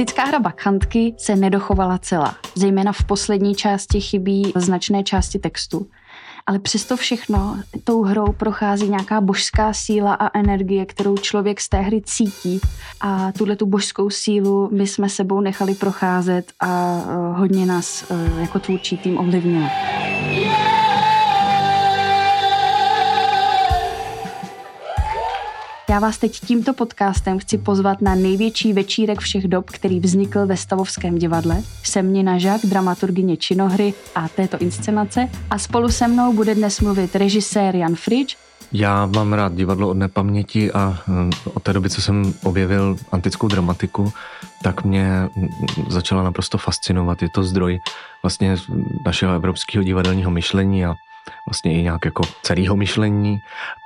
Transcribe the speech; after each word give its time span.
Antická 0.00 0.24
hra 0.24 0.38
bakhantky 0.38 1.14
se 1.18 1.36
nedochovala 1.36 1.98
celá. 1.98 2.36
Zejména 2.54 2.92
v 2.92 3.04
poslední 3.04 3.54
části 3.54 4.00
chybí 4.00 4.52
značné 4.56 5.04
části 5.04 5.38
textu. 5.38 5.86
Ale 6.46 6.58
přesto 6.58 6.96
všechno 6.96 7.56
tou 7.84 8.02
hrou 8.02 8.32
prochází 8.32 8.88
nějaká 8.88 9.20
božská 9.20 9.72
síla 9.72 10.14
a 10.14 10.38
energie, 10.38 10.86
kterou 10.86 11.16
člověk 11.16 11.60
z 11.60 11.68
té 11.68 11.80
hry 11.80 12.02
cítí. 12.04 12.60
A 13.00 13.32
tuhle 13.32 13.56
tu 13.56 13.66
božskou 13.66 14.10
sílu 14.10 14.68
my 14.72 14.86
jsme 14.86 15.08
sebou 15.08 15.40
nechali 15.40 15.74
procházet 15.74 16.52
a 16.60 17.00
eh, 17.02 17.38
hodně 17.38 17.66
nás 17.66 18.10
eh, 18.10 18.40
jako 18.40 18.58
tvůrčí 18.58 18.96
tým 18.96 19.18
ovlivnilo. 19.18 19.66
Já 25.90 25.98
vás 25.98 26.18
teď 26.18 26.40
tímto 26.40 26.74
podcastem 26.74 27.38
chci 27.38 27.58
pozvat 27.58 28.00
na 28.00 28.14
největší 28.14 28.72
večírek 28.72 29.18
všech 29.20 29.48
dob, 29.48 29.70
který 29.70 30.00
vznikl 30.00 30.46
ve 30.46 30.56
Stavovském 30.56 31.18
divadle. 31.18 31.62
Jsem 31.82 32.12
Nina 32.12 32.38
Žák, 32.38 32.60
dramaturgině 32.66 33.36
činohry 33.36 33.94
a 34.14 34.28
této 34.28 34.58
inscenace 34.58 35.28
a 35.50 35.58
spolu 35.58 35.88
se 35.88 36.08
mnou 36.08 36.32
bude 36.32 36.54
dnes 36.54 36.80
mluvit 36.80 37.16
režisér 37.16 37.76
Jan 37.76 37.94
Frič. 37.94 38.36
Já 38.72 39.06
mám 39.06 39.32
rád 39.32 39.54
divadlo 39.54 39.88
od 39.88 39.96
nepaměti 39.96 40.72
a 40.72 40.98
hm, 41.06 41.30
od 41.54 41.62
té 41.62 41.72
doby, 41.72 41.90
co 41.90 42.02
jsem 42.02 42.34
objevil 42.42 42.96
antickou 43.12 43.48
dramatiku, 43.48 44.12
tak 44.62 44.84
mě 44.84 45.28
hm, 45.36 45.48
začala 45.88 46.22
naprosto 46.22 46.58
fascinovat. 46.58 47.22
Je 47.22 47.28
to 47.34 47.42
zdroj 47.42 47.78
vlastně 48.22 48.56
našeho 49.06 49.34
evropského 49.34 49.84
divadelního 49.84 50.30
myšlení 50.30 50.86
a 50.86 50.94
vlastně 51.46 51.74
i 51.74 51.82
nějak 51.82 52.04
jako 52.04 52.22
celého 52.42 52.76
myšlení 52.76 53.42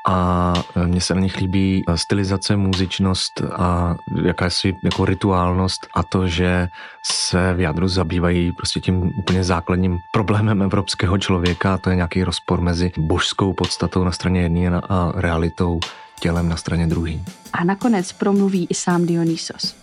a 0.06 0.52
e, 0.76 0.86
mně 0.86 1.00
se 1.00 1.14
na 1.14 1.20
nich 1.20 1.36
líbí 1.36 1.84
e, 1.88 1.98
stylizace, 1.98 2.56
muzičnost 2.56 3.42
a 3.52 3.96
jakási 4.22 4.76
jako 4.82 5.04
rituálnost 5.04 5.86
a 5.94 6.02
to, 6.02 6.28
že 6.28 6.68
se 7.02 7.54
v 7.54 7.60
jádru 7.60 7.88
zabývají 7.88 8.52
prostě 8.52 8.80
tím 8.80 9.12
úplně 9.18 9.44
základním 9.44 9.98
problémem 10.12 10.62
evropského 10.62 11.18
člověka 11.18 11.74
a 11.74 11.78
to 11.78 11.90
je 11.90 11.96
nějaký 11.96 12.24
rozpor 12.24 12.60
mezi 12.60 12.92
božskou 12.98 13.52
podstatou 13.52 14.04
na 14.04 14.12
straně 14.12 14.40
jedné 14.40 14.80
a 14.88 15.12
realitou 15.14 15.80
tělem 16.20 16.48
na 16.48 16.56
straně 16.56 16.86
druhé. 16.86 17.12
A 17.52 17.64
nakonec 17.64 18.12
promluví 18.12 18.66
i 18.70 18.74
sám 18.74 19.06
Dionysos. 19.06 19.76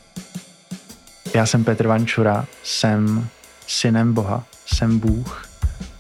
Já 1.35 1.45
jsem 1.45 1.63
Petr 1.63 1.87
Vančura, 1.87 2.45
jsem 2.63 3.27
synem 3.67 4.13
Boha, 4.13 4.43
jsem 4.65 4.99
Bůh, 4.99 5.45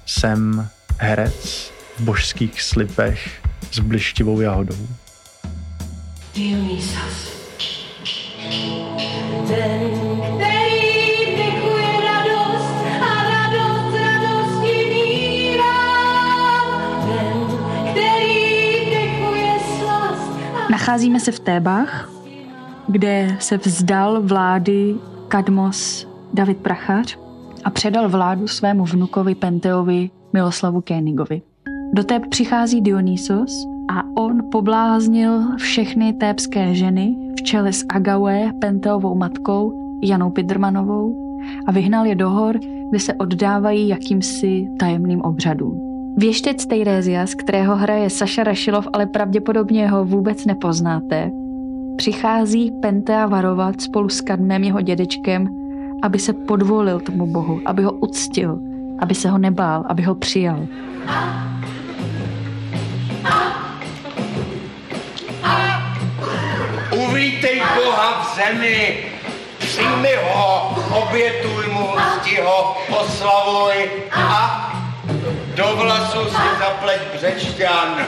jsem 0.05 0.69
herec 1.01 1.73
v 1.97 2.01
božských 2.01 2.61
slipech 2.61 3.41
s 3.71 3.79
blištivou 3.79 4.41
jahodou. 4.41 4.77
Dionysos. 6.35 7.31
Ten, 9.47 9.81
který 10.35 11.35
radost 12.05 12.75
a 13.01 13.23
radost 13.29 13.95
radosti 13.97 15.57
Ten, 17.05 17.57
který 17.91 18.41
slast. 19.79 20.31
Nacházíme 20.71 21.19
se 21.19 21.31
v 21.31 21.39
Tébách, 21.39 22.09
kde 22.87 23.35
se 23.39 23.57
vzdal 23.57 24.21
vlády 24.21 24.95
Kadmos 25.27 26.07
David 26.33 26.57
Prachař 26.57 27.17
a 27.63 27.69
předal 27.69 28.09
vládu 28.09 28.47
svému 28.47 28.85
vnukovi 28.85 29.35
Penteovi 29.35 30.09
Miloslavu 30.33 30.81
Kénigovi. 30.81 31.41
Do 31.93 32.03
Tép 32.03 32.27
přichází 32.29 32.81
Dionysos 32.81 33.65
a 33.89 34.03
on 34.21 34.41
pobláznil 34.51 35.57
všechny 35.57 36.13
tébské 36.13 36.75
ženy 36.75 37.15
v 37.39 37.41
čele 37.41 37.73
s 37.73 37.85
Agaue, 37.89 38.51
Penteovou 38.61 39.15
matkou, 39.15 39.73
Janou 40.03 40.29
Pidrmanovou 40.29 41.37
a 41.67 41.71
vyhnal 41.71 42.05
je 42.05 42.15
do 42.15 42.29
hor, 42.29 42.59
kde 42.89 42.99
se 42.99 43.13
oddávají 43.13 43.87
jakýmsi 43.87 44.67
tajemným 44.79 45.21
obřadům. 45.21 45.81
Věštec 46.17 46.65
z 47.25 47.35
kterého 47.35 47.75
hraje 47.75 48.09
Saša 48.09 48.43
Rašilov, 48.43 48.87
ale 48.93 49.05
pravděpodobně 49.05 49.89
ho 49.89 50.05
vůbec 50.05 50.45
nepoznáte, 50.45 51.31
přichází 51.95 52.71
Pentea 52.81 53.27
varovat 53.27 53.81
spolu 53.81 54.09
s 54.09 54.21
Kadmem 54.21 54.63
jeho 54.63 54.81
dědečkem, 54.81 55.47
aby 56.01 56.19
se 56.19 56.33
podvolil 56.33 56.99
tomu 56.99 57.27
bohu, 57.27 57.59
aby 57.65 57.83
ho 57.83 57.91
uctil– 57.91 58.59
aby 59.01 59.15
se 59.15 59.29
ho 59.29 59.37
nebál, 59.37 59.83
aby 59.89 60.03
ho 60.03 60.15
přijal. 60.15 60.59
Uvítej 66.91 67.61
Boha 67.75 68.21
v 68.21 68.35
zemi, 68.35 68.97
přijmi 69.57 70.15
ho, 70.23 70.75
obětuj 70.91 71.67
mu, 71.73 71.89
cti 72.19 72.41
ho, 72.41 72.77
oslavuj 72.89 73.89
a 74.11 74.67
do 75.55 75.75
vlasu 75.75 76.29
si 76.29 76.59
zapleť 76.59 76.99
břečťan. 77.13 78.07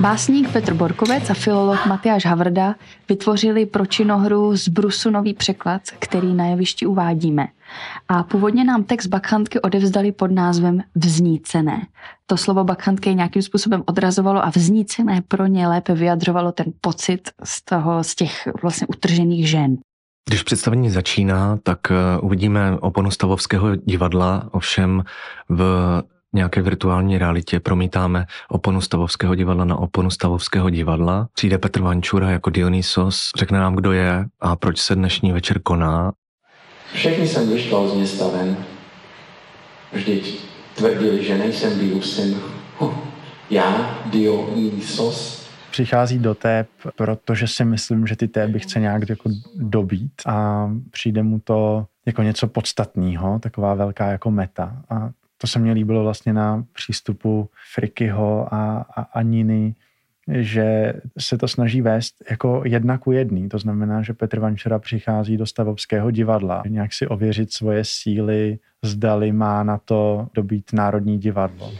Básník 0.00 0.52
Petr 0.52 0.74
Borkovec 0.74 1.30
a 1.30 1.34
filolog 1.34 1.86
Matyáš 1.86 2.26
Havrda 2.26 2.74
vytvořili 3.08 3.66
pro 3.66 3.86
činohru 3.86 4.56
z 4.56 4.68
Brusu 4.68 5.10
nový 5.10 5.34
překlad, 5.34 5.82
který 5.98 6.34
na 6.34 6.46
jevišti 6.46 6.86
uvádíme. 6.86 7.48
A 8.08 8.22
původně 8.22 8.64
nám 8.64 8.84
text 8.84 9.06
Bakhantky 9.06 9.60
odevzdali 9.60 10.12
pod 10.12 10.30
názvem 10.30 10.82
Vznícené. 10.94 11.86
To 12.26 12.36
slovo 12.36 12.64
Bakhantky 12.64 13.14
nějakým 13.14 13.42
způsobem 13.42 13.82
odrazovalo 13.86 14.44
a 14.44 14.50
vznícené 14.50 15.22
pro 15.28 15.46
ně 15.46 15.68
lépe 15.68 15.94
vyjadřovalo 15.94 16.52
ten 16.52 16.66
pocit 16.80 17.30
z 17.44 17.64
toho, 17.64 18.04
z 18.04 18.14
těch 18.14 18.48
vlastně 18.62 18.86
utržených 18.86 19.50
žen. 19.50 19.76
Když 20.28 20.42
představení 20.42 20.90
začíná, 20.90 21.58
tak 21.62 21.78
eh, 21.90 22.20
uvidíme 22.20 22.78
oponu 22.80 23.10
Stavovského 23.10 23.76
divadla, 23.76 24.48
ovšem 24.50 25.04
v 25.48 25.62
nějaké 26.32 26.62
virtuální 26.62 27.18
realitě 27.18 27.60
promítáme 27.60 28.26
oponu 28.48 28.80
Stavovského 28.80 29.34
divadla 29.34 29.64
na 29.64 29.76
oponu 29.76 30.10
Stavovského 30.10 30.70
divadla. 30.70 31.28
Přijde 31.34 31.58
Petr 31.58 31.80
Vančura 31.80 32.30
jako 32.30 32.50
Dionysos, 32.50 33.30
řekne 33.36 33.58
nám, 33.58 33.74
kdo 33.74 33.92
je 33.92 34.24
a 34.40 34.56
proč 34.56 34.78
se 34.78 34.94
dnešní 34.94 35.32
večer 35.32 35.62
koná. 35.62 36.12
Všechny 36.92 37.28
jsem 37.28 37.48
vyštval 37.48 37.88
z 37.88 37.94
města 37.94 38.24
ven. 38.28 38.56
Vždyť 39.92 40.40
tvrdili, 40.76 41.24
že 41.24 41.38
nejsem 41.38 41.78
Diův 41.78 42.06
syn. 42.06 42.36
Já, 43.50 43.98
Dionysos, 44.06 45.42
přichází 45.70 46.18
do 46.18 46.34
tép, 46.34 46.68
protože 46.96 47.48
si 47.48 47.64
myslím, 47.64 48.06
že 48.06 48.16
ty 48.16 48.28
téby 48.28 48.58
chce 48.58 48.80
nějak 48.80 49.08
jako 49.08 49.30
dobít 49.56 50.12
a 50.26 50.68
přijde 50.90 51.22
mu 51.22 51.40
to 51.40 51.86
jako 52.06 52.22
něco 52.22 52.46
podstatného, 52.46 53.38
taková 53.38 53.74
velká 53.74 54.06
jako 54.06 54.30
meta. 54.30 54.76
A 54.90 55.10
to 55.42 55.46
se 55.46 55.58
mně 55.58 55.72
líbilo 55.72 56.02
vlastně 56.02 56.32
na 56.32 56.64
přístupu 56.72 57.48
Frikyho 57.74 58.54
a, 58.54 58.86
a, 58.96 59.02
a 59.02 59.22
Niny, 59.22 59.74
že 60.28 60.94
se 61.18 61.38
to 61.38 61.48
snaží 61.48 61.82
vést 61.82 62.14
jako 62.30 62.62
jedna 62.64 62.98
ku 62.98 63.12
jedný. 63.12 63.48
To 63.48 63.58
znamená, 63.58 64.02
že 64.02 64.12
Petr 64.12 64.40
Vančera 64.40 64.78
přichází 64.78 65.36
do 65.36 65.46
Stavovského 65.46 66.10
divadla, 66.10 66.62
nějak 66.68 66.92
si 66.92 67.06
ověřit 67.06 67.52
svoje 67.52 67.84
síly, 67.84 68.58
zdali 68.82 69.32
má 69.32 69.62
na 69.62 69.78
to 69.78 70.28
dobít 70.34 70.72
Národní 70.72 71.18
divadlo. 71.18 71.72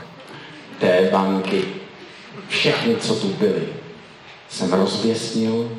Té 0.80 1.10
banky, 1.12 1.62
všechny, 2.48 2.96
co 2.96 3.14
tu 3.14 3.32
byly, 3.32 3.66
jsem 4.48 4.72
rozvěsnil 4.72 5.70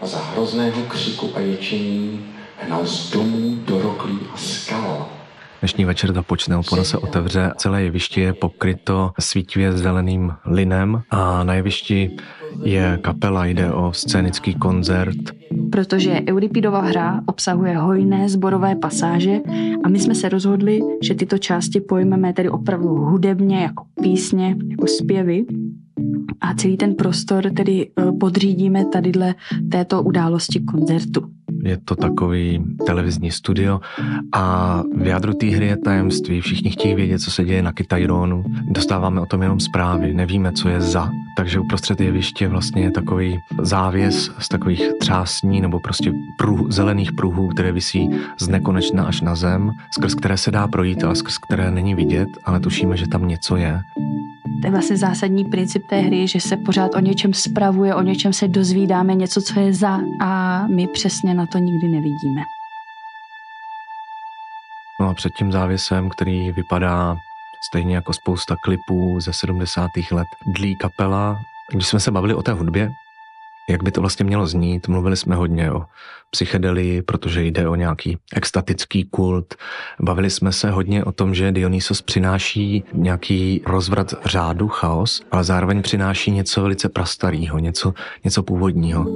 a 0.00 0.06
za 0.06 0.18
hrozného 0.18 0.82
křiku 0.82 1.30
a 1.34 1.40
ječení 1.40 2.26
hnal 2.60 2.86
z 2.86 3.12
domů 3.12 3.56
do 3.56 3.82
roklí 3.82 4.18
a 4.34 4.36
skal 4.36 5.16
Dnešní 5.60 5.84
večer 5.84 6.12
započne, 6.12 6.56
opona 6.56 6.84
se 6.84 6.98
otevře, 6.98 7.52
celé 7.56 7.82
jeviště 7.82 8.20
je 8.20 8.32
pokryto 8.32 9.12
svítivě 9.18 9.72
zeleným 9.72 10.32
linem 10.44 11.02
a 11.10 11.44
na 11.44 11.54
jevišti 11.54 12.16
je 12.62 12.98
kapela, 13.02 13.46
jde 13.46 13.72
o 13.72 13.92
scénický 13.92 14.54
koncert. 14.54 15.16
Protože 15.72 16.20
Euripidova 16.28 16.80
hra 16.80 17.20
obsahuje 17.26 17.76
hojné 17.76 18.28
zborové 18.28 18.76
pasáže 18.76 19.38
a 19.84 19.88
my 19.88 19.98
jsme 19.98 20.14
se 20.14 20.28
rozhodli, 20.28 20.80
že 21.02 21.14
tyto 21.14 21.38
části 21.38 21.80
pojmeme 21.80 22.32
tedy 22.32 22.48
opravdu 22.48 22.88
hudebně, 22.88 23.62
jako 23.62 23.84
písně, 24.02 24.56
jako 24.70 24.86
zpěvy 24.86 25.46
a 26.40 26.54
celý 26.54 26.76
ten 26.76 26.94
prostor 26.94 27.50
tedy 27.56 27.90
eh, 27.98 28.12
podřídíme 28.12 28.84
tadyhle 28.84 29.34
této 29.70 30.02
události 30.02 30.60
koncertu. 30.60 31.22
Je 31.66 31.76
to 31.84 31.96
takový 31.96 32.64
televizní 32.86 33.30
studio 33.30 33.80
a 34.32 34.82
v 34.96 35.06
jádru 35.06 35.32
té 35.32 35.46
hry 35.46 35.66
je 35.66 35.76
tajemství. 35.76 36.40
Všichni 36.40 36.70
chtějí 36.70 36.94
vědět, 36.94 37.18
co 37.18 37.30
se 37.30 37.44
děje 37.44 37.62
na 37.62 37.72
Kytajronu. 37.72 38.44
Dostáváme 38.70 39.20
o 39.20 39.26
tom 39.26 39.42
jenom 39.42 39.60
zprávy, 39.60 40.14
nevíme, 40.14 40.52
co 40.52 40.68
je 40.68 40.80
za. 40.80 41.10
Takže 41.36 41.60
uprostřed 41.60 42.00
jeviště 42.00 42.48
vlastně 42.48 42.82
je 42.82 42.90
takový 42.90 43.38
závěs 43.62 44.30
z 44.38 44.48
takových 44.48 44.82
třásní 45.00 45.60
nebo 45.60 45.80
prostě 45.80 46.12
pruh, 46.38 46.70
zelených 46.72 47.12
pruhů, 47.12 47.48
které 47.48 47.72
visí 47.72 48.10
z 48.40 48.48
nekonečna 48.48 49.04
až 49.04 49.20
na 49.20 49.34
zem, 49.34 49.70
skrz 49.94 50.14
které 50.14 50.36
se 50.36 50.50
dá 50.50 50.68
projít, 50.68 51.04
ale 51.04 51.16
skrz 51.16 51.38
které 51.38 51.70
není 51.70 51.94
vidět, 51.94 52.28
ale 52.44 52.60
tušíme, 52.60 52.96
že 52.96 53.08
tam 53.08 53.28
něco 53.28 53.56
je. 53.56 53.80
Je 54.64 54.70
vlastně 54.70 54.96
zásadní 54.96 55.44
princip 55.44 55.82
té 55.86 56.00
hry, 56.00 56.28
že 56.28 56.40
se 56.40 56.56
pořád 56.56 56.94
o 56.94 57.00
něčem 57.00 57.34
spravuje, 57.34 57.94
o 57.94 58.02
něčem 58.02 58.32
se 58.32 58.48
dozvídáme, 58.48 59.14
něco, 59.14 59.42
co 59.42 59.60
je 59.60 59.72
za 59.72 60.00
a 60.20 60.66
my 60.66 60.86
přesně 60.86 61.34
na 61.34 61.46
to 61.46 61.55
nikdy 61.58 61.88
nevidíme. 61.88 62.42
No 65.00 65.08
a 65.08 65.14
před 65.14 65.32
tím 65.38 65.52
závěsem, 65.52 66.10
který 66.10 66.52
vypadá 66.52 67.16
stejně 67.66 67.94
jako 67.94 68.12
spousta 68.12 68.56
klipů 68.64 69.20
ze 69.20 69.32
70. 69.32 69.90
let, 70.12 70.28
dlí 70.46 70.76
kapela. 70.76 71.38
Když 71.72 71.86
jsme 71.86 72.00
se 72.00 72.10
bavili 72.10 72.34
o 72.34 72.42
té 72.42 72.52
hudbě, 72.52 72.90
jak 73.70 73.82
by 73.82 73.90
to 73.90 74.00
vlastně 74.00 74.24
mělo 74.24 74.46
znít. 74.46 74.88
Mluvili 74.88 75.16
jsme 75.16 75.34
hodně 75.36 75.72
o 75.72 75.84
psychedelii, 76.30 77.02
protože 77.02 77.44
jde 77.44 77.68
o 77.68 77.74
nějaký 77.74 78.18
extatický 78.32 79.04
kult. 79.04 79.54
Bavili 80.00 80.30
jsme 80.30 80.52
se 80.52 80.70
hodně 80.70 81.04
o 81.04 81.12
tom, 81.12 81.34
že 81.34 81.52
Dionysos 81.52 82.02
přináší 82.02 82.84
nějaký 82.92 83.62
rozvrat 83.66 84.14
řádu, 84.24 84.68
chaos, 84.68 85.22
ale 85.30 85.44
zároveň 85.44 85.82
přináší 85.82 86.30
něco 86.30 86.62
velice 86.62 86.88
prastarého, 86.88 87.58
něco, 87.58 87.94
něco 88.24 88.42
původního. 88.42 89.06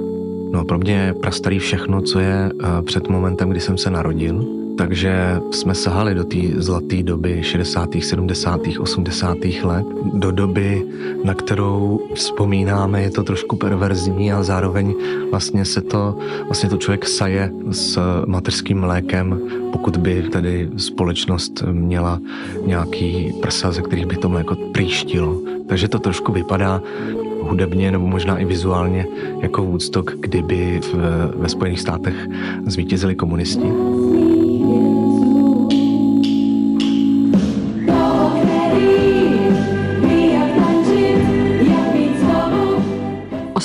No 0.51 0.65
pro 0.65 0.77
mě 0.77 0.93
je 0.93 1.13
prastarý 1.13 1.59
všechno, 1.59 2.01
co 2.01 2.19
je 2.19 2.51
eh, 2.63 2.81
před 2.81 3.07
momentem, 3.07 3.49
kdy 3.49 3.59
jsem 3.59 3.77
se 3.77 3.89
narodil 3.89 4.60
takže 4.81 5.41
jsme 5.51 5.75
sahali 5.75 6.15
do 6.15 6.23
té 6.23 6.37
zlaté 6.55 7.03
doby 7.03 7.43
60., 7.43 7.89
70., 8.01 8.61
80. 8.79 9.37
let, 9.63 9.85
do 10.13 10.31
doby, 10.31 10.85
na 11.23 11.33
kterou 11.33 12.01
vzpomínáme, 12.13 13.01
je 13.01 13.11
to 13.11 13.23
trošku 13.23 13.55
perverzní 13.55 14.33
a 14.33 14.43
zároveň 14.43 14.93
vlastně 15.31 15.65
se 15.65 15.81
to, 15.81 16.17
vlastně 16.45 16.69
to 16.69 16.77
člověk 16.77 17.07
saje 17.07 17.51
s 17.71 17.99
mateřským 18.25 18.79
mlékem, 18.79 19.39
pokud 19.71 19.97
by 19.97 20.23
tedy 20.23 20.69
společnost 20.77 21.63
měla 21.71 22.19
nějaký 22.65 23.33
prsa, 23.41 23.71
ze 23.71 23.81
kterých 23.81 24.05
by 24.05 24.17
to 24.17 24.29
mléko 24.29 24.55
příštilo. 24.73 25.41
Takže 25.67 25.87
to 25.87 25.99
trošku 25.99 26.31
vypadá 26.31 26.81
hudebně 27.41 27.91
nebo 27.91 28.07
možná 28.07 28.37
i 28.37 28.45
vizuálně 28.45 29.07
jako 29.41 29.63
Woodstock, 29.65 30.11
kdyby 30.19 30.79
v, 30.83 30.95
ve 31.35 31.49
Spojených 31.49 31.79
státech 31.79 32.27
zvítězili 32.65 33.15
komunisti. 33.15 33.67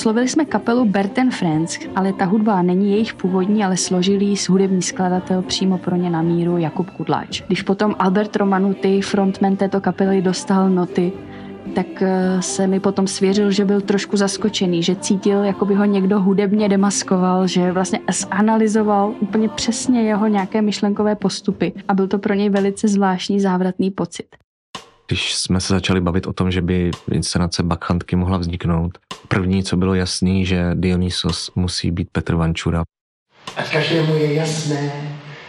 Oslovili 0.07 0.29
jsme 0.29 0.45
kapelu 0.45 0.85
Berten 0.85 1.31
Friends, 1.31 1.79
ale 1.97 2.13
ta 2.13 2.25
hudba 2.25 2.63
není 2.63 2.93
jejich 2.93 3.15
původní, 3.15 3.65
ale 3.65 3.77
složilý 3.77 4.37
s 4.37 4.49
hudební 4.49 4.83
skladatel 4.83 5.43
přímo 5.43 5.79
pro 5.79 5.97
ně 5.97 6.11
na 6.11 6.23
míru 6.23 6.59
Jakub 6.59 6.91
Kudláč. 6.91 7.43
Když 7.47 7.63
potom 7.63 7.95
Albert 7.99 8.37
Romanuty, 8.37 9.01
frontman 9.01 9.57
této 9.57 9.81
kapely, 9.81 10.23
dostal 10.23 10.71
noty, 10.71 11.13
tak 11.75 11.87
eh, 12.03 12.43
se 12.43 12.67
mi 12.67 12.81
potom 12.81 13.07
svěřil, 13.07 13.51
že 13.51 13.65
byl 13.65 13.81
trošku 13.81 14.17
zaskočený, 14.17 14.83
že 14.83 14.97
cítil, 14.97 15.45
jako 15.45 15.65
by 15.65 15.75
ho 15.75 15.85
někdo 15.85 16.21
hudebně 16.21 16.69
demaskoval, 16.69 17.47
že 17.47 17.73
vlastně 17.73 18.01
zanalizoval 18.13 19.15
úplně 19.21 19.49
přesně 19.49 20.03
jeho 20.03 20.27
nějaké 20.27 20.63
myšlenkové 20.63 21.15
postupy 21.15 21.73
a 21.89 21.95
byl 21.95 22.09
to 22.09 22.19
pro 22.19 22.35
něj 22.35 22.51
velice 22.51 22.89
zvláštní 22.89 23.41
závratný 23.41 23.91
pocit. 23.91 24.27
Když 25.09 25.35
jsme 25.35 25.61
se 25.61 25.73
začali 25.73 26.01
bavit 26.01 26.27
o 26.27 26.33
tom, 26.33 26.51
že 26.51 26.63
by 26.63 26.91
inscenace 27.13 27.63
Bakhantky 27.63 28.17
mohla 28.17 28.39
vzniknout, 28.39 28.99
první, 29.29 29.65
co 29.65 29.77
bylo 29.77 29.95
jasný, 29.95 30.47
že 30.47 30.71
Dionysos 30.75 31.51
musí 31.55 31.91
být 31.91 32.09
Petr 32.13 32.35
Vančura. 32.35 32.83
A 33.57 33.63
každému 33.63 34.15
je 34.15 34.35
jasné, 34.35 34.93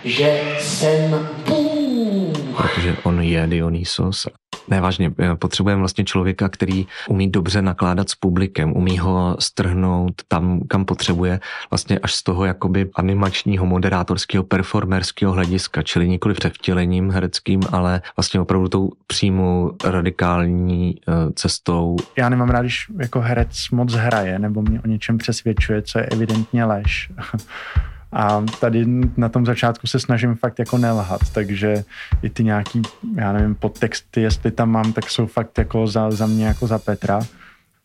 že 0.03 0.55
jsem 0.59 1.29
Bůh. 1.47 2.37
Protože 2.57 2.97
on 3.03 3.21
je 3.21 3.47
Dionysos 3.47 4.27
ne, 4.67 4.81
vážně, 4.81 5.11
eh, 5.19 5.35
potřebujeme 5.35 5.79
vlastně 5.79 6.05
člověka, 6.05 6.49
který 6.49 6.87
umí 7.07 7.31
dobře 7.31 7.61
nakládat 7.61 8.09
s 8.09 8.15
publikem, 8.15 8.73
umí 8.73 8.97
ho 8.97 9.37
strhnout 9.39 10.21
tam, 10.27 10.61
kam 10.67 10.85
potřebuje, 10.85 11.39
vlastně 11.69 11.99
až 11.99 12.13
z 12.13 12.23
toho 12.23 12.45
jakoby 12.45 12.89
animačního, 12.95 13.65
moderátorského, 13.65 14.43
performerského 14.43 15.33
hlediska, 15.33 15.81
čili 15.83 16.09
nikoli 16.09 16.33
převtělením 16.33 17.11
hereckým, 17.11 17.59
ale 17.71 18.01
vlastně 18.17 18.39
opravdu 18.39 18.67
tou 18.67 18.91
přímou 19.07 19.71
radikální 19.83 20.95
uh, 21.07 21.31
cestou. 21.33 21.95
Já 22.17 22.29
nemám 22.29 22.49
rád, 22.49 22.61
když 22.61 22.87
jako 22.99 23.19
herec 23.19 23.69
moc 23.71 23.93
hraje, 23.93 24.39
nebo 24.39 24.61
mě 24.61 24.81
o 24.81 24.87
něčem 24.87 25.17
přesvědčuje, 25.17 25.81
co 25.81 25.99
je 25.99 26.05
evidentně 26.05 26.65
lež. 26.65 27.11
A 28.11 28.45
tady 28.59 28.85
na 29.17 29.29
tom 29.29 29.45
začátku 29.45 29.87
se 29.87 29.99
snažím 29.99 30.35
fakt 30.35 30.59
jako 30.59 30.77
nelhat, 30.77 31.21
takže 31.33 31.83
i 32.21 32.29
ty 32.29 32.43
nějaký, 32.43 32.81
já 33.15 33.33
nevím, 33.33 33.55
podtexty, 33.55 34.21
jestli 34.21 34.51
tam 34.51 34.71
mám, 34.71 34.93
tak 34.93 35.09
jsou 35.09 35.25
fakt 35.25 35.57
jako 35.57 35.87
za, 35.87 36.11
za 36.11 36.25
mě 36.25 36.45
jako 36.45 36.67
za 36.67 36.79
Petra. 36.79 37.19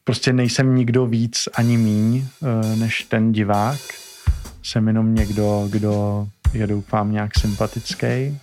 Prostě 0.05 0.33
nejsem 0.33 0.75
nikdo 0.75 1.07
víc 1.07 1.49
ani 1.55 1.77
míň 1.77 2.25
eh, 2.43 2.77
než 2.77 3.03
ten 3.03 3.33
divák. 3.33 3.81
Jsem 4.63 4.87
jenom 4.87 5.15
někdo, 5.15 5.69
kdo 5.71 6.27
je 6.53 6.67
doufám 6.67 7.13
nějak 7.13 7.39
sympatický 7.39 8.39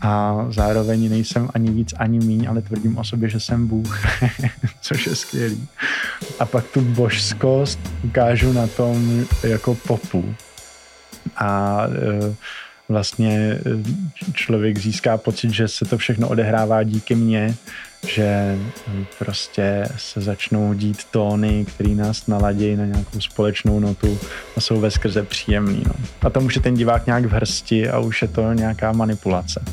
a 0.00 0.46
zároveň 0.50 1.10
nejsem 1.10 1.48
ani 1.54 1.70
víc, 1.70 1.94
ani 1.98 2.18
míň, 2.18 2.46
ale 2.48 2.62
tvrdím 2.62 2.98
o 2.98 3.04
sobě, 3.04 3.28
že 3.28 3.40
jsem 3.40 3.66
Bůh, 3.66 4.00
což 4.80 5.06
je 5.06 5.16
skvělý. 5.16 5.68
A 6.38 6.44
pak 6.44 6.64
tu 6.66 6.80
božskost 6.80 7.78
ukážu 8.04 8.52
na 8.52 8.66
tom 8.66 9.24
jako 9.42 9.74
popu, 9.74 10.34
a 11.36 11.82
e, 11.86 12.34
vlastně 12.88 13.38
e, 13.38 13.60
člověk 14.32 14.78
získá 14.78 15.16
pocit, 15.16 15.50
že 15.50 15.68
se 15.68 15.84
to 15.84 15.98
všechno 15.98 16.28
odehrává 16.28 16.82
díky 16.82 17.14
mně, 17.14 17.54
že 18.06 18.58
prostě 19.18 19.88
se 19.96 20.20
začnou 20.20 20.74
dít 20.74 21.04
tóny, 21.04 21.64
které 21.64 21.90
nás 21.90 22.26
naladějí 22.26 22.76
na 22.76 22.84
nějakou 22.84 23.20
společnou 23.20 23.80
notu 23.80 24.18
a 24.56 24.60
jsou 24.60 24.80
ve 24.80 24.90
skrze 24.90 25.22
příjemný. 25.22 25.82
No. 25.86 25.92
A 26.22 26.30
tam 26.30 26.44
už 26.44 26.54
je 26.54 26.62
ten 26.62 26.74
divák 26.74 27.06
nějak 27.06 27.24
v 27.24 27.32
hrsti 27.32 27.88
a 27.88 27.98
už 27.98 28.22
je 28.22 28.28
to 28.28 28.52
nějaká 28.52 28.92
manipulace. 28.92 29.64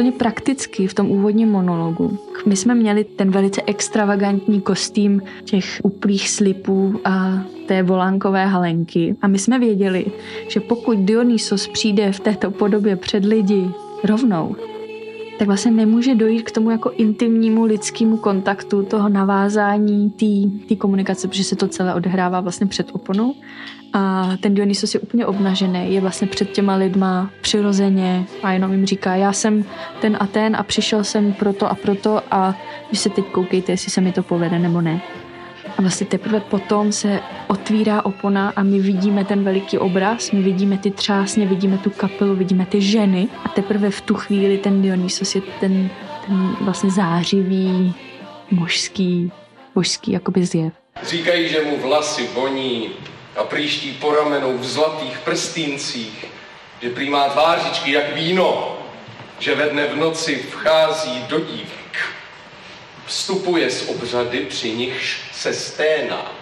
Úplně 0.00 0.12
prakticky 0.12 0.86
v 0.86 0.94
tom 0.94 1.10
úvodním 1.10 1.48
monologu. 1.48 2.18
My 2.46 2.56
jsme 2.56 2.74
měli 2.74 3.04
ten 3.04 3.30
velice 3.30 3.62
extravagantní 3.66 4.60
kostým 4.60 5.22
těch 5.44 5.64
uplých 5.82 6.30
slipů 6.30 7.00
a 7.04 7.42
té 7.66 7.82
volánkové 7.82 8.46
halenky. 8.46 9.16
A 9.22 9.28
my 9.28 9.38
jsme 9.38 9.58
věděli, 9.58 10.06
že 10.48 10.60
pokud 10.60 10.98
Dionysos 10.98 11.68
přijde 11.68 12.12
v 12.12 12.20
této 12.20 12.50
podobě 12.50 12.96
před 12.96 13.24
lidi 13.24 13.70
rovnou, 14.04 14.56
tak 15.40 15.46
vlastně 15.46 15.70
nemůže 15.70 16.14
dojít 16.14 16.42
k 16.42 16.50
tomu 16.50 16.70
jako 16.70 16.90
intimnímu 16.90 17.64
lidskému 17.64 18.16
kontaktu, 18.16 18.82
toho 18.82 19.08
navázání 19.08 20.10
té 20.68 20.76
komunikace, 20.76 21.28
protože 21.28 21.44
se 21.44 21.56
to 21.56 21.68
celé 21.68 21.94
odehrává 21.94 22.40
vlastně 22.40 22.66
před 22.66 22.88
oponou. 22.92 23.34
A 23.92 24.30
ten 24.40 24.54
Dionysos 24.54 24.94
je 24.94 25.00
úplně 25.00 25.26
obnažený, 25.26 25.94
je 25.94 26.00
vlastně 26.00 26.26
před 26.26 26.50
těma 26.50 26.74
lidma 26.74 27.30
přirozeně 27.40 28.24
a 28.42 28.52
jenom 28.52 28.72
jim 28.72 28.86
říká, 28.86 29.14
já 29.14 29.32
jsem 29.32 29.64
ten 30.00 30.16
a 30.20 30.26
ten 30.26 30.56
a 30.56 30.62
přišel 30.62 31.04
jsem 31.04 31.32
proto 31.32 31.70
a 31.70 31.74
proto 31.74 32.22
a 32.30 32.54
vy 32.90 32.96
se 32.96 33.10
teď 33.10 33.24
koukejte, 33.24 33.72
jestli 33.72 33.90
se 33.90 34.00
mi 34.00 34.12
to 34.12 34.22
povede 34.22 34.58
nebo 34.58 34.80
ne. 34.80 35.00
A 35.78 35.82
vlastně 35.82 36.06
teprve 36.06 36.40
potom 36.40 36.92
se 36.92 37.20
otvírá 37.48 38.04
opona 38.04 38.52
a 38.56 38.62
my 38.62 38.78
vidíme 38.78 39.24
ten 39.24 39.44
veliký 39.44 39.78
obraz, 39.78 40.30
my 40.30 40.42
vidíme 40.42 40.78
ty 40.78 40.90
třásně, 40.90 41.46
vidíme 41.46 41.78
tu 41.78 41.90
kapelu, 41.90 42.36
vidíme 42.36 42.66
ty 42.66 42.80
ženy 42.80 43.28
a 43.44 43.48
teprve 43.48 43.90
v 43.90 44.00
tu 44.00 44.14
chvíli 44.14 44.58
ten 44.58 44.82
Dionysos 44.82 45.34
je 45.34 45.40
ten, 45.60 45.90
ten 46.26 46.56
vlastně 46.60 46.90
zářivý, 46.90 47.94
mužský, 48.50 49.32
božský 49.74 50.12
jakoby 50.12 50.44
zjev. 50.44 50.72
Říkají, 51.02 51.48
že 51.48 51.62
mu 51.62 51.80
vlasy 51.80 52.28
voní 52.34 52.88
a 53.36 53.44
příští 53.44 53.92
po 53.92 54.14
ramenou 54.14 54.58
v 54.58 54.64
zlatých 54.64 55.18
prstýncích, 55.18 56.24
že 56.82 56.90
prý 56.90 57.10
má 57.10 57.28
tvářičky 57.28 57.92
jak 57.92 58.14
víno, 58.14 58.76
že 59.38 59.54
ve 59.54 59.68
dne 59.68 59.86
v 59.86 59.96
noci 59.96 60.36
vchází 60.36 61.24
do 61.28 61.40
dívek. 61.40 61.79
Vstupuje 63.10 63.70
z 63.70 63.88
obřady, 63.88 64.38
při 64.40 64.72
nichž 64.72 65.30
se 65.32 65.52
sténá. 65.52 66.32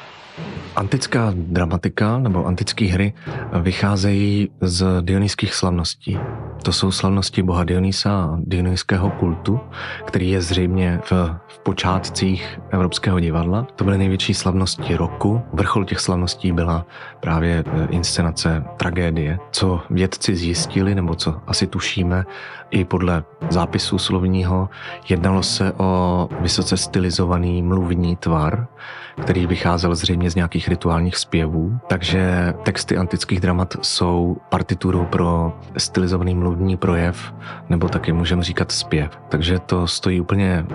Antická 0.76 1.32
dramatika 1.36 2.18
nebo 2.18 2.46
antické 2.46 2.84
hry 2.84 3.12
vycházejí 3.62 4.50
z 4.60 4.86
dionyských 5.00 5.54
slavností. 5.54 6.18
To 6.62 6.72
jsou 6.72 6.90
slavnosti 6.90 7.42
boha 7.42 7.64
Dionýsa 7.64 8.10
a 8.10 8.36
dionyského 8.40 9.10
kultu, 9.10 9.60
který 10.04 10.30
je 10.30 10.40
zřejmě 10.40 11.00
v, 11.04 11.12
v 11.48 11.58
počátcích 11.58 12.60
Evropského 12.70 13.20
divadla. 13.20 13.66
To 13.76 13.84
byly 13.84 13.98
největší 13.98 14.34
slavnosti 14.34 14.96
roku. 14.96 15.42
Vrchol 15.52 15.84
těch 15.84 16.00
slavností 16.00 16.52
byla 16.52 16.86
právě 17.20 17.64
e, 17.66 17.86
inscenace 17.90 18.64
tragédie. 18.76 19.38
Co 19.50 19.80
vědci 19.90 20.36
zjistili, 20.36 20.94
nebo 20.94 21.14
co 21.14 21.40
asi 21.46 21.66
tušíme, 21.66 22.24
i 22.70 22.84
podle 22.84 23.24
zápisu 23.50 23.98
slovního, 23.98 24.68
jednalo 25.08 25.42
se 25.42 25.72
o 25.72 26.28
vysoce 26.40 26.76
stylizovaný 26.76 27.62
mluvní 27.62 28.16
tvar, 28.16 28.66
který 29.20 29.46
vycházel 29.46 29.94
zřejmě 29.94 30.30
z 30.30 30.34
nějakých 30.34 30.68
rituálních 30.68 31.16
zpěvů. 31.16 31.78
Takže 31.86 32.54
texty 32.62 32.96
antických 32.96 33.40
dramat 33.40 33.76
jsou 33.82 34.36
partiturou 34.48 35.04
pro 35.04 35.58
stylizovaný 35.76 36.34
mluvní 36.34 36.57
projev, 36.76 37.34
nebo 37.68 37.88
taky 37.88 38.12
můžeme 38.12 38.42
říkat 38.42 38.72
zpěv. 38.72 39.10
Takže 39.28 39.58
to 39.58 39.86
stojí 39.86 40.20
úplně 40.20 40.66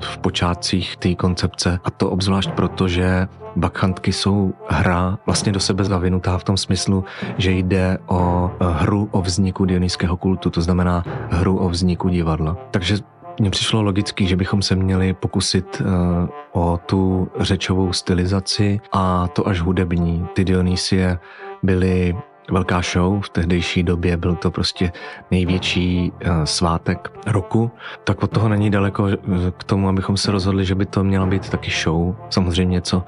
v 0.00 0.18
počátcích 0.18 0.96
té 0.96 1.14
koncepce 1.14 1.78
a 1.84 1.90
to 1.90 2.10
obzvlášť 2.10 2.50
proto, 2.50 2.88
že 2.88 3.28
Bakhantky 3.56 4.12
jsou 4.12 4.52
hra 4.68 5.18
vlastně 5.26 5.52
do 5.52 5.60
sebe 5.60 5.84
zavinutá 5.84 6.38
v 6.38 6.44
tom 6.44 6.56
smyslu, 6.56 7.04
že 7.38 7.52
jde 7.52 7.98
o 8.06 8.50
hru 8.60 9.08
o 9.10 9.22
vzniku 9.22 9.64
dionyského 9.64 10.16
kultu, 10.16 10.50
to 10.50 10.60
znamená 10.60 11.04
hru 11.30 11.58
o 11.58 11.68
vzniku 11.68 12.08
divadla. 12.08 12.56
Takže 12.70 12.96
mně 13.40 13.50
přišlo 13.50 13.82
logický, 13.82 14.26
že 14.26 14.36
bychom 14.36 14.62
se 14.62 14.76
měli 14.76 15.12
pokusit 15.12 15.80
uh, 15.80 16.28
o 16.52 16.80
tu 16.86 17.28
řečovou 17.40 17.92
stylizaci 17.92 18.80
a 18.92 19.28
to 19.28 19.48
až 19.48 19.60
hudební. 19.60 20.26
Ty 20.32 20.44
Dionysie 20.44 21.18
byly 21.62 22.16
velká 22.50 22.80
show, 22.82 23.20
v 23.20 23.28
tehdejší 23.28 23.82
době 23.82 24.16
byl 24.16 24.34
to 24.34 24.50
prostě 24.50 24.92
největší 25.30 26.12
uh, 26.12 26.44
svátek 26.44 27.12
roku, 27.26 27.70
tak 28.04 28.22
od 28.22 28.30
toho 28.30 28.48
není 28.48 28.70
daleko 28.70 29.08
eh, 29.08 29.16
k 29.58 29.64
tomu, 29.64 29.88
abychom 29.88 30.16
se 30.16 30.32
rozhodli, 30.32 30.64
že 30.64 30.74
by 30.74 30.86
to 30.86 31.04
měla 31.04 31.26
být 31.26 31.48
taky 31.48 31.70
show. 31.70 32.14
Samozřejmě 32.30 32.80
co 32.80 32.96
uh, 32.96 33.02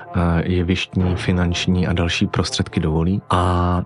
jevištní, 0.45 1.17
finanční 1.17 1.87
a 1.87 1.93
další 1.93 2.27
prostředky 2.27 2.81
dovolí. 2.81 3.23
A 3.31 3.83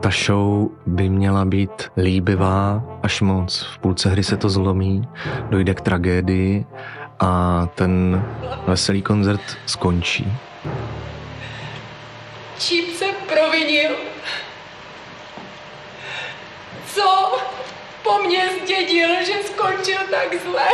ta 0.00 0.10
show 0.26 0.68
by 0.86 1.08
měla 1.08 1.44
být 1.44 1.90
líbivá 1.96 2.82
až 3.02 3.20
moc. 3.20 3.62
V 3.74 3.78
půlce 3.78 4.10
hry 4.10 4.24
se 4.24 4.36
to 4.36 4.48
zlomí, 4.48 5.08
dojde 5.50 5.74
k 5.74 5.80
tragédii 5.80 6.66
a 7.20 7.66
ten 7.74 8.24
veselý 8.66 9.02
koncert 9.02 9.40
skončí. 9.66 10.32
Čím 12.58 12.84
se 12.94 13.04
provinil? 13.28 14.13
Co 16.94 17.32
po 18.02 18.18
mně 18.26 18.48
zdědil, 18.62 19.08
že 19.26 19.32
skončil 19.44 19.98
tak 20.10 20.42
zle? 20.42 20.68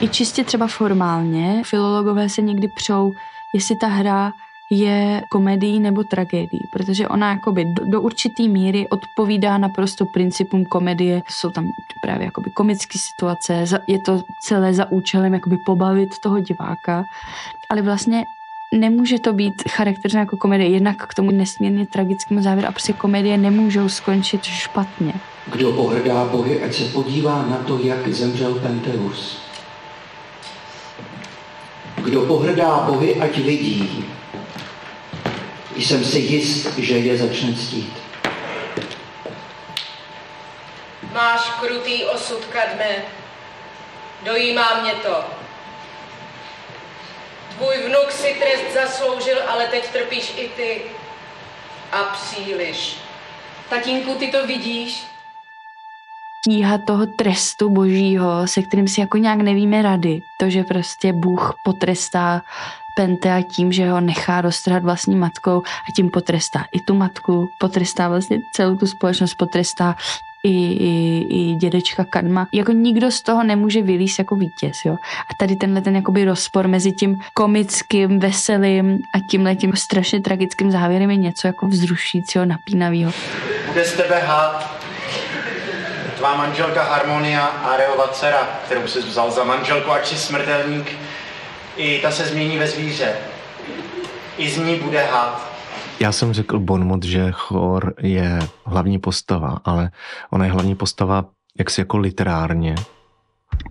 I 0.00 0.08
čistě 0.08 0.44
třeba 0.44 0.66
formálně 0.66 1.62
filologové 1.64 2.28
se 2.28 2.42
někdy 2.42 2.68
přou, 2.68 3.12
jestli 3.54 3.76
ta 3.76 3.86
hra 3.86 4.32
je 4.70 5.22
komedií 5.28 5.80
nebo 5.80 6.04
tragédií, 6.04 6.60
protože 6.72 7.08
ona 7.08 7.30
jakoby 7.30 7.64
do, 7.64 7.84
do 7.84 8.00
určitý 8.00 8.48
míry 8.48 8.88
odpovídá 8.88 9.58
naprosto 9.58 10.06
principům 10.06 10.64
komedie. 10.64 11.22
Jsou 11.28 11.50
tam 11.50 11.70
právě 12.02 12.24
jakoby 12.24 12.50
komické 12.50 12.98
situace, 12.98 13.64
je 13.86 13.98
to 13.98 14.22
celé 14.42 14.74
za 14.74 14.90
účelem 14.90 15.34
jakoby 15.34 15.56
pobavit 15.66 16.18
toho 16.18 16.40
diváka, 16.40 17.04
ale 17.70 17.82
vlastně 17.82 18.24
nemůže 18.74 19.18
to 19.18 19.32
být 19.32 19.62
charakterizované 19.70 20.22
jako 20.22 20.36
komedie, 20.36 20.70
jednak 20.70 21.06
k 21.06 21.14
tomu 21.14 21.30
nesmírně 21.30 21.86
tragickému 21.86 22.42
závěru 22.42 22.68
a 22.68 22.72
prostě 22.72 22.92
komedie 22.92 23.38
nemůžou 23.38 23.88
skončit 23.88 24.44
špatně. 24.44 25.12
Kdo 25.46 25.72
pohrdá 25.72 26.24
bohy, 26.24 26.62
ať 26.62 26.74
se 26.74 26.84
podívá 26.84 27.46
na 27.50 27.56
to, 27.56 27.78
jak 27.78 28.08
zemřel 28.08 28.54
Penteus. 28.54 29.38
Kdo 32.04 32.20
pohrdá 32.20 32.76
bohy, 32.76 33.16
ať 33.16 33.38
vidí, 33.38 34.04
jsem 35.76 36.04
si 36.04 36.18
jist, 36.18 36.78
že 36.78 36.98
je 36.98 37.18
začne 37.18 37.54
ctít. 37.54 37.92
Máš 41.12 41.50
krutý 41.60 42.04
osud, 42.04 42.44
Kadme. 42.44 42.96
Dojímá 44.24 44.82
mě 44.82 44.92
to. 44.92 45.45
Tvůj 47.56 47.76
vnuk 47.86 48.12
si 48.12 48.34
trest 48.34 48.74
zasloužil, 48.74 49.38
ale 49.48 49.66
teď 49.66 49.92
trpíš 49.92 50.34
i 50.36 50.48
ty. 50.48 50.82
A 51.92 52.02
příliš. 52.02 52.96
Tatínku, 53.70 54.14
ty 54.14 54.28
to 54.28 54.46
vidíš? 54.46 55.06
Tíha 56.48 56.78
toho 56.78 57.06
trestu 57.06 57.70
božího, 57.70 58.46
se 58.46 58.62
kterým 58.62 58.88
si 58.88 59.00
jako 59.00 59.16
nějak 59.16 59.38
nevíme 59.38 59.82
rady. 59.82 60.20
To, 60.40 60.50
že 60.50 60.64
prostě 60.64 61.12
Bůh 61.12 61.54
potrestá 61.64 62.42
Pentea 62.96 63.42
tím, 63.42 63.72
že 63.72 63.90
ho 63.90 64.00
nechá 64.00 64.40
roztrhat 64.40 64.82
vlastní 64.82 65.16
matkou 65.16 65.62
a 65.88 65.92
tím 65.96 66.10
potrestá 66.10 66.64
i 66.72 66.80
tu 66.80 66.94
matku, 66.94 67.48
potrestá 67.58 68.08
vlastně 68.08 68.38
celou 68.52 68.76
tu 68.76 68.86
společnost, 68.86 69.34
potrestá 69.34 69.96
i, 70.46 70.72
i, 70.72 71.26
i 71.30 71.54
dědečka 71.54 72.04
Kadma. 72.04 72.46
Jako 72.52 72.72
nikdo 72.72 73.10
z 73.10 73.22
toho 73.22 73.44
nemůže 73.44 73.82
vylíst 73.82 74.18
jako 74.18 74.36
vítěz, 74.36 74.84
jo. 74.84 74.96
A 75.30 75.34
tady 75.38 75.56
tenhle 75.56 75.80
ten 75.80 75.96
jakoby 75.96 76.24
rozpor 76.24 76.68
mezi 76.68 76.92
tím 76.92 77.18
komickým, 77.34 78.18
veselým 78.18 78.98
a 79.12 79.18
tímhle 79.30 79.56
tím 79.56 79.76
strašně 79.76 80.20
tragickým 80.20 80.70
závěrem 80.70 81.10
je 81.10 81.16
něco 81.16 81.46
jako 81.46 81.66
vzrušícího, 81.66 82.44
napínavého. 82.44 83.12
Bude 83.66 83.84
z 83.84 83.92
tebe 83.92 84.20
had 84.20 84.76
tvá 86.16 86.36
manželka 86.36 86.82
Harmonia, 86.82 87.44
Areova 87.44 88.08
dcera, 88.08 88.48
kterou 88.64 88.86
jsi 88.88 89.00
vzal 89.00 89.30
za 89.30 89.44
manželku, 89.44 89.90
ať 89.90 90.06
si 90.06 90.16
smrtelník, 90.16 90.92
i 91.76 91.98
ta 91.98 92.10
se 92.10 92.24
změní 92.24 92.58
ve 92.58 92.66
zvíře. 92.66 93.12
I 94.38 94.50
z 94.50 94.56
ní 94.56 94.76
bude 94.76 95.02
had. 95.02 95.45
Já 96.00 96.12
jsem 96.12 96.32
řekl 96.32 96.58
Bonmot, 96.58 97.04
že 97.04 97.30
Chor 97.30 97.94
je 98.00 98.38
hlavní 98.64 98.98
postava, 98.98 99.60
ale 99.64 99.90
ona 100.30 100.44
je 100.44 100.52
hlavní 100.52 100.74
postava 100.74 101.24
jaksi 101.58 101.80
jako 101.80 101.98
literárně, 101.98 102.74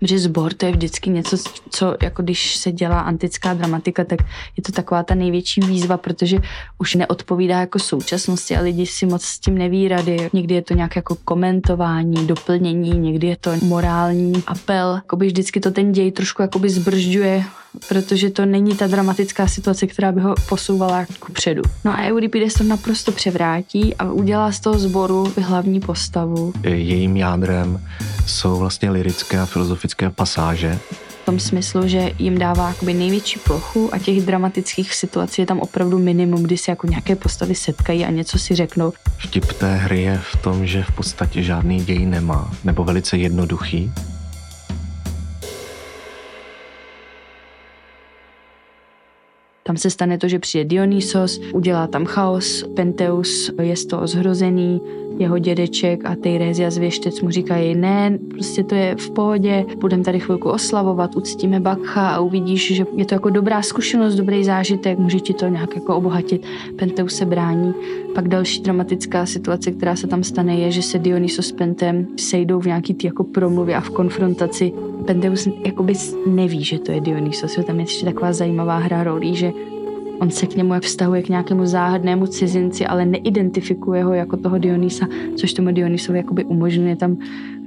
že 0.02 0.18
zbor 0.18 0.52
to 0.54 0.66
je 0.66 0.72
vždycky 0.72 1.10
něco, 1.10 1.36
co 1.70 1.96
jako 2.02 2.22
když 2.22 2.56
se 2.56 2.72
dělá 2.72 3.00
antická 3.00 3.54
dramatika, 3.54 4.04
tak 4.04 4.18
je 4.56 4.62
to 4.62 4.72
taková 4.72 5.02
ta 5.02 5.14
největší 5.14 5.60
výzva, 5.60 5.96
protože 5.96 6.38
už 6.78 6.94
neodpovídá 6.94 7.60
jako 7.60 7.78
současnosti 7.78 8.56
a 8.56 8.60
lidi 8.60 8.86
si 8.86 9.06
moc 9.06 9.22
s 9.22 9.38
tím 9.38 9.58
neví 9.58 9.88
rady. 9.88 10.30
Někdy 10.32 10.54
je 10.54 10.62
to 10.62 10.74
nějak 10.74 10.96
jako 10.96 11.16
komentování, 11.24 12.26
doplnění, 12.26 12.98
někdy 12.98 13.26
je 13.26 13.36
to 13.36 13.50
morální 13.62 14.42
apel. 14.46 14.94
Jakoby 14.94 15.26
vždycky 15.26 15.60
to 15.60 15.70
ten 15.70 15.92
děj 15.92 16.12
trošku 16.12 16.42
jakoby 16.42 16.70
zbržďuje, 16.70 17.44
protože 17.88 18.30
to 18.30 18.46
není 18.46 18.76
ta 18.76 18.86
dramatická 18.86 19.46
situace, 19.46 19.86
která 19.86 20.12
by 20.12 20.20
ho 20.20 20.34
posouvala 20.48 21.06
ku 21.20 21.32
předu. 21.32 21.62
No 21.84 21.90
a 21.90 22.02
Euripides 22.02 22.54
to 22.54 22.64
naprosto 22.64 23.12
převrátí 23.12 23.94
a 23.94 24.12
udělá 24.12 24.52
z 24.52 24.60
toho 24.60 24.78
sboru 24.78 25.32
hlavní 25.42 25.80
postavu. 25.80 26.52
Jejím 26.62 27.16
jádrem 27.16 27.80
jsou 28.26 28.56
vlastně 28.56 28.90
lirické 28.90 29.38
a 29.38 29.46
filozofické 29.46 30.10
pasáže. 30.10 30.78
V 31.22 31.26
tom 31.26 31.40
smyslu, 31.40 31.88
že 31.88 32.10
jim 32.18 32.38
dává 32.38 32.68
jakoby 32.68 32.94
největší 32.94 33.38
plochu 33.38 33.94
a 33.94 33.98
těch 33.98 34.22
dramatických 34.22 34.94
situací 34.94 35.42
je 35.42 35.46
tam 35.46 35.60
opravdu 35.60 35.98
minimum, 35.98 36.42
kdy 36.42 36.56
se 36.56 36.70
jako 36.70 36.86
nějaké 36.86 37.16
postavy 37.16 37.54
setkají 37.54 38.04
a 38.04 38.10
něco 38.10 38.38
si 38.38 38.54
řeknou. 38.54 38.92
Vtip 39.18 39.52
té 39.52 39.76
hry 39.76 40.02
je 40.02 40.20
v 40.32 40.36
tom, 40.36 40.66
že 40.66 40.82
v 40.82 40.92
podstatě 40.92 41.42
žádný 41.42 41.84
děj 41.84 42.06
nemá, 42.06 42.50
nebo 42.64 42.84
velice 42.84 43.16
jednoduchý. 43.16 43.92
Tam 49.66 49.76
se 49.76 49.90
stane 49.90 50.18
to, 50.18 50.28
že 50.28 50.38
přijde 50.38 50.64
Dionysos, 50.64 51.40
udělá 51.54 51.86
tam 51.86 52.04
chaos, 52.04 52.64
Penteus 52.76 53.50
je 53.62 53.76
z 53.76 53.86
toho 53.86 54.06
zhrozený, 54.06 54.80
jeho 55.18 55.38
dědeček 55.38 56.04
a 56.04 56.16
Tejrezia 56.16 56.70
zvěštec 56.70 57.20
mu 57.20 57.30
říkají, 57.30 57.74
ne, 57.74 58.18
prostě 58.30 58.62
to 58.62 58.74
je 58.74 58.96
v 58.96 59.10
pohodě, 59.10 59.64
budeme 59.78 60.02
tady 60.02 60.20
chvilku 60.20 60.50
oslavovat, 60.50 61.16
uctíme 61.16 61.60
Bakcha 61.60 62.08
a 62.08 62.20
uvidíš, 62.20 62.74
že 62.74 62.86
je 62.96 63.04
to 63.04 63.14
jako 63.14 63.30
dobrá 63.30 63.62
zkušenost, 63.62 64.14
dobrý 64.14 64.44
zážitek, 64.44 64.98
může 64.98 65.20
ti 65.20 65.34
to 65.34 65.48
nějak 65.48 65.74
jako 65.74 65.96
obohatit. 65.96 66.46
Penteus 66.76 67.14
se 67.14 67.24
brání. 67.24 67.74
Pak 68.14 68.28
další 68.28 68.62
dramatická 68.62 69.26
situace, 69.26 69.70
která 69.70 69.96
se 69.96 70.06
tam 70.06 70.24
stane, 70.24 70.56
je, 70.56 70.70
že 70.70 70.82
se 70.82 70.98
Dionysos 70.98 71.46
s 71.46 71.52
Pentem 71.52 72.06
sejdou 72.16 72.60
v 72.60 72.66
nějaký 72.66 72.94
tý 72.94 73.06
jako 73.06 73.24
promluvě 73.24 73.76
a 73.76 73.80
v 73.80 73.90
konfrontaci. 73.90 74.72
Penteus 75.06 75.48
jakoby 75.64 75.94
neví, 76.26 76.64
že 76.64 76.78
to 76.78 76.92
je 76.92 77.00
Dionysos. 77.00 77.58
Tam 77.66 77.76
je 77.76 77.82
ještě 77.82 78.04
taková 78.04 78.32
zajímavá 78.32 78.78
hra 78.78 79.04
rolí, 79.04 79.36
že 79.36 79.52
On 80.18 80.30
se 80.30 80.46
k 80.46 80.56
němu 80.56 80.74
vztahuje 80.80 81.22
k 81.22 81.28
nějakému 81.28 81.66
záhadnému 81.66 82.26
cizinci, 82.26 82.86
ale 82.86 83.06
neidentifikuje 83.06 84.04
ho 84.04 84.14
jako 84.14 84.36
toho 84.36 84.58
Dionýsa, 84.58 85.06
což 85.36 85.52
tomu 85.52 85.70
Dionysovi 85.70 86.18
jakoby 86.18 86.44
umožňuje 86.44 86.96
tam 86.96 87.18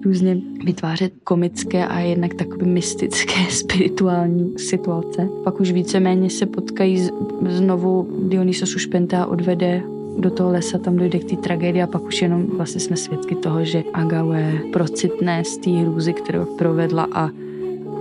různě 0.05 0.37
vytvářet 0.65 1.13
komické 1.23 1.87
a 1.87 1.99
jednak 1.99 2.33
takové 2.33 2.65
mystické, 2.65 3.33
spirituální 3.49 4.53
situace. 4.57 5.29
Pak 5.43 5.59
už 5.59 5.71
víceméně 5.71 6.29
se 6.29 6.45
potkají 6.45 7.09
znovu 7.49 8.07
Dionysos 8.27 8.75
už 8.75 8.85
Penta 8.85 9.25
odvede 9.25 9.83
do 10.17 10.29
toho 10.29 10.51
lesa, 10.51 10.77
tam 10.77 10.97
dojde 10.97 11.19
k 11.19 11.29
té 11.29 11.35
tragédii 11.35 11.81
a 11.83 11.87
pak 11.87 12.03
už 12.03 12.21
jenom 12.21 12.45
vlastně 12.57 12.81
jsme 12.81 12.97
svědky 12.97 13.35
toho, 13.35 13.65
že 13.65 13.83
Agawe 13.93 14.61
procitne 14.73 15.43
z 15.43 15.57
té 15.57 15.69
hrůzy, 15.69 16.13
kterou 16.13 16.45
provedla 16.45 17.07
a, 17.11 17.29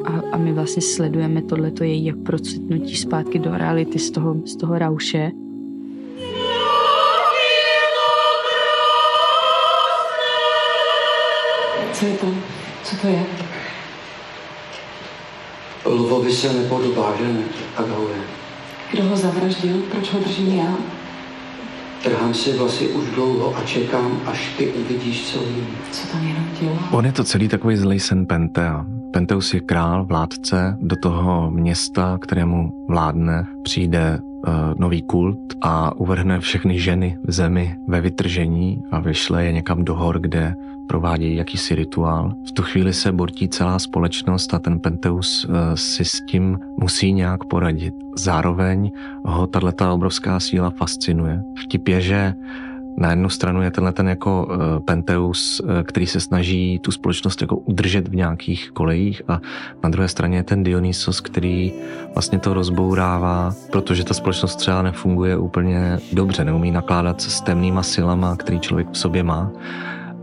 a, 0.08 0.22
a 0.32 0.36
my 0.36 0.52
vlastně 0.52 0.82
sledujeme 0.82 1.42
tohleto 1.42 1.84
její 1.84 2.04
jak 2.04 2.16
procitnutí 2.16 2.96
zpátky 2.96 3.38
do 3.38 3.50
reality 3.50 3.98
z 3.98 4.10
toho, 4.10 4.36
z 4.44 4.56
toho 4.56 4.78
rauše. 4.78 5.30
Co 11.92 12.06
je 12.06 12.14
to? 12.14 12.26
Co 12.84 12.96
to 12.96 13.08
je? 13.08 13.26
Lvovi 15.84 16.32
se 16.32 16.52
nepodobá, 16.52 17.14
že 17.18 17.32
ne? 17.32 17.42
Agawe. 17.76 18.14
Kdo 18.90 19.02
ho 19.02 19.16
zavraždil? 19.16 19.76
Proč 19.90 20.12
ho 20.12 20.20
držím 20.20 20.58
já? 20.58 20.97
Trhám 22.02 22.34
si 22.34 22.52
vlasy 22.52 22.88
už 22.88 23.10
dlouho 23.14 23.56
a 23.56 23.62
čekám, 23.62 24.20
až 24.26 24.54
ty 24.56 24.68
uvidíš, 24.72 25.32
co 25.32 25.38
vím. 25.38 25.66
Co 25.92 26.08
tam 26.08 26.26
jenom 26.26 26.44
dělá? 26.60 26.92
On 26.92 27.06
je 27.06 27.12
to 27.12 27.24
celý 27.24 27.48
takový 27.48 27.76
zlej 27.76 28.00
sen 28.00 28.26
Pentea. 28.26 28.86
Penteus 29.12 29.54
je 29.54 29.60
král, 29.60 30.04
vládce, 30.04 30.76
do 30.80 30.96
toho 31.02 31.50
města, 31.50 32.18
kterému 32.22 32.86
vládne, 32.88 33.46
přijde 33.62 34.20
nový 34.78 35.02
kult 35.02 35.40
a 35.60 35.96
uvrhne 35.96 36.40
všechny 36.40 36.78
ženy 36.78 37.18
v 37.22 37.32
zemi 37.32 37.76
ve 37.86 38.00
vytržení 38.00 38.82
a 38.90 39.00
vyšle 39.00 39.44
je 39.44 39.52
někam 39.52 39.84
do 39.84 39.94
hor, 39.94 40.20
kde 40.20 40.54
provádějí 40.88 41.36
jakýsi 41.36 41.74
rituál. 41.74 42.32
V 42.48 42.52
tu 42.52 42.62
chvíli 42.62 42.92
se 42.92 43.12
bortí 43.12 43.48
celá 43.48 43.78
společnost 43.78 44.54
a 44.54 44.58
ten 44.58 44.80
Penteus 44.80 45.44
uh, 45.44 45.54
si 45.74 46.04
s 46.04 46.20
tím 46.20 46.58
musí 46.80 47.12
nějak 47.12 47.44
poradit. 47.44 47.94
Zároveň 48.16 48.90
ho 49.24 49.46
tato 49.46 49.94
obrovská 49.94 50.40
síla 50.40 50.70
fascinuje. 50.70 51.42
Vtip 51.64 51.88
je, 51.88 52.00
že 52.00 52.34
na 52.98 53.10
jednu 53.10 53.28
stranu 53.28 53.62
je 53.62 53.70
tenhle 53.70 53.92
ten 53.92 54.08
jako 54.08 54.46
uh, 54.46 54.84
Penteus, 54.84 55.60
uh, 55.60 55.82
který 55.82 56.06
se 56.06 56.20
snaží 56.20 56.78
tu 56.78 56.92
společnost 56.92 57.40
jako 57.40 57.56
udržet 57.56 58.08
v 58.08 58.14
nějakých 58.14 58.70
kolejích 58.70 59.22
a 59.28 59.40
na 59.82 59.90
druhé 59.90 60.08
straně 60.08 60.36
je 60.36 60.42
ten 60.42 60.62
Dionysos, 60.62 61.20
který 61.20 61.72
vlastně 62.14 62.38
to 62.38 62.54
rozbourává, 62.54 63.54
protože 63.72 64.04
ta 64.04 64.14
společnost 64.14 64.56
třeba 64.56 64.82
nefunguje 64.82 65.36
úplně 65.36 65.98
dobře, 66.12 66.44
neumí 66.44 66.70
nakládat 66.70 67.20
s 67.20 67.40
temnýma 67.40 67.82
silama, 67.82 68.36
který 68.36 68.60
člověk 68.60 68.88
v 68.92 68.98
sobě 68.98 69.22
má. 69.22 69.50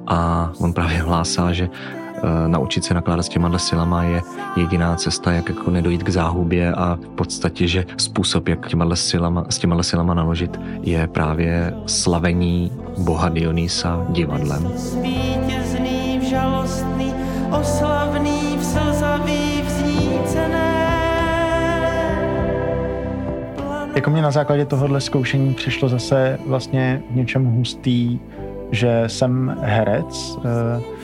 A 0.08 0.52
on 0.60 0.74
právě 0.74 0.98
hlásá, 0.98 1.54
že 1.54 1.70
Eh, 2.05 2.05
naučit 2.48 2.84
se 2.84 2.94
nakládat 2.94 3.24
s 3.24 3.30
těma 3.30 3.60
silama 3.60 4.04
je 4.04 4.22
jediná 4.56 4.96
cesta, 4.96 5.32
jak 5.32 5.50
jako 5.50 5.72
nedojít 5.72 6.04
k 6.04 6.10
záhubě 6.10 6.74
a 6.74 6.98
v 7.02 7.08
podstatě, 7.08 7.68
že 7.68 7.86
způsob, 7.98 8.48
jak 8.48 8.68
těma 8.68 8.96
silama, 8.96 9.46
s 9.50 9.58
těma 9.58 9.84
silama 9.84 10.14
naložit, 10.14 10.60
je 10.82 11.08
právě 11.08 11.74
slavení 11.86 12.72
boha 12.98 13.30
Dionýsa 13.30 14.06
divadlem. 14.10 14.72
Vítězný, 15.02 16.20
žalostný, 16.30 17.14
oslavný, 17.52 18.58
vslzavý, 18.60 19.46
Jako 23.96 24.10
mě 24.10 24.22
na 24.22 24.32
základě 24.32 24.66
tohohle 24.66 25.02
zkoušení 25.02 25.54
přišlo 25.54 25.90
zase 25.90 26.40
vlastně 26.46 27.02
v 27.12 27.16
něčem 27.16 27.46
hustý, 27.46 28.20
že 28.72 29.04
jsem 29.08 29.58
herec, 29.62 30.38
eh, 30.46 30.46
Eh, 30.46 30.95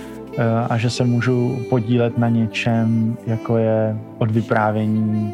a 0.69 0.77
že 0.77 0.89
se 0.89 1.03
můžu 1.03 1.57
podílet 1.69 2.17
na 2.17 2.29
něčem, 2.29 3.17
jako 3.27 3.57
je 3.57 3.97
odvyprávění 4.17 5.33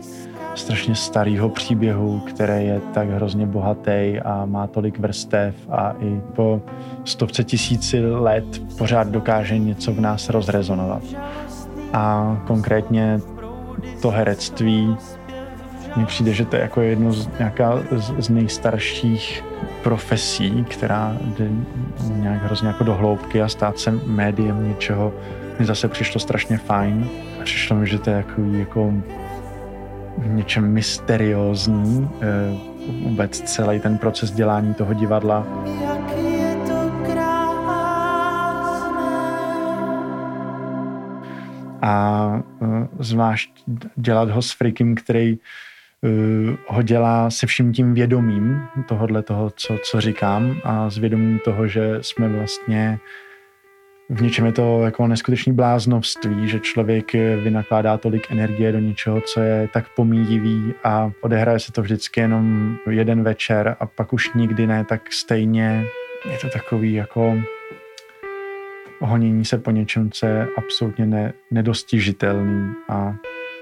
strašně 0.56 0.96
starého 0.96 1.50
příběhu, 1.50 2.20
který 2.20 2.66
je 2.66 2.82
tak 2.94 3.10
hrozně 3.10 3.46
bohatý 3.46 4.20
a 4.25 4.46
má 4.46 4.68
tolik 4.68 5.00
vrstev 5.00 5.56
a 5.70 5.96
i 6.00 6.22
po 6.36 6.62
stovce 7.06 7.44
tisíci 7.44 8.06
let 8.06 8.62
pořád 8.77 9.08
dokáže 9.08 9.58
něco 9.58 9.94
v 9.94 10.00
nás 10.00 10.30
rozrezonovat. 10.30 11.04
A 11.94 12.38
konkrétně 12.48 13.20
to 14.01 14.10
herectví 14.10 14.98
mně 15.96 16.06
přijde, 16.06 16.34
že 16.34 16.46
to 16.46 16.56
je 16.56 16.62
jako 16.62 16.82
jedno 16.82 17.12
z, 17.12 17.30
nějaká 17.39 17.80
z, 17.92 18.13
z 18.18 18.30
nejstarších 18.30 19.44
profesí, 19.88 20.65
která 20.70 21.17
jde 21.22 21.50
nějak 22.10 22.44
hrozně 22.44 22.67
jako 22.67 22.84
do 22.84 22.94
hloubky 22.94 23.41
a 23.41 23.48
stát 23.48 23.79
se 23.79 23.91
médiem 23.91 24.67
něčeho 24.67 25.13
mi 25.60 25.65
zase 25.65 25.88
přišlo 25.88 26.20
strašně 26.20 26.58
fajn. 26.58 27.10
Přišlo 27.44 27.75
mi, 27.75 27.88
že 27.88 28.00
to 28.00 28.10
je 28.10 28.15
jako, 28.15 28.41
jako 28.41 28.94
něčem 30.17 30.74
mysteriózní, 30.74 32.10
e, 32.22 32.27
vůbec 33.03 33.41
celý 33.41 33.79
ten 33.79 33.98
proces 33.98 34.32
dělání 34.32 34.74
toho 34.74 34.94
divadla. 34.94 35.48
A 41.81 42.42
e, 42.62 42.88
zvlášť 43.00 43.51
dělat 43.96 44.29
ho 44.29 44.42
s 44.42 44.51
Frikim, 44.51 44.96
který 44.96 45.38
Eh, 45.38 45.42
ho 46.68 46.81
dělá 46.81 47.29
se 47.29 47.48
vším 47.48 47.74
tím 47.74 47.94
vědomím 47.94 48.62
tohohle 48.88 49.24
toho, 49.24 49.50
co, 49.55 49.77
co 49.83 50.01
říkám 50.01 50.62
a 50.64 50.90
s 50.90 50.98
vědomím 50.98 51.40
toho, 51.40 51.68
že 51.68 51.98
jsme 52.01 52.29
vlastně 52.29 53.00
v 54.10 54.22
něčem 54.22 54.46
je 54.46 54.51
to 54.51 54.81
jako 54.86 55.07
neskutečný 55.07 55.53
bláznovství, 55.53 56.48
že 56.48 56.60
člověk 56.60 57.14
vynakládá 57.44 57.98
tolik 57.98 58.31
energie 58.31 58.72
do 58.72 58.79
něčeho, 58.79 59.22
co 59.22 59.40
je 59.40 59.70
tak 59.74 59.86
pomíjivý 59.96 60.74
a 60.83 61.12
odehraje 61.22 61.60
se 61.60 61.72
to 61.72 61.81
vždycky 61.81 62.20
jenom 62.20 62.75
jeden 62.90 63.24
večer 63.24 63.75
a 63.79 63.86
pak 63.86 64.14
už 64.14 64.33
nikdy 64.33 64.68
ne, 64.68 64.86
tak 64.86 65.14
stejně 65.14 65.86
je 66.31 66.38
to 66.38 66.50
takový 66.50 66.94
jako 66.94 67.42
honění 69.00 69.46
se 69.46 69.57
po 69.57 69.72
něčem, 69.72 70.12
co 70.12 70.25
je 70.25 70.48
absolutně 70.57 71.05
ne, 71.05 71.33
nedostižitelný 71.51 72.74
a 72.90 73.16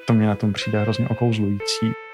to 0.07 0.13
mě 0.13 0.27
na 0.27 0.35
tom 0.35 0.53
přijde 0.53 0.81
hrozně 0.81 1.07
okouzlující. 1.09 2.04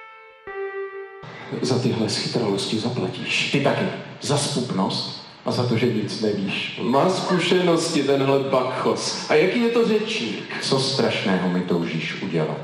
Za 1.62 1.80
tyhle 1.80 2.10
schytralosti 2.10 2.80
zaplatíš. 2.80 3.52
Ty 3.52 3.60
taky. 3.60 3.86
Za 4.22 4.38
spupnost 4.38 5.22
a 5.46 5.52
za 5.52 5.64
to, 5.64 5.78
že 5.78 5.94
nic 5.94 6.22
nevíš. 6.22 6.80
Má 6.84 7.10
zkušenosti 7.10 8.04
tenhle 8.04 8.40
bachos. 8.40 9.26
A 9.30 9.34
jaký 9.34 9.62
je 9.62 9.70
to 9.70 9.88
řečník? 9.88 10.44
Co 10.62 10.80
strašného 10.80 11.50
mi 11.50 11.62
toužíš 11.62 12.22
udělat? 12.22 12.62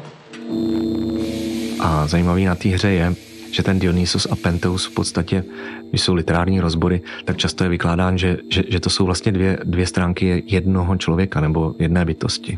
A 1.79 2.07
zajímavý 2.07 2.45
na 2.45 2.55
té 2.55 2.69
hře 2.69 2.89
je, 2.89 3.15
že 3.51 3.63
ten 3.63 3.79
Dionysos 3.79 4.27
a 4.31 4.35
Penteus 4.35 4.85
v 4.85 4.91
podstatě, 4.91 5.43
když 5.89 6.01
jsou 6.01 6.13
literární 6.13 6.59
rozbory, 6.59 7.01
tak 7.25 7.37
často 7.37 7.63
je 7.63 7.69
vykládán, 7.69 8.17
že, 8.17 8.37
že, 8.49 8.63
že 8.69 8.79
to 8.79 8.89
jsou 8.89 9.05
vlastně 9.05 9.31
dvě, 9.31 9.59
dvě 9.63 9.87
stránky 9.87 10.43
jednoho 10.47 10.97
člověka 10.97 11.41
nebo 11.41 11.75
jedné 11.79 12.05
bytosti. 12.05 12.57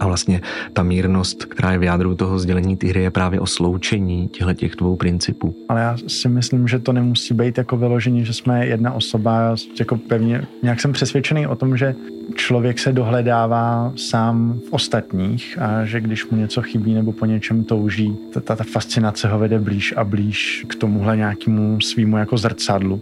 A 0.00 0.06
vlastně 0.06 0.40
ta 0.72 0.82
mírnost, 0.82 1.44
která 1.44 1.72
je 1.72 1.78
v 1.78 1.82
jádru 1.82 2.14
toho 2.14 2.38
sdělení 2.38 2.76
té 2.76 2.86
hry, 2.86 3.02
je 3.02 3.10
právě 3.10 3.40
o 3.40 3.46
sloučení 3.46 4.28
těchto 4.28 4.54
těch 4.54 4.76
dvou 4.76 4.96
principů. 4.96 5.54
Ale 5.68 5.80
já 5.80 5.96
si 6.06 6.28
myslím, 6.28 6.68
že 6.68 6.78
to 6.78 6.92
nemusí 6.92 7.34
být 7.34 7.58
jako 7.58 7.76
vyložení, 7.76 8.24
že 8.24 8.32
jsme 8.32 8.66
jedna 8.66 8.92
osoba. 8.92 9.54
Jako 9.78 9.96
pevně, 9.96 10.42
nějak 10.62 10.80
jsem 10.80 10.92
přesvědčený 10.92 11.46
o 11.46 11.56
tom, 11.56 11.76
že 11.76 11.94
člověk 12.34 12.78
se 12.78 12.92
dohledává 12.92 13.92
sám 13.96 14.60
v 14.68 14.72
ostatních 14.72 15.58
a 15.60 15.84
že 15.84 16.00
když 16.00 16.30
mu 16.30 16.36
něco 16.36 16.62
chybí 16.62 16.94
nebo 16.94 17.12
po 17.12 17.26
něčem 17.26 17.64
touží, 17.64 18.16
ta, 18.32 18.40
ta, 18.40 18.56
ta 18.56 18.64
fascinace 18.64 19.28
ho 19.28 19.38
vede 19.38 19.58
blíž 19.58 19.94
a 19.96 20.04
blíž 20.04 20.66
k 20.68 20.74
tomuhle 20.74 21.16
nějakému 21.16 21.80
svýmu 21.80 22.18
jako 22.18 22.36
zrcadlu, 22.36 23.00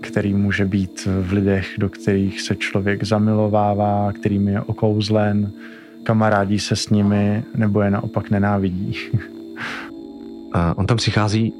který 0.00 0.34
může 0.34 0.64
být 0.64 1.08
v 1.20 1.32
lidech, 1.32 1.74
do 1.78 1.88
kterých 1.88 2.40
se 2.40 2.56
člověk 2.56 3.04
zamilovává, 3.04 4.12
kterým 4.12 4.48
je 4.48 4.60
okouzlen, 4.60 5.52
kamarádí 6.06 6.58
se 6.58 6.76
s 6.76 6.88
nimi 6.88 7.42
nebo 7.54 7.82
je 7.82 7.90
naopak 7.90 8.30
nenávidí. 8.30 8.94
On 10.76 10.86
tam 10.86 10.96
přichází, 10.96 11.52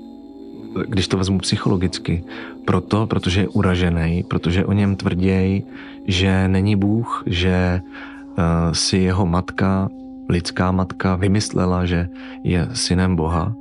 když 0.88 1.09
to 1.09 1.18
vezmu 1.18 1.38
psychologicky, 1.38 2.24
proto, 2.64 3.06
protože 3.06 3.40
je 3.40 3.48
uražený, 3.48 4.24
protože 4.28 4.64
o 4.64 4.72
něm 4.72 4.96
tvrdějí, 4.96 5.64
že 6.06 6.48
není 6.48 6.76
Bůh, 6.76 7.22
že 7.26 7.80
uh, 7.82 8.72
si 8.72 8.96
jeho 8.96 9.26
matka, 9.26 9.88
lidská 10.28 10.72
matka, 10.72 11.16
vymyslela, 11.16 11.87
že 11.87 12.09
je 12.44 12.68
synem 12.72 13.16
Boha. 13.16 13.54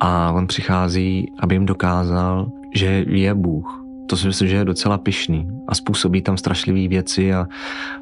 A 0.00 0.32
on 0.32 0.46
přichází, 0.46 1.32
aby 1.38 1.54
jim 1.54 1.66
dokázal, 1.66 2.48
že 2.74 3.04
je 3.06 3.34
Bůh. 3.34 3.85
To 4.06 4.16
si 4.16 4.26
myslím, 4.26 4.48
že 4.48 4.56
je 4.56 4.64
docela 4.64 4.98
pyšný 4.98 5.48
a 5.68 5.74
způsobí 5.74 6.22
tam 6.22 6.36
strašlivé 6.36 6.88
věci 6.88 7.34
a 7.34 7.46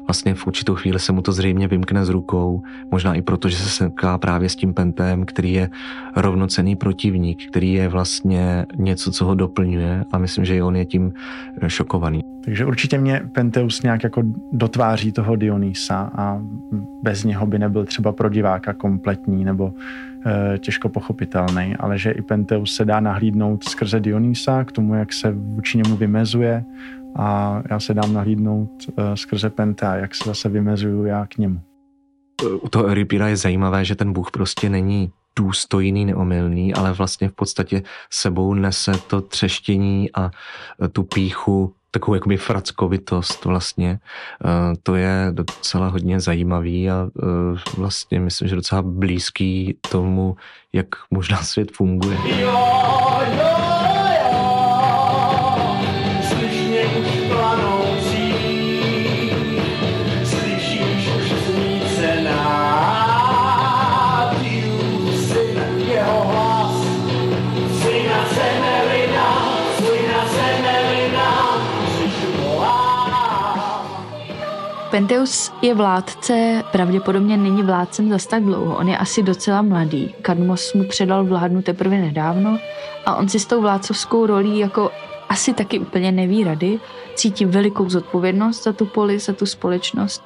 vlastně 0.07 0.35
v 0.35 0.47
určitou 0.47 0.75
chvíli 0.75 0.99
se 0.99 1.11
mu 1.11 1.21
to 1.21 1.31
zřejmě 1.31 1.67
vymkne 1.67 2.05
z 2.05 2.09
rukou, 2.09 2.63
možná 2.91 3.13
i 3.13 3.21
proto, 3.21 3.49
že 3.49 3.57
se 3.57 3.69
setká 3.69 4.17
právě 4.17 4.49
s 4.49 4.55
tím 4.55 4.73
Pentem, 4.73 5.25
který 5.25 5.53
je 5.53 5.69
rovnocený 6.15 6.75
protivník, 6.75 7.47
který 7.49 7.73
je 7.73 7.89
vlastně 7.89 8.65
něco, 8.77 9.11
co 9.11 9.25
ho 9.25 9.35
doplňuje 9.35 10.05
a 10.11 10.17
myslím, 10.17 10.45
že 10.45 10.55
i 10.55 10.61
on 10.61 10.75
je 10.75 10.85
tím 10.85 11.13
šokovaný. 11.67 12.21
Takže 12.45 12.65
určitě 12.65 12.97
mě 12.97 13.21
Penteus 13.31 13.81
nějak 13.81 14.03
jako 14.03 14.23
dotváří 14.51 15.11
toho 15.11 15.35
Dionýsa 15.35 16.11
a 16.15 16.41
bez 17.03 17.23
něho 17.23 17.45
by 17.45 17.59
nebyl 17.59 17.85
třeba 17.85 18.11
pro 18.11 18.29
diváka 18.29 18.73
kompletní 18.73 19.45
nebo 19.45 19.73
těžko 20.59 20.89
pochopitelný, 20.89 21.75
ale 21.79 21.97
že 21.97 22.11
i 22.11 22.21
Penteus 22.21 22.75
se 22.75 22.85
dá 22.85 22.99
nahlídnout 22.99 23.63
skrze 23.63 23.99
Dionýsa 23.99 24.63
k 24.63 24.71
tomu, 24.71 24.95
jak 24.95 25.13
se 25.13 25.31
vůči 25.31 25.77
němu 25.77 25.97
vymezuje 25.97 26.63
a 27.15 27.61
já 27.69 27.79
se 27.79 27.93
dám 27.93 28.13
nahlídnout 28.13 28.69
e, 28.97 29.17
skrze 29.17 29.49
Penta, 29.49 29.95
jak 29.95 30.15
se 30.15 30.29
zase 30.29 30.49
vymezuju 30.49 31.05
já 31.05 31.25
k 31.25 31.37
němu. 31.37 31.61
U 32.61 32.69
toho 32.69 32.85
Euripíra 32.85 33.27
je 33.27 33.37
zajímavé, 33.37 33.85
že 33.85 33.95
ten 33.95 34.13
Bůh 34.13 34.31
prostě 34.31 34.69
není 34.69 35.11
důstojný, 35.35 36.05
neomylný, 36.05 36.73
ale 36.73 36.93
vlastně 36.93 37.29
v 37.29 37.33
podstatě 37.33 37.83
sebou 38.09 38.53
nese 38.53 38.91
to 39.07 39.21
třeštění 39.21 40.09
a 40.15 40.31
tu 40.91 41.03
píchu 41.03 41.73
takovou 41.99 42.15
jakoby 42.15 42.37
frackovitost 42.37 43.45
vlastně. 43.45 43.99
Eh, 44.45 44.75
to 44.83 44.95
je 44.95 45.27
docela 45.31 45.87
hodně 45.87 46.19
zajímavý 46.19 46.89
a 46.89 47.07
eh, 47.07 47.25
vlastně 47.77 48.19
myslím, 48.19 48.47
že 48.47 48.55
docela 48.55 48.81
blízký 48.81 49.77
tomu, 49.89 50.35
jak 50.73 50.87
možná 51.11 51.37
svět 51.37 51.71
funguje. 51.71 52.17
Jo! 52.39 52.94
Penteus 74.95 75.53
je 75.61 75.73
vládce, 75.73 76.63
pravděpodobně 76.71 77.37
není 77.37 77.63
vládcem 77.63 78.09
zas 78.09 78.27
tak 78.27 78.43
dlouho. 78.43 78.77
On 78.77 78.89
je 78.89 78.97
asi 78.97 79.23
docela 79.23 79.61
mladý. 79.61 80.15
Kadmos 80.21 80.73
mu 80.73 80.83
předal 80.83 81.25
vládnu 81.25 81.61
teprve 81.61 81.97
nedávno 81.97 82.57
a 83.05 83.15
on 83.15 83.29
si 83.29 83.39
s 83.39 83.45
tou 83.45 83.61
vládcovskou 83.61 84.25
rolí 84.25 84.59
jako 84.59 84.91
asi 85.29 85.53
taky 85.53 85.79
úplně 85.79 86.11
neví 86.11 86.43
rady. 86.43 86.79
Cítí 87.15 87.45
velikou 87.45 87.89
zodpovědnost 87.89 88.63
za 88.63 88.73
tu 88.73 88.85
poli, 88.85 89.19
za 89.19 89.33
tu 89.33 89.45
společnost. 89.45 90.23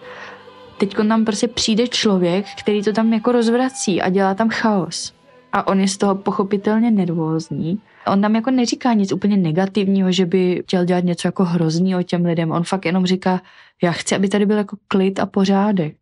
Teď 0.77 0.95
tam 1.07 1.25
prostě 1.25 1.47
přijde 1.47 1.87
člověk, 1.87 2.45
který 2.59 2.83
to 2.83 2.93
tam 2.93 3.13
jako 3.13 3.31
rozvrací 3.31 4.01
a 4.01 4.09
dělá 4.09 4.33
tam 4.33 4.49
chaos. 4.49 5.13
A 5.53 5.67
on 5.67 5.79
je 5.79 5.87
z 5.87 5.97
toho 5.97 6.15
pochopitelně 6.15 6.91
nervózní. 6.91 7.79
On 8.07 8.21
tam 8.21 8.35
jako 8.35 8.51
neříká 8.51 8.93
nic 8.93 9.11
úplně 9.11 9.37
negativního, 9.37 10.11
že 10.11 10.25
by 10.25 10.61
chtěl 10.63 10.85
dělat 10.85 11.03
něco 11.03 11.27
jako 11.27 11.43
hrozného 11.45 12.03
těm 12.03 12.25
lidem. 12.25 12.51
On 12.51 12.63
fakt 12.63 12.85
jenom 12.85 13.05
říká, 13.05 13.41
já 13.83 13.91
chci, 13.91 14.15
aby 14.15 14.29
tady 14.29 14.45
byl 14.45 14.57
jako 14.57 14.77
klid 14.87 15.19
a 15.19 15.25
pořádek. 15.25 15.95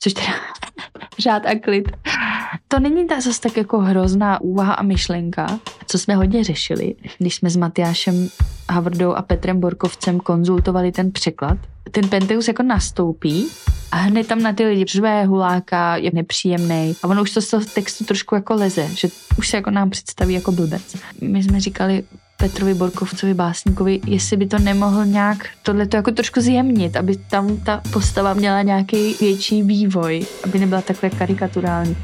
Což 0.00 0.12
teda 0.12 0.28
řád 1.18 1.46
a 1.46 1.58
klid. 1.58 1.92
To 2.68 2.80
není 2.80 3.06
ta 3.06 3.20
zase 3.20 3.40
tak 3.40 3.56
jako 3.56 3.78
hrozná 3.78 4.40
úvaha 4.40 4.74
a 4.74 4.82
myšlenka, 4.82 5.58
co 5.86 5.98
jsme 5.98 6.14
hodně 6.14 6.44
řešili, 6.44 6.94
když 7.18 7.34
jsme 7.34 7.50
s 7.50 7.56
Matyášem 7.56 8.28
Havrdou 8.70 9.12
a 9.12 9.22
Petrem 9.22 9.60
Borkovcem 9.60 10.20
konzultovali 10.20 10.92
ten 10.92 11.12
překlad. 11.12 11.58
Ten 11.90 12.08
Penteus 12.08 12.48
jako 12.48 12.62
nastoupí 12.62 13.46
a 13.92 13.96
hned 13.96 14.26
tam 14.26 14.42
na 14.42 14.52
ty 14.52 14.64
lidi 14.64 14.84
řve, 14.84 15.24
huláka, 15.24 15.96
je 15.96 16.10
nepříjemný. 16.14 16.96
A 17.02 17.08
ono 17.08 17.22
už 17.22 17.30
to 17.30 17.40
z 17.40 17.50
toho 17.50 17.64
textu 17.74 18.04
trošku 18.04 18.34
jako 18.34 18.54
leze, 18.54 18.88
že 18.94 19.08
už 19.38 19.48
se 19.48 19.56
jako 19.56 19.70
nám 19.70 19.90
představí 19.90 20.34
jako 20.34 20.52
blbec. 20.52 20.96
My 21.20 21.42
jsme 21.42 21.60
říkali, 21.60 22.04
Petrovi 22.36 22.74
Borkovcovi 22.74 23.34
básníkovi, 23.34 24.00
jestli 24.06 24.36
by 24.36 24.46
to 24.46 24.58
nemohl 24.58 25.06
nějak 25.06 25.46
tohle 25.62 25.86
to 25.86 25.96
jako 25.96 26.10
trošku 26.10 26.40
zjemnit, 26.40 26.96
aby 26.96 27.16
tam 27.16 27.56
ta 27.56 27.80
postava 27.92 28.34
měla 28.34 28.62
nějaký 28.62 29.14
větší 29.20 29.62
vývoj, 29.62 30.26
aby 30.44 30.58
nebyla 30.58 30.82
takhle 30.82 31.10
karikaturální. 31.10 31.96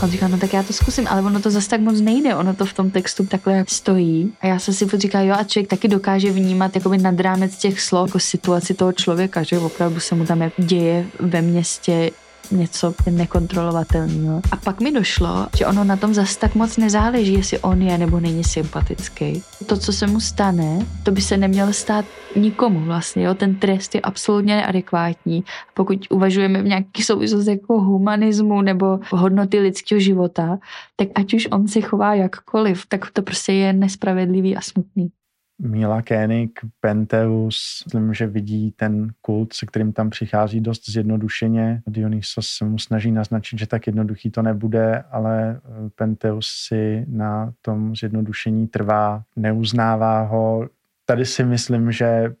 A 0.00 0.02
on 0.02 0.10
říká, 0.10 0.28
no 0.28 0.38
tak 0.38 0.52
já 0.52 0.62
to 0.62 0.72
zkusím, 0.72 1.06
ale 1.10 1.22
ono 1.22 1.40
to 1.40 1.50
zase 1.50 1.68
tak 1.68 1.80
moc 1.80 2.00
nejde, 2.00 2.34
ono 2.34 2.54
to 2.54 2.66
v 2.66 2.72
tom 2.72 2.90
textu 2.90 3.26
takhle 3.26 3.64
stojí. 3.68 4.32
A 4.40 4.46
já 4.46 4.58
se 4.58 4.72
si 4.72 4.86
říká, 4.94 5.20
jo, 5.20 5.34
a 5.38 5.44
člověk 5.44 5.70
taky 5.70 5.88
dokáže 5.88 6.32
vnímat 6.32 6.74
jakoby 6.74 6.98
nad 6.98 7.20
rámec 7.20 7.56
těch 7.56 7.80
slov, 7.80 8.08
jako 8.08 8.18
situaci 8.18 8.74
toho 8.74 8.92
člověka, 8.92 9.42
že 9.42 9.58
opravdu 9.58 10.00
se 10.00 10.14
mu 10.14 10.24
tam 10.26 10.50
děje 10.58 11.06
ve 11.20 11.42
městě 11.42 12.10
něco 12.50 12.94
nekontrolovatelného. 13.10 14.42
A 14.52 14.56
pak 14.56 14.80
mi 14.80 14.92
došlo, 14.92 15.46
že 15.56 15.66
ono 15.66 15.84
na 15.84 15.96
tom 15.96 16.14
zase 16.14 16.38
tak 16.38 16.54
moc 16.54 16.76
nezáleží, 16.76 17.32
jestli 17.32 17.58
on 17.58 17.82
je 17.82 17.98
nebo 17.98 18.20
není 18.20 18.44
sympatický. 18.44 19.42
To, 19.66 19.76
co 19.76 19.92
se 19.92 20.06
mu 20.06 20.20
stane, 20.20 20.86
to 21.02 21.10
by 21.10 21.20
se 21.20 21.36
nemělo 21.36 21.72
stát 21.72 22.04
nikomu 22.36 22.80
vlastně. 22.80 23.24
Jo? 23.24 23.34
Ten 23.34 23.54
trest 23.54 23.94
je 23.94 24.00
absolutně 24.00 24.56
neadekvátní. 24.56 25.44
Pokud 25.74 26.06
uvažujeme 26.10 26.62
v 26.62 26.66
nějaký 26.66 27.02
souvislosti 27.02 27.50
jako 27.50 27.80
humanismu 27.80 28.62
nebo 28.62 28.98
hodnoty 29.10 29.60
lidského 29.60 30.00
života, 30.00 30.58
tak 30.96 31.08
ať 31.14 31.34
už 31.34 31.48
on 31.50 31.68
se 31.68 31.80
chová 31.80 32.14
jakkoliv, 32.14 32.86
tak 32.88 33.10
to 33.12 33.22
prostě 33.22 33.52
je 33.52 33.72
nespravedlivý 33.72 34.56
a 34.56 34.60
smutný. 34.60 35.10
Mila 35.58 36.02
Koenig, 36.02 36.60
Penteus, 36.80 37.82
myslím, 37.86 38.14
že 38.14 38.26
vidí 38.26 38.70
ten 38.70 39.12
kult, 39.20 39.52
se 39.52 39.66
kterým 39.66 39.92
tam 39.92 40.10
přichází 40.10 40.60
dost 40.60 40.90
zjednodušeně. 40.90 41.82
Dionysos 41.86 42.48
se 42.48 42.64
mu 42.64 42.78
snaží 42.78 43.12
naznačit, 43.12 43.58
že 43.58 43.66
tak 43.66 43.86
jednoduchý 43.86 44.30
to 44.30 44.42
nebude, 44.42 45.04
ale 45.10 45.60
eh, 45.64 45.90
Penteus 45.94 46.46
si 46.66 47.04
na 47.08 47.52
tom 47.62 47.96
zjednodušení 47.96 48.68
trvá, 48.68 49.22
neuznává 49.36 50.22
ho. 50.22 50.68
Tady 51.06 51.26
si 51.26 51.44
myslím, 51.44 51.92
že 51.92 52.34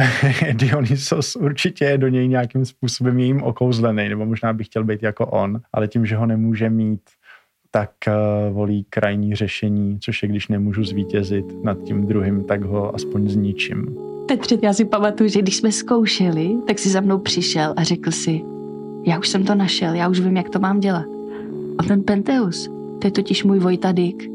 Dionysos 0.52 1.36
určitě 1.36 1.84
je 1.84 1.98
do 1.98 2.08
něj 2.08 2.28
nějakým 2.28 2.64
způsobem 2.64 3.18
jím 3.18 3.42
okouzlený, 3.42 4.08
nebo 4.08 4.26
možná 4.26 4.52
by 4.52 4.64
chtěl 4.64 4.84
být 4.84 5.02
jako 5.02 5.26
on, 5.26 5.60
ale 5.72 5.88
tím, 5.88 6.06
že 6.06 6.16
ho 6.16 6.26
nemůže 6.26 6.70
mít, 6.70 7.00
tak 7.70 7.90
uh, 8.08 8.54
volí 8.54 8.86
krajní 8.90 9.34
řešení, 9.34 9.98
což 10.00 10.22
je, 10.22 10.28
když 10.28 10.48
nemůžu 10.48 10.84
zvítězit 10.84 11.64
nad 11.64 11.78
tím 11.82 12.06
druhým, 12.06 12.44
tak 12.44 12.64
ho 12.64 12.94
aspoň 12.94 13.28
zničím. 13.28 13.96
Petře, 14.28 14.58
já 14.62 14.72
si 14.72 14.84
pamatuju, 14.84 15.30
že 15.30 15.42
když 15.42 15.56
jsme 15.56 15.72
zkoušeli, 15.72 16.56
tak 16.66 16.78
si 16.78 16.88
za 16.88 17.00
mnou 17.00 17.18
přišel 17.18 17.74
a 17.76 17.82
řekl 17.82 18.10
si, 18.10 18.40
já 19.06 19.18
už 19.18 19.28
jsem 19.28 19.44
to 19.44 19.54
našel, 19.54 19.94
já 19.94 20.08
už 20.08 20.20
vím, 20.20 20.36
jak 20.36 20.50
to 20.50 20.58
mám 20.58 20.80
dělat. 20.80 21.06
A 21.78 21.82
ten 21.82 22.02
Penteus, 22.02 22.70
to 23.00 23.06
je 23.06 23.10
totiž 23.10 23.44
můj 23.44 23.58
Vojtadik. 23.58 24.30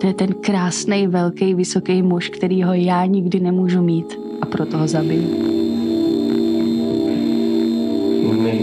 To 0.00 0.06
je 0.06 0.14
ten 0.14 0.34
krásný, 0.34 1.06
velký, 1.06 1.54
vysoký 1.54 2.02
muž, 2.02 2.28
kterýho 2.28 2.72
já 2.72 3.06
nikdy 3.06 3.40
nemůžu 3.40 3.82
mít 3.82 4.18
a 4.40 4.46
proto 4.46 4.78
ho 4.78 4.88
zabiju. 4.88 5.73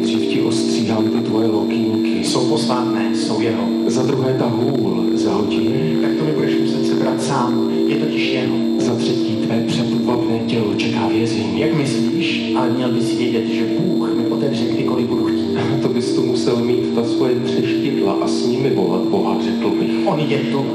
Nejdřív 0.02 0.28
ti 0.28 0.42
ostříhám 0.42 1.08
ty 1.08 1.20
tvoje 1.20 1.48
lokínky. 1.48 2.24
Jsou 2.24 2.50
posvátné, 2.50 3.16
jsou 3.16 3.42
jeho. 3.42 3.68
Za 3.88 4.04
druhé 4.04 4.36
ta 4.40 4.46
hůl 4.46 5.06
zahodí. 5.14 5.70
Tak 6.02 6.12
to 6.18 6.24
mi 6.24 6.32
budeš 6.32 6.60
muset 6.62 6.88
sebrat 6.88 7.24
sám. 7.24 7.72
Je 7.88 7.96
totiž 7.96 8.34
jeho. 8.34 8.56
Za 8.80 8.96
třetí 8.96 9.36
tvé 9.46 9.64
přepůvabné 9.68 10.40
tělo 10.48 10.76
čeká 10.78 11.08
vězení. 11.08 11.60
Jak 11.60 11.78
myslíš? 11.78 12.54
Ale 12.56 12.70
měl 12.70 12.92
bys 12.92 13.18
vědět, 13.18 13.46
že 13.48 13.66
Bůh 13.80 14.14
mi 14.14 14.28
otevře 14.28 14.66
kdykoliv 14.66 15.08
budu 15.08 15.26
chtít. 15.26 15.82
To 15.82 15.88
bys 15.88 16.16
tu 16.16 16.26
musel 16.26 16.66
mít 16.66 16.96
ta 16.96 17.04
svoje 17.04 17.36
třeštidla 17.36 18.14
a 18.14 18.28
s 18.28 18.48
nimi 18.48 18.70
volat 18.70 19.02
Boha, 19.02 19.38
řekl 19.44 19.70
bych. 19.70 19.92
On 20.06 20.20
je 20.20 20.38
tu. 20.38 20.66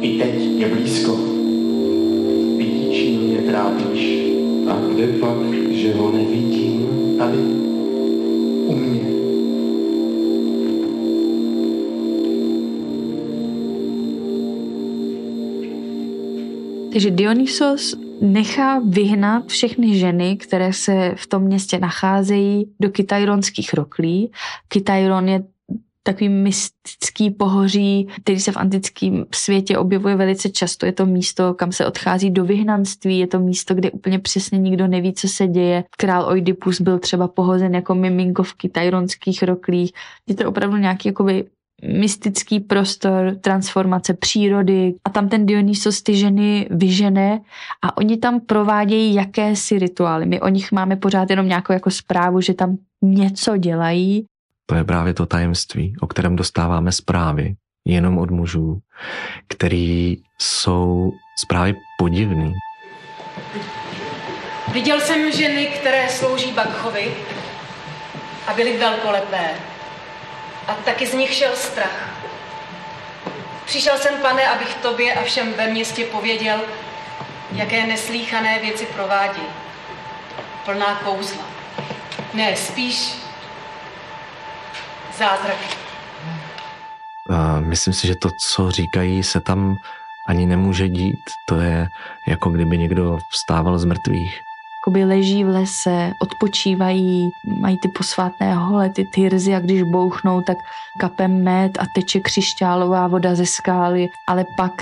I 0.00 0.18
teď 0.18 0.42
je 0.56 0.68
blízko. 0.68 1.16
Vidíš, 2.56 3.18
mě 3.18 3.38
trápíš. 3.38 4.26
A 4.68 4.80
kde 4.94 5.06
pak, 5.06 5.36
že 5.70 5.94
ho 5.94 6.12
nevidím? 6.12 6.86
Tady 7.18 7.65
Takže 16.96 17.10
Dionysos 17.10 17.94
nechá 18.20 18.78
vyhnat 18.78 19.46
všechny 19.46 19.98
ženy, 19.98 20.36
které 20.36 20.72
se 20.72 21.14
v 21.16 21.26
tom 21.26 21.42
městě 21.42 21.78
nacházejí, 21.78 22.72
do 22.80 22.90
kytajronských 22.90 23.74
roklí. 23.74 24.32
Kytajron 24.68 25.28
je 25.28 25.42
takový 26.02 26.28
mystický 26.28 27.30
pohoří, 27.30 28.08
který 28.22 28.40
se 28.40 28.52
v 28.52 28.56
antickém 28.56 29.24
světě 29.34 29.78
objevuje 29.78 30.16
velice 30.16 30.48
často. 30.48 30.86
Je 30.86 30.92
to 30.92 31.06
místo, 31.06 31.54
kam 31.54 31.72
se 31.72 31.86
odchází 31.86 32.30
do 32.30 32.44
vyhnanství, 32.44 33.18
je 33.18 33.26
to 33.26 33.40
místo, 33.40 33.74
kde 33.74 33.90
úplně 33.90 34.18
přesně 34.18 34.58
nikdo 34.58 34.86
neví, 34.86 35.12
co 35.12 35.28
se 35.28 35.46
děje. 35.46 35.84
Král 35.96 36.28
Oidipus 36.28 36.80
byl 36.80 36.98
třeba 36.98 37.28
pohozen 37.28 37.74
jako 37.74 37.94
miminko 37.94 38.42
v 38.42 38.54
kytajronských 38.54 39.42
roklích. 39.42 39.92
Je 40.28 40.34
to 40.34 40.48
opravdu 40.48 40.76
nějaký 40.76 41.08
jakoby 41.08 41.44
mystický 41.84 42.60
prostor, 42.60 43.36
transformace 43.40 44.14
přírody 44.14 44.94
a 45.04 45.10
tam 45.10 45.28
ten 45.28 45.46
Dionysos 45.46 46.02
ty 46.02 46.16
ženy 46.16 46.68
vyžene 46.70 47.40
a 47.84 47.96
oni 47.96 48.16
tam 48.16 48.40
provádějí 48.40 49.14
jakési 49.14 49.78
rituály. 49.78 50.26
My 50.26 50.40
o 50.40 50.48
nich 50.48 50.72
máme 50.72 50.96
pořád 50.96 51.30
jenom 51.30 51.48
nějakou 51.48 51.72
jako 51.72 51.90
zprávu, 51.90 52.40
že 52.40 52.54
tam 52.54 52.76
něco 53.02 53.56
dělají. 53.56 54.26
To 54.66 54.74
je 54.74 54.84
právě 54.84 55.14
to 55.14 55.26
tajemství, 55.26 55.96
o 56.00 56.06
kterém 56.06 56.36
dostáváme 56.36 56.92
zprávy 56.92 57.54
jenom 57.86 58.18
od 58.18 58.30
mužů, 58.30 58.78
který 59.48 60.16
jsou 60.38 61.12
zprávy 61.38 61.74
podivný. 61.98 62.52
Viděl 64.72 65.00
jsem 65.00 65.32
ženy, 65.32 65.66
které 65.66 66.08
slouží 66.08 66.52
Bakchovi 66.52 67.14
a 68.46 68.54
byly 68.54 68.78
velkolepé. 68.78 69.75
A 70.68 70.74
taky 70.74 71.06
z 71.06 71.14
nich 71.14 71.34
šel 71.34 71.56
strach. 71.56 72.10
Přišel 73.64 73.98
jsem, 73.98 74.14
pane, 74.22 74.48
abych 74.48 74.74
tobě 74.74 75.14
a 75.14 75.22
všem 75.22 75.52
ve 75.52 75.66
městě 75.66 76.04
pověděl, 76.04 76.60
jaké 77.52 77.86
neslíchané 77.86 78.58
věci 78.58 78.86
provádí. 78.86 79.42
Plná 80.64 80.94
kouzla. 81.04 81.44
Ne, 82.34 82.56
spíš 82.56 83.14
zázraky. 85.18 85.76
Uh, 87.28 87.60
myslím 87.60 87.94
si, 87.94 88.06
že 88.06 88.14
to, 88.14 88.30
co 88.30 88.70
říkají, 88.70 89.22
se 89.22 89.40
tam 89.40 89.76
ani 90.28 90.46
nemůže 90.46 90.88
dít. 90.88 91.30
To 91.46 91.60
je 91.60 91.88
jako 92.26 92.50
kdyby 92.50 92.78
někdo 92.78 93.18
vstával 93.30 93.78
z 93.78 93.84
mrtvých 93.84 94.45
jakoby 94.86 95.04
leží 95.04 95.44
v 95.44 95.48
lese, 95.48 96.12
odpočívají, 96.18 97.30
mají 97.60 97.78
ty 97.78 97.88
posvátné 97.88 98.54
hole, 98.54 98.90
ty 98.90 99.04
tyrzy 99.04 99.54
a 99.54 99.60
když 99.60 99.82
bouchnou, 99.82 100.40
tak 100.40 100.58
kape 100.98 101.28
med 101.28 101.78
a 101.78 101.86
teče 101.94 102.20
křišťálová 102.20 103.06
voda 103.06 103.34
ze 103.34 103.46
skály, 103.46 104.08
ale 104.26 104.44
pak 104.56 104.72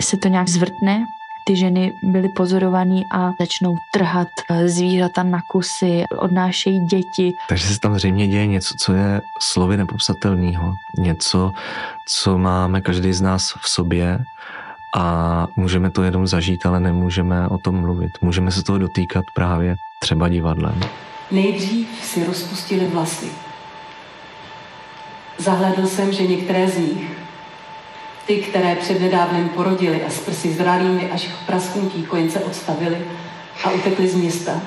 se 0.00 0.16
to 0.16 0.28
nějak 0.28 0.48
zvrtne, 0.48 1.04
ty 1.44 1.56
ženy 1.56 1.92
byly 2.02 2.28
pozorovaný 2.28 3.06
a 3.10 3.32
začnou 3.40 3.76
trhat 3.92 4.28
eh, 4.50 4.68
zvířata 4.68 5.22
na 5.22 5.42
kusy, 5.42 6.04
odnášejí 6.18 6.86
děti. 6.86 7.32
Takže 7.48 7.66
se 7.66 7.80
tam 7.80 7.94
zřejmě 7.94 8.28
děje 8.28 8.46
něco, 8.46 8.74
co 8.78 8.92
je 8.92 9.20
slovy 9.40 9.76
nepopsatelného. 9.76 10.74
Něco, 10.98 11.52
co 12.06 12.38
máme 12.38 12.80
každý 12.80 13.12
z 13.12 13.20
nás 13.20 13.54
v 13.60 13.68
sobě 13.68 14.18
a 14.96 15.46
můžeme 15.56 15.90
to 15.90 16.02
jenom 16.02 16.26
zažít, 16.26 16.66
ale 16.66 16.80
nemůžeme 16.80 17.48
o 17.48 17.58
tom 17.58 17.80
mluvit. 17.80 18.18
Můžeme 18.20 18.50
se 18.50 18.62
toho 18.62 18.78
dotýkat 18.78 19.24
právě 19.34 19.76
třeba 19.98 20.28
divadlem. 20.28 20.80
Nejdřív 21.30 21.88
si 22.04 22.24
rozpustili 22.24 22.86
vlasy. 22.86 23.28
Zahledl 25.38 25.86
jsem, 25.86 26.12
že 26.12 26.26
některé 26.26 26.68
z 26.68 26.78
nich, 26.78 27.18
ty, 28.26 28.36
které 28.36 28.76
přednedávnem 28.76 29.48
porodili 29.48 30.04
a 30.04 30.10
s 30.10 30.18
prsy 30.20 30.52
zralými 30.52 31.10
až 31.10 31.26
k 31.26 31.46
prasknutí 31.46 32.02
kojence 32.02 32.40
odstavili 32.40 32.98
a 33.64 33.70
utekli 33.70 34.08
z 34.08 34.14
města, 34.14 34.60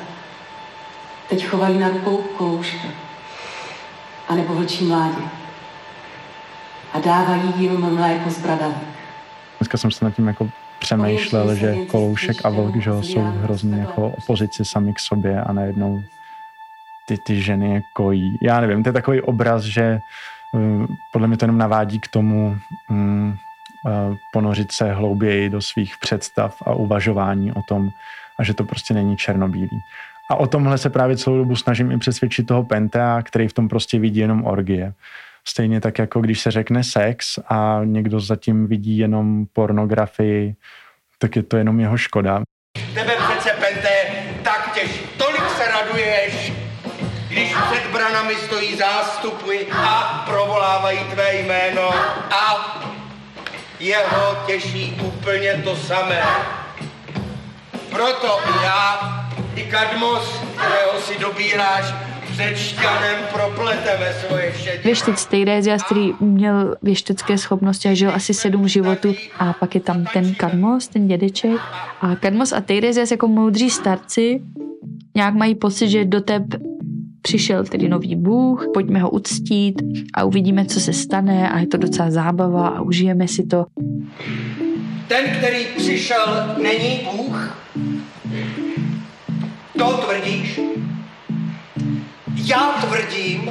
teď 1.30 1.46
chovají 1.46 1.80
na 1.80 1.90
rukou 1.90 2.18
kolouška 2.18 2.88
anebo 4.28 4.54
vlčí 4.54 4.86
mládě 4.86 5.24
a 6.94 7.00
dávají 7.00 7.54
jim 7.58 7.96
mléko 7.96 8.30
z 8.30 8.38
bradavek. 8.38 9.03
Dneska 9.63 9.78
jsem 9.78 9.91
se 9.91 10.06
nad 10.06 10.15
tím 10.15 10.28
jako 10.28 10.49
přemýšlel, 10.80 11.56
že 11.56 11.76
Koloušek 11.88 12.45
a 12.45 12.49
Vlk 12.49 12.76
že 12.76 12.91
jsou 13.02 13.21
hrozně 13.21 13.80
jako 13.80 14.10
opozici 14.10 14.65
sami 14.65 14.93
k 14.93 14.99
sobě 14.99 15.41
a 15.41 15.54
najednou 15.54 16.04
ty, 17.08 17.17
ty 17.17 17.41
ženy 17.41 17.73
je 17.73 17.82
kojí. 17.95 18.38
Já 18.41 18.62
nevím, 18.62 18.84
to 18.84 18.89
je 18.89 18.93
takový 18.93 19.21
obraz, 19.21 19.63
že 19.63 19.99
uh, 20.54 20.86
podle 21.13 21.28
mě 21.28 21.38
to 21.38 21.45
jenom 21.45 21.58
navádí 21.58 21.99
k 21.99 22.08
tomu 22.08 22.58
um, 22.89 23.38
uh, 23.86 24.15
ponořit 24.34 24.71
se 24.71 24.93
hlouběji 24.93 25.49
do 25.49 25.62
svých 25.62 25.97
představ 25.97 26.62
a 26.65 26.73
uvažování 26.73 27.52
o 27.52 27.62
tom, 27.62 27.89
a 28.39 28.43
že 28.43 28.54
to 28.54 28.63
prostě 28.63 28.93
není 28.93 29.17
černobílý. 29.17 29.80
A 30.32 30.36
o 30.36 30.47
tomhle 30.47 30.78
se 30.78 30.89
právě 30.89 31.17
celou 31.17 31.38
dobu 31.38 31.56
snažím 31.56 31.91
i 31.91 31.97
přesvědčit 31.97 32.47
toho 32.47 32.63
Pentea, 32.63 33.21
který 33.21 33.47
v 33.47 33.54
tom 33.54 33.69
prostě 33.69 33.99
vidí 33.99 34.19
jenom 34.19 34.45
orgie. 34.45 34.93
Stejně 35.47 35.82
tak 35.82 35.99
jako 35.99 36.21
když 36.21 36.41
se 36.41 36.51
řekne 36.51 36.84
sex 36.84 37.39
a 37.47 37.82
někdo 37.84 38.19
zatím 38.19 38.67
vidí 38.67 38.97
jenom 38.97 39.45
pornografii, 39.53 40.56
tak 41.17 41.36
je 41.36 41.43
to 41.43 41.58
jenom 41.58 41.79
jeho 41.79 41.97
škoda. 41.97 42.41
Tebe 42.93 43.15
přece, 43.29 43.49
Pente, 43.49 43.95
tak 44.43 44.73
těž, 44.73 45.03
tolik 45.17 45.49
se 45.49 45.71
raduješ, 45.71 46.53
když 47.27 47.56
před 47.71 47.91
branami 47.91 48.36
stojí 48.36 48.75
zástupy 48.75 49.58
a 49.77 50.23
provolávají 50.29 50.99
tvé 50.99 51.36
jméno 51.36 51.89
a 52.32 52.73
jeho 53.79 54.43
těší 54.45 54.97
úplně 55.01 55.53
to 55.53 55.75
samé. 55.75 56.23
Proto 57.89 58.39
já, 58.63 58.99
i 59.56 59.63
Kadmos, 59.63 60.41
kterého 60.58 61.01
si 61.01 61.19
dobíráš, 61.19 61.86
před 62.34 62.58
šťanem 62.58 63.15
propleteme 63.34 64.13
svoje 64.28 64.54
šedě. 64.54 64.82
Věštec 64.84 65.26
Tejrézias, 65.26 65.84
který 65.84 66.13
měl 66.19 66.76
věštecké 66.82 67.38
schopnosti 67.38 67.89
a 67.89 67.93
žil 67.93 68.12
asi 68.13 68.34
sedm 68.34 68.67
životů 68.67 69.15
a 69.39 69.54
pak 69.54 69.76
je 69.76 69.82
tam 69.82 70.06
ten 70.13 70.36
Kadmos, 70.36 70.88
ten 70.88 71.08
dědeček 71.08 71.58
a 72.02 72.15
Kadmos 72.15 72.54
a 72.54 72.62
Tejrézias 72.62 73.12
jako 73.12 73.28
moudří 73.28 73.69
starci 73.69 74.41
nějak 75.15 75.34
mají 75.34 75.56
pocit, 75.56 75.89
že 75.89 76.06
do 76.06 76.22
té 76.22 76.46
přišel 77.22 77.63
tedy 77.63 77.89
nový 77.89 78.15
bůh, 78.15 78.67
pojďme 78.74 79.00
ho 79.00 79.10
uctít 79.10 79.82
a 80.13 80.24
uvidíme, 80.24 80.65
co 80.65 80.80
se 80.80 80.93
stane 80.93 81.50
a 81.50 81.60
je 81.60 81.67
to 81.67 81.78
docela 81.78 82.12
zábava 82.12 82.67
a 82.67 82.82
užijeme 82.82 83.28
si 83.28 83.46
to. 83.46 83.65
Ten, 85.08 85.38
který 85.38 85.65
přišel, 85.78 86.56
není 86.62 87.00
bůh? 87.15 87.58
To 89.78 89.98
tvrdíš? 89.98 90.60
Já 92.45 92.71
tvrdím, 92.82 93.41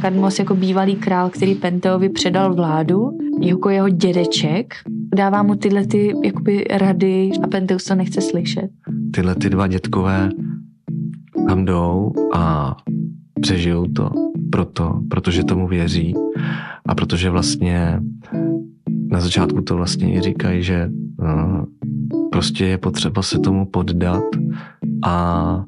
Kadmos 0.00 0.38
jako 0.38 0.54
bývalý 0.54 0.96
král, 0.96 1.30
který 1.30 1.54
Penteovi 1.54 2.08
předal 2.08 2.54
vládu, 2.54 3.18
jako 3.40 3.70
jeho 3.70 3.88
dědeček, 3.88 4.74
dává 5.14 5.42
mu 5.42 5.54
tyhle 5.54 5.86
ty 5.86 6.14
jakoby 6.24 6.64
rady 6.70 7.30
a 7.42 7.46
Penteus 7.46 7.84
to 7.84 7.94
nechce 7.94 8.20
slyšet. 8.20 8.70
Tyhle 9.14 9.34
ty 9.34 9.50
dva 9.50 9.66
dětkové 9.66 10.30
tam 11.48 11.64
jdou 11.64 12.12
a 12.34 12.76
přežijou 13.40 13.86
to 13.86 14.10
proto, 14.50 15.00
protože 15.10 15.44
tomu 15.44 15.68
věří 15.68 16.14
a 16.86 16.94
protože 16.94 17.30
vlastně 17.30 18.00
na 19.10 19.20
začátku 19.20 19.62
to 19.62 19.76
vlastně 19.76 20.14
i 20.14 20.20
říkají, 20.20 20.62
že 20.62 20.90
uh, 21.18 21.64
prostě 22.30 22.66
je 22.66 22.78
potřeba 22.78 23.22
se 23.22 23.38
tomu 23.38 23.66
poddat 23.66 24.22
a 25.04 25.64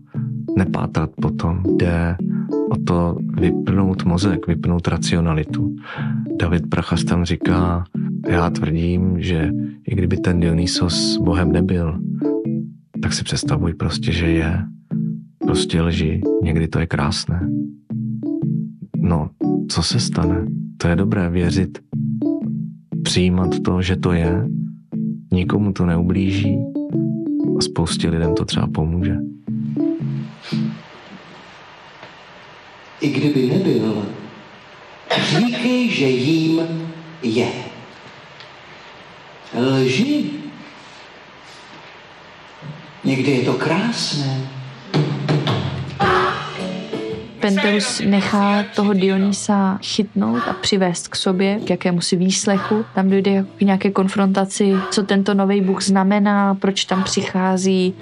nepátrat 0.56 1.10
potom. 1.20 1.62
Jde 1.76 2.16
o 2.70 2.76
to 2.76 3.18
vypnout 3.40 4.04
mozek, 4.04 4.46
vypnout 4.46 4.88
racionalitu. 4.88 5.76
David 6.40 6.70
Prachas 6.70 7.04
tam 7.04 7.24
říká, 7.24 7.84
já 8.28 8.50
tvrdím, 8.50 9.20
že 9.20 9.50
i 9.88 9.94
kdyby 9.94 10.16
ten 10.16 10.40
Dionysos 10.40 11.18
bohem 11.18 11.52
nebyl, 11.52 12.00
tak 13.02 13.12
si 13.12 13.24
představuj 13.24 13.74
prostě, 13.74 14.12
že 14.12 14.26
je. 14.26 14.64
Prostě 15.38 15.82
lži, 15.82 16.20
někdy 16.42 16.68
to 16.68 16.78
je 16.78 16.86
krásné. 16.86 17.48
No, 18.96 19.30
co 19.68 19.82
se 19.82 20.00
stane? 20.00 20.46
To 20.76 20.88
je 20.88 20.96
dobré 20.96 21.30
věřit, 21.30 21.78
přijímat 23.02 23.50
to, 23.64 23.82
že 23.82 23.96
to 23.96 24.12
je, 24.12 24.48
nikomu 25.32 25.72
to 25.72 25.86
neublíží 25.86 26.58
a 27.58 27.60
spoustě 27.60 28.08
lidem 28.08 28.34
to 28.34 28.44
třeba 28.44 28.66
pomůže. 28.66 29.16
I 33.00 33.08
kdyby 33.08 33.42
nebyl, 33.42 34.06
říkej, 35.38 35.88
že 35.88 36.04
jím 36.04 36.60
je. 37.22 37.48
Lži. 39.58 40.24
Někdy 43.04 43.30
je 43.30 43.44
to 43.44 43.52
krásné. 43.52 44.40
Penteus 47.40 48.00
nechá 48.00 48.64
toho 48.76 48.92
Dionýsa 48.92 49.78
chytnout 49.82 50.42
a 50.48 50.52
přivést 50.52 51.08
k 51.08 51.16
sobě, 51.16 51.60
k 51.64 51.70
jakému 51.70 52.00
si 52.00 52.16
výslechu. 52.16 52.84
Tam 52.94 53.10
dojde 53.10 53.44
k 53.56 53.60
nějaké 53.60 53.90
konfrontaci, 53.90 54.74
co 54.90 55.02
tento 55.02 55.34
nový 55.34 55.60
bůh 55.60 55.82
znamená, 55.82 56.54
proč 56.54 56.84
tam 56.84 57.04
přichází 57.04 57.94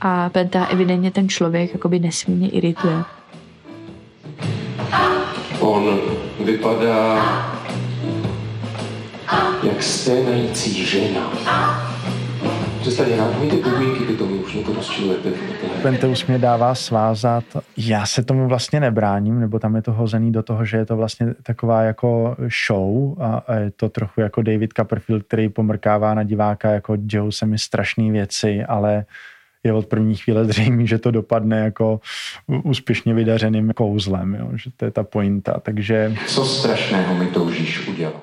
a 0.00 0.28
Penta 0.28 0.66
evidentně 0.66 1.10
ten 1.10 1.28
člověk 1.28 1.72
jakoby 1.72 1.98
nesmírně 1.98 2.48
irituje. 2.48 3.15
On 5.66 5.98
vypadá 6.44 7.16
jak 9.62 9.82
sténající 9.82 10.84
žena. 10.86 11.32
Přestaň 12.80 13.06
hrát, 13.12 13.40
my 13.40 13.50
ty 13.50 13.56
podmínky 13.56 14.04
by 14.04 14.12
tomu 14.12 14.36
už 14.36 14.56
to 14.66 14.74
rozčilujete. 14.74 15.28
Penteus 15.82 16.26
mě 16.26 16.38
dává 16.38 16.74
svázat. 16.74 17.44
Já 17.76 18.06
se 18.06 18.24
tomu 18.24 18.48
vlastně 18.48 18.80
nebráním, 18.80 19.40
nebo 19.40 19.58
tam 19.58 19.76
je 19.76 19.82
to 19.82 19.92
hozený 19.92 20.32
do 20.32 20.42
toho, 20.42 20.64
že 20.64 20.76
je 20.76 20.86
to 20.86 20.96
vlastně 20.96 21.34
taková 21.42 21.82
jako 21.82 22.36
show 22.66 23.16
a, 23.22 23.42
a 23.46 23.54
je 23.54 23.70
to 23.70 23.88
trochu 23.88 24.20
jako 24.20 24.42
David 24.42 24.72
Copperfield, 24.72 25.22
který 25.22 25.48
pomrkává 25.48 26.14
na 26.14 26.22
diváka, 26.22 26.70
jako 26.70 26.96
dějou 26.96 27.30
se 27.30 27.46
mi 27.46 27.58
strašné 27.58 28.10
věci, 28.10 28.64
ale 28.64 29.04
je 29.64 29.72
od 29.72 29.86
první 29.86 30.14
chvíle 30.14 30.44
zřejmé, 30.44 30.86
že 30.86 30.98
to 30.98 31.10
dopadne 31.10 31.58
jako 31.58 32.00
úspěšně 32.62 33.14
vydařeným 33.14 33.72
kouzlem, 33.72 34.34
jo? 34.34 34.50
že 34.54 34.70
to 34.76 34.84
je 34.84 34.90
ta 34.90 35.02
pointa. 35.02 35.60
Takže... 35.62 36.14
Co 36.26 36.44
strašného 36.44 37.14
mi 37.14 37.26
toužíš 37.26 37.88
udělat? 37.88 38.22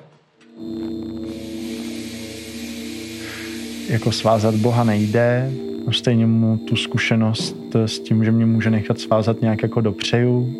Jako 3.88 4.12
svázat 4.12 4.54
Boha 4.54 4.84
nejde, 4.84 5.50
stejně 5.90 6.26
mu 6.26 6.58
tu 6.58 6.76
zkušenost 6.76 7.56
s 7.74 7.98
tím, 7.98 8.24
že 8.24 8.30
mě 8.30 8.46
může 8.46 8.70
nechat 8.70 8.98
svázat 8.98 9.40
nějak 9.40 9.62
jako 9.62 9.80
dopřeju. 9.80 10.54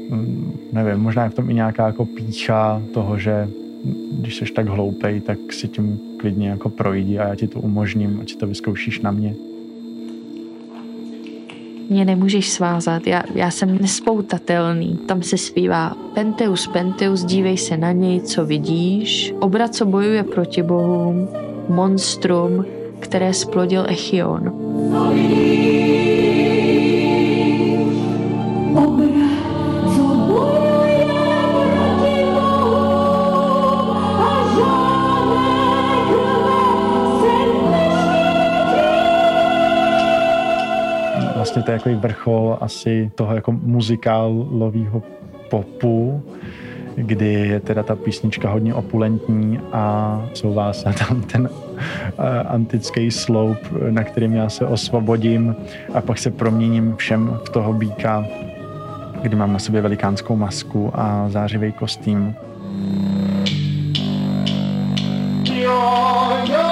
Nevím, 0.73 0.97
možná 0.97 1.25
je 1.25 1.31
v 1.31 1.35
tom 1.35 1.51
i 1.51 1.55
nějaká 1.55 1.87
jako 1.87 2.05
pícha 2.05 2.83
toho, 2.95 3.19
že 3.19 3.49
když 4.13 4.37
jsi 4.37 4.45
tak 4.45 4.69
hloupej, 4.69 5.21
tak 5.21 5.39
si 5.51 5.69
tím 5.69 6.01
klidně 6.19 6.49
jako 6.49 6.69
projdi 6.69 7.19
a 7.19 7.29
já 7.29 7.35
ti 7.35 7.49
to 7.49 7.61
umožním, 7.61 8.19
ať 8.21 8.37
to 8.37 8.47
vyzkoušíš 8.47 9.01
na 9.01 9.11
mě 9.11 9.35
mě 11.91 12.05
nemůžeš 12.05 12.51
svázat, 12.51 13.07
já, 13.07 13.23
já 13.35 13.51
jsem 13.51 13.79
nespoutatelný. 13.79 14.99
Tam 15.07 15.23
se 15.23 15.39
zpívá 15.39 15.97
Penteus, 16.15 16.67
Penteus, 16.67 17.25
dívej 17.25 17.59
se 17.59 17.77
na 17.77 17.93
něj, 17.93 18.21
co 18.21 18.45
vidíš. 18.45 19.35
Obrat, 19.41 19.75
co 19.75 19.87
bojuje 19.87 20.23
proti 20.23 20.63
bohům, 20.63 21.29
monstrum, 21.69 22.65
které 23.01 23.35
splodil 23.35 23.85
Echion. 23.89 24.53
vlastně 24.91 25.84
to 41.65 41.71
je 41.71 41.75
jako 41.75 42.01
vrchol 42.01 42.59
asi 42.61 43.11
toho 43.15 43.35
jako 43.35 43.53
muzikálového 43.53 45.03
popu, 45.51 46.23
kdy 46.95 47.33
je 47.33 47.61
teda 47.61 47.83
ta 47.83 47.97
písnička 47.97 48.51
hodně 48.51 48.75
opulentní 48.75 49.61
a 49.73 50.23
souvá 50.35 50.73
se 50.73 50.85
tam 50.85 51.23
ten 51.23 51.43
uh, 51.43 51.49
antický 52.47 53.11
sloup, 53.11 53.59
na 53.91 54.05
kterým 54.05 54.35
já 54.35 54.49
se 54.49 54.67
osvobodím 54.67 55.57
a 55.95 56.01
pak 56.01 56.19
se 56.19 56.31
proměním 56.31 56.97
všem 56.97 57.39
v 57.45 57.49
toho 57.49 57.73
býka, 57.73 58.27
kdy 59.23 59.37
mám 59.37 59.53
na 59.53 59.59
sobě 59.59 59.81
velikánskou 59.81 60.37
masku 60.37 60.91
a 60.95 61.29
zářivý 61.29 61.73
kostým. 61.73 62.35
Jo, 65.45 65.83
jo, 66.45 66.69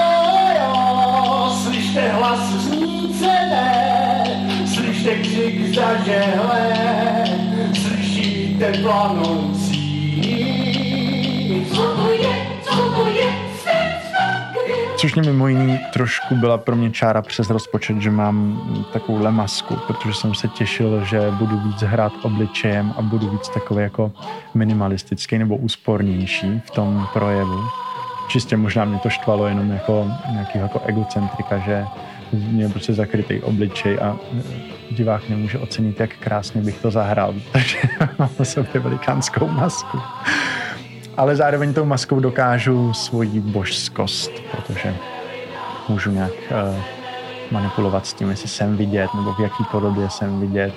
jo, 0.58 1.50
slyšte 1.62 2.08
hlas 2.08 2.40
znícené, 2.52 3.71
křik 5.82 6.04
zažehle, 6.04 7.24
slyšíte 7.74 8.72
planoucí. 8.82 9.82
Co 11.74 11.82
to 11.82 12.12
je, 12.12 12.46
co 12.62 12.90
to 12.90 13.06
je, 13.06 13.32
Což 14.96 15.14
mě 15.14 15.30
mimo 15.30 15.48
jiný 15.48 15.80
trošku 15.92 16.36
byla 16.36 16.58
pro 16.58 16.76
mě 16.76 16.90
čára 16.90 17.22
přes 17.22 17.50
rozpočet, 17.50 18.00
že 18.00 18.10
mám 18.10 18.62
takovou 18.92 19.30
masku, 19.30 19.76
protože 19.86 20.14
jsem 20.14 20.34
se 20.34 20.48
těšil, 20.48 21.04
že 21.04 21.30
budu 21.30 21.58
víc 21.58 21.82
hrát 21.82 22.12
obličejem 22.22 22.94
a 22.96 23.02
budu 23.02 23.28
víc 23.30 23.48
takový 23.48 23.82
jako 23.82 24.12
minimalistický 24.54 25.38
nebo 25.38 25.56
úspornější 25.56 26.62
v 26.64 26.70
tom 26.70 27.08
projevu. 27.12 27.60
Čistě 28.28 28.56
možná 28.56 28.84
mě 28.84 28.98
to 28.98 29.10
štvalo 29.10 29.46
jenom 29.46 29.70
jako 29.70 30.06
nějaký 30.32 30.58
jako 30.58 30.80
egocentrika, 30.86 31.58
že 31.58 31.86
měl 32.32 32.70
prostě 32.70 32.92
zakrytý 32.92 33.40
obličej 33.40 33.98
a 33.98 34.16
divák 34.90 35.28
nemůže 35.28 35.58
ocenit, 35.58 36.00
jak 36.00 36.16
krásně 36.16 36.60
bych 36.60 36.78
to 36.78 36.90
zahrál, 36.90 37.34
takže 37.52 37.78
mám 38.18 38.30
na 38.38 38.44
sobě 38.44 38.80
velikánskou 38.80 39.48
masku. 39.48 40.00
Ale 41.16 41.36
zároveň 41.36 41.74
tou 41.74 41.84
maskou 41.84 42.20
dokážu 42.20 42.92
svoji 42.92 43.40
božskost, 43.40 44.30
protože 44.50 44.94
můžu 45.88 46.10
nějak 46.10 46.32
uh, 46.32 46.82
manipulovat 47.50 48.06
s 48.06 48.14
tím, 48.14 48.30
jestli 48.30 48.48
jsem 48.48 48.76
vidět, 48.76 49.14
nebo 49.14 49.34
v 49.34 49.40
jaký 49.40 49.64
podobě 49.70 50.10
jsem 50.10 50.40
vidět. 50.40 50.72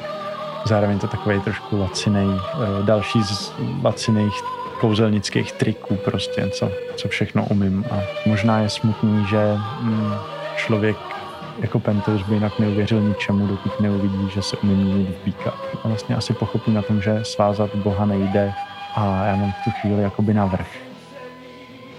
Zároveň 0.66 1.00
to 1.00 1.08
takový 1.08 1.42
trošku 1.42 1.80
lacinej, 1.80 2.26
uh, 2.26 2.42
další 2.86 3.24
z 3.24 3.52
laciných 3.84 4.34
kouzelnických 4.80 5.52
triků 5.52 5.96
prostě, 5.96 6.50
co, 6.50 6.72
co 6.96 7.08
všechno 7.08 7.46
umím. 7.46 7.86
A 7.92 8.02
možná 8.26 8.60
je 8.60 8.70
smutný, 8.70 9.26
že 9.30 9.58
mm, 9.82 10.14
člověk 10.58 11.15
jako 11.60 11.80
Penteus 11.80 12.24
by 12.24 12.34
jinak 12.34 12.60
neuvěřil 12.60 13.02
ničemu, 13.02 13.48
dokud 13.48 13.80
neuvidí, 13.80 14.30
že 14.34 14.42
se 14.42 14.58
umí 14.58 14.76
měnit 14.76 15.10
v 15.10 15.26
býka. 15.26 15.54
A 15.84 15.88
vlastně 15.88 16.16
asi 16.16 16.34
pochopí 16.34 16.72
na 16.72 16.82
tom, 16.82 17.02
že 17.02 17.20
svázat 17.24 17.76
Boha 17.76 18.06
nejde 18.06 18.54
a 18.96 19.26
já 19.26 19.36
mám 19.36 19.52
v 19.52 19.64
tu 19.64 19.70
chvíli 19.82 20.02
jakoby 20.02 20.34
navrh. 20.34 20.68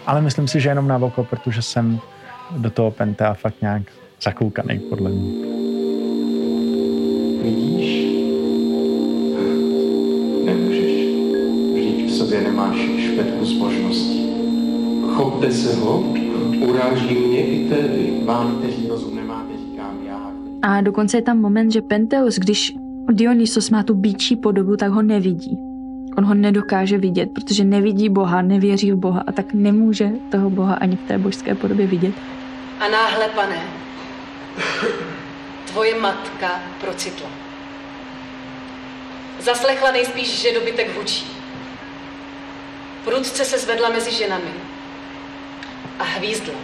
Ale 0.06 0.20
myslím 0.20 0.48
si, 0.48 0.60
že 0.60 0.68
jenom 0.68 0.88
na 0.88 0.96
oko, 0.96 1.24
protože 1.24 1.62
jsem 1.62 2.00
do 2.56 2.70
toho 2.70 2.90
Pentea 2.90 3.34
fakt 3.34 3.62
nějak 3.62 3.82
zakoukaný, 4.22 4.78
podle 4.78 5.10
mě. 5.10 5.46
Vidíš? 7.42 8.06
Nemůžeš. 10.44 10.92
Vždyť 11.74 12.10
v 12.10 12.10
sobě 12.10 12.40
nemáš 12.40 12.76
špetku 12.76 13.44
zbožnosti. 13.44 14.30
Chopte 15.14 15.52
se 15.52 15.76
ho, 15.76 15.98
uráží 16.68 17.14
mě 17.14 17.38
i 17.38 17.68
tedy, 17.68 18.12
vám, 18.24 18.58
kteří 18.58 18.88
rozum 18.88 19.15
a 20.62 20.80
dokonce 20.80 21.16
je 21.16 21.22
tam 21.22 21.40
moment, 21.40 21.70
že 21.72 21.82
Penteus, 21.82 22.36
když 22.36 22.74
Dionysos 23.12 23.70
má 23.70 23.82
tu 23.82 23.94
býčí 23.94 24.36
podobu, 24.36 24.76
tak 24.76 24.90
ho 24.92 25.02
nevidí. 25.02 25.58
On 26.18 26.24
ho 26.24 26.34
nedokáže 26.34 26.98
vidět, 26.98 27.30
protože 27.34 27.64
nevidí 27.64 28.08
Boha, 28.08 28.42
nevěří 28.42 28.92
v 28.92 28.96
Boha 28.96 29.24
a 29.26 29.32
tak 29.32 29.54
nemůže 29.54 30.10
toho 30.30 30.50
Boha 30.50 30.74
ani 30.74 30.96
v 30.96 31.02
té 31.08 31.18
božské 31.18 31.54
podobě 31.54 31.86
vidět. 31.86 32.14
A 32.80 32.88
náhle, 32.88 33.28
pane, 33.28 33.60
tvoje 35.64 36.00
matka 36.00 36.60
procitla. 36.80 37.28
Zaslechla 39.40 39.92
nejspíš, 39.92 40.42
že 40.42 40.54
dobytek 40.54 40.96
hučí. 40.96 41.26
Prudce 43.04 43.44
se 43.44 43.58
zvedla 43.58 43.88
mezi 43.88 44.12
ženami 44.12 44.50
a 45.98 46.04
hvízdla. 46.04 46.54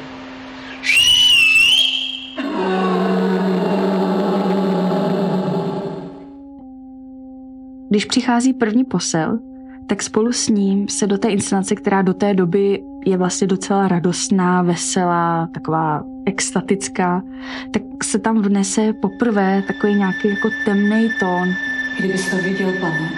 Když 7.93 8.05
přichází 8.05 8.53
první 8.53 8.85
posel, 8.85 9.39
tak 9.87 10.03
spolu 10.03 10.33
s 10.33 10.49
ním 10.49 10.89
se 10.89 11.07
do 11.07 11.19
té 11.19 11.29
inscenace, 11.29 11.75
která 11.75 12.03
do 12.03 12.15
té 12.15 12.35
doby 12.35 12.83
je 13.07 13.17
vlastně 13.17 13.47
docela 13.47 13.89
radostná, 13.89 14.63
veselá, 14.63 15.49
taková 15.55 16.05
extatická, 16.27 17.23
tak 17.71 17.83
se 18.05 18.19
tam 18.19 18.43
vnese 18.43 18.93
poprvé 18.93 19.63
takový 19.67 19.95
nějaký 19.95 20.29
jako 20.29 20.51
temný 20.65 21.09
tón. 21.21 21.49
Kdybys 21.99 22.31
to 22.31 22.37
viděl, 22.37 22.73
pane, 22.81 23.11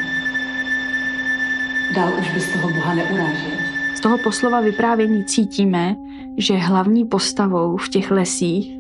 dál 1.95 2.13
už 2.21 2.31
bys 2.35 2.53
toho 2.53 2.71
Boha 2.71 2.95
neurážel. 2.95 3.51
Z 3.95 4.01
toho 4.01 4.19
poslova 4.19 4.61
vyprávění 4.61 5.25
cítíme, 5.25 5.97
že 6.37 6.57
hlavní 6.57 7.05
postavou 7.05 7.77
v 7.77 7.89
těch 7.89 8.11
lesích, 8.11 8.79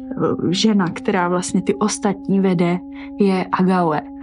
žena, 0.50 0.90
která 0.90 1.28
vlastně 1.28 1.62
ty 1.62 1.74
ostatní 1.74 2.40
vede, 2.40 2.78
je 3.20 3.46
Agaue. 3.52 4.13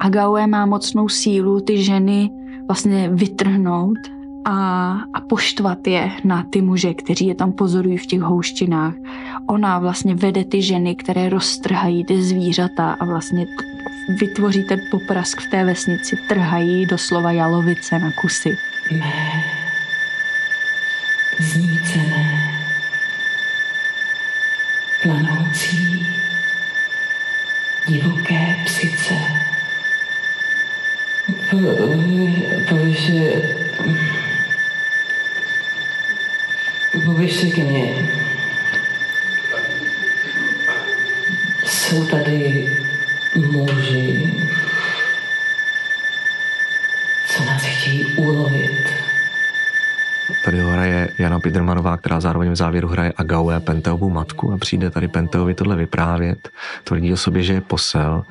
Agaue 0.00 0.46
má 0.46 0.66
mocnou 0.66 1.08
sílu 1.08 1.60
ty 1.60 1.84
ženy 1.84 2.30
vlastně 2.68 3.08
vytrhnout 3.08 3.98
a, 4.44 4.90
a 5.14 5.20
poštvat 5.20 5.86
je 5.86 6.10
na 6.24 6.44
ty 6.50 6.62
muže, 6.62 6.94
kteří 6.94 7.26
je 7.26 7.34
tam 7.34 7.52
pozorují 7.52 7.96
v 7.96 8.06
těch 8.06 8.20
houštinách. 8.20 8.94
Ona 9.48 9.78
vlastně 9.78 10.14
vede 10.14 10.44
ty 10.44 10.62
ženy, 10.62 10.96
které 10.96 11.28
roztrhají 11.28 12.04
ty 12.04 12.22
zvířata 12.22 12.92
a 13.00 13.04
vlastně 13.04 13.46
vytvoří 14.20 14.64
ten 14.64 14.80
poprask 14.90 15.40
v 15.40 15.50
té 15.50 15.64
vesnici, 15.64 16.16
trhají 16.28 16.86
doslova 16.86 17.32
jalovice 17.32 17.98
na 17.98 18.12
kusy. 18.12 18.58
Mé 18.98 19.44
planoucí, 25.02 26.06
divoké 27.86 28.56
psice 28.64 29.14
Pověš 32.68 33.12
Pověš 37.04 37.36
se 37.36 37.46
ke 37.46 37.64
mně. 37.64 37.94
Jsou 41.64 42.06
tady 42.06 42.68
muži, 43.36 44.32
co 47.26 47.44
nás 47.44 47.62
chtějí 47.62 48.04
ulovit. 48.04 48.90
Tady 50.44 50.60
hraje 50.60 51.08
Jana 51.18 51.40
Pidermanová, 51.40 51.96
která 51.96 52.20
zároveň 52.20 52.50
v 52.50 52.56
závěru 52.56 52.88
hraje 52.88 53.12
Agaue 53.16 53.60
Penteovu 53.60 54.10
matku 54.10 54.52
a 54.52 54.58
přijde 54.58 54.90
tady 54.90 55.08
Penteovi 55.08 55.54
tohle 55.54 55.76
vyprávět. 55.76 56.48
Tvrdí 56.84 57.12
o 57.12 57.16
sobě, 57.16 57.42
že 57.42 57.52
je 57.52 57.60
posel 57.60 58.24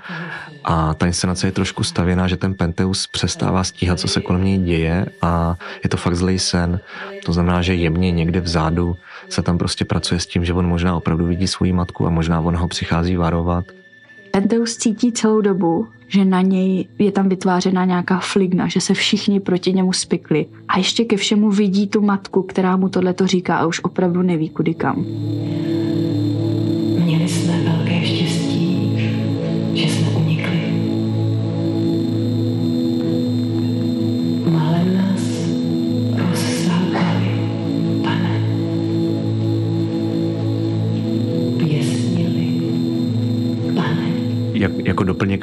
a 0.64 0.94
ta 0.94 1.06
inscenace 1.06 1.48
je 1.48 1.52
trošku 1.52 1.84
stavěná, 1.84 2.28
že 2.28 2.38
ten 2.38 2.54
Penteus 2.54 3.08
přestává 3.08 3.64
stíhat, 3.64 4.00
co 4.00 4.08
se 4.08 4.22
kolem 4.22 4.44
něj 4.44 4.58
děje 4.58 5.06
a 5.22 5.58
je 5.84 5.90
to 5.90 5.98
fakt 5.98 6.16
zlej 6.16 6.40
sen. 6.40 6.80
To 7.26 7.34
znamená, 7.34 7.62
že 7.62 7.76
jemně 7.76 8.12
někde 8.12 8.40
vzadu 8.40 8.96
se 9.30 9.42
tam 9.42 9.58
prostě 9.58 9.86
pracuje 9.86 10.20
s 10.20 10.28
tím, 10.28 10.46
že 10.46 10.54
on 10.54 10.68
možná 10.68 10.96
opravdu 10.96 11.26
vidí 11.26 11.48
svou 11.48 11.74
matku 11.74 12.08
a 12.08 12.10
možná 12.10 12.40
on 12.42 12.56
ho 12.56 12.68
přichází 12.68 13.16
varovat. 13.16 13.66
Penteus 14.32 14.78
cítí 14.78 15.12
celou 15.12 15.42
dobu, 15.42 15.88
že 16.08 16.26
na 16.26 16.42
něj 16.42 16.88
je 17.00 17.12
tam 17.12 17.30
vytvářena 17.30 17.86
nějaká 17.86 18.20
fligna, 18.20 18.68
že 18.68 18.82
se 18.82 18.94
všichni 18.94 19.40
proti 19.40 19.74
němu 19.74 19.94
spikli. 19.94 20.46
A 20.68 20.78
ještě 20.78 21.06
ke 21.06 21.18
všemu 21.18 21.50
vidí 21.50 21.88
tu 21.88 22.02
matku, 22.02 22.42
která 22.44 22.78
mu 22.78 22.90
tohle 22.90 23.14
to 23.14 23.28
říká 23.28 23.58
a 23.58 23.66
už 23.66 23.80
opravdu 23.84 24.22
neví 24.22 24.50
kudy 24.50 24.74
kam. 24.74 25.06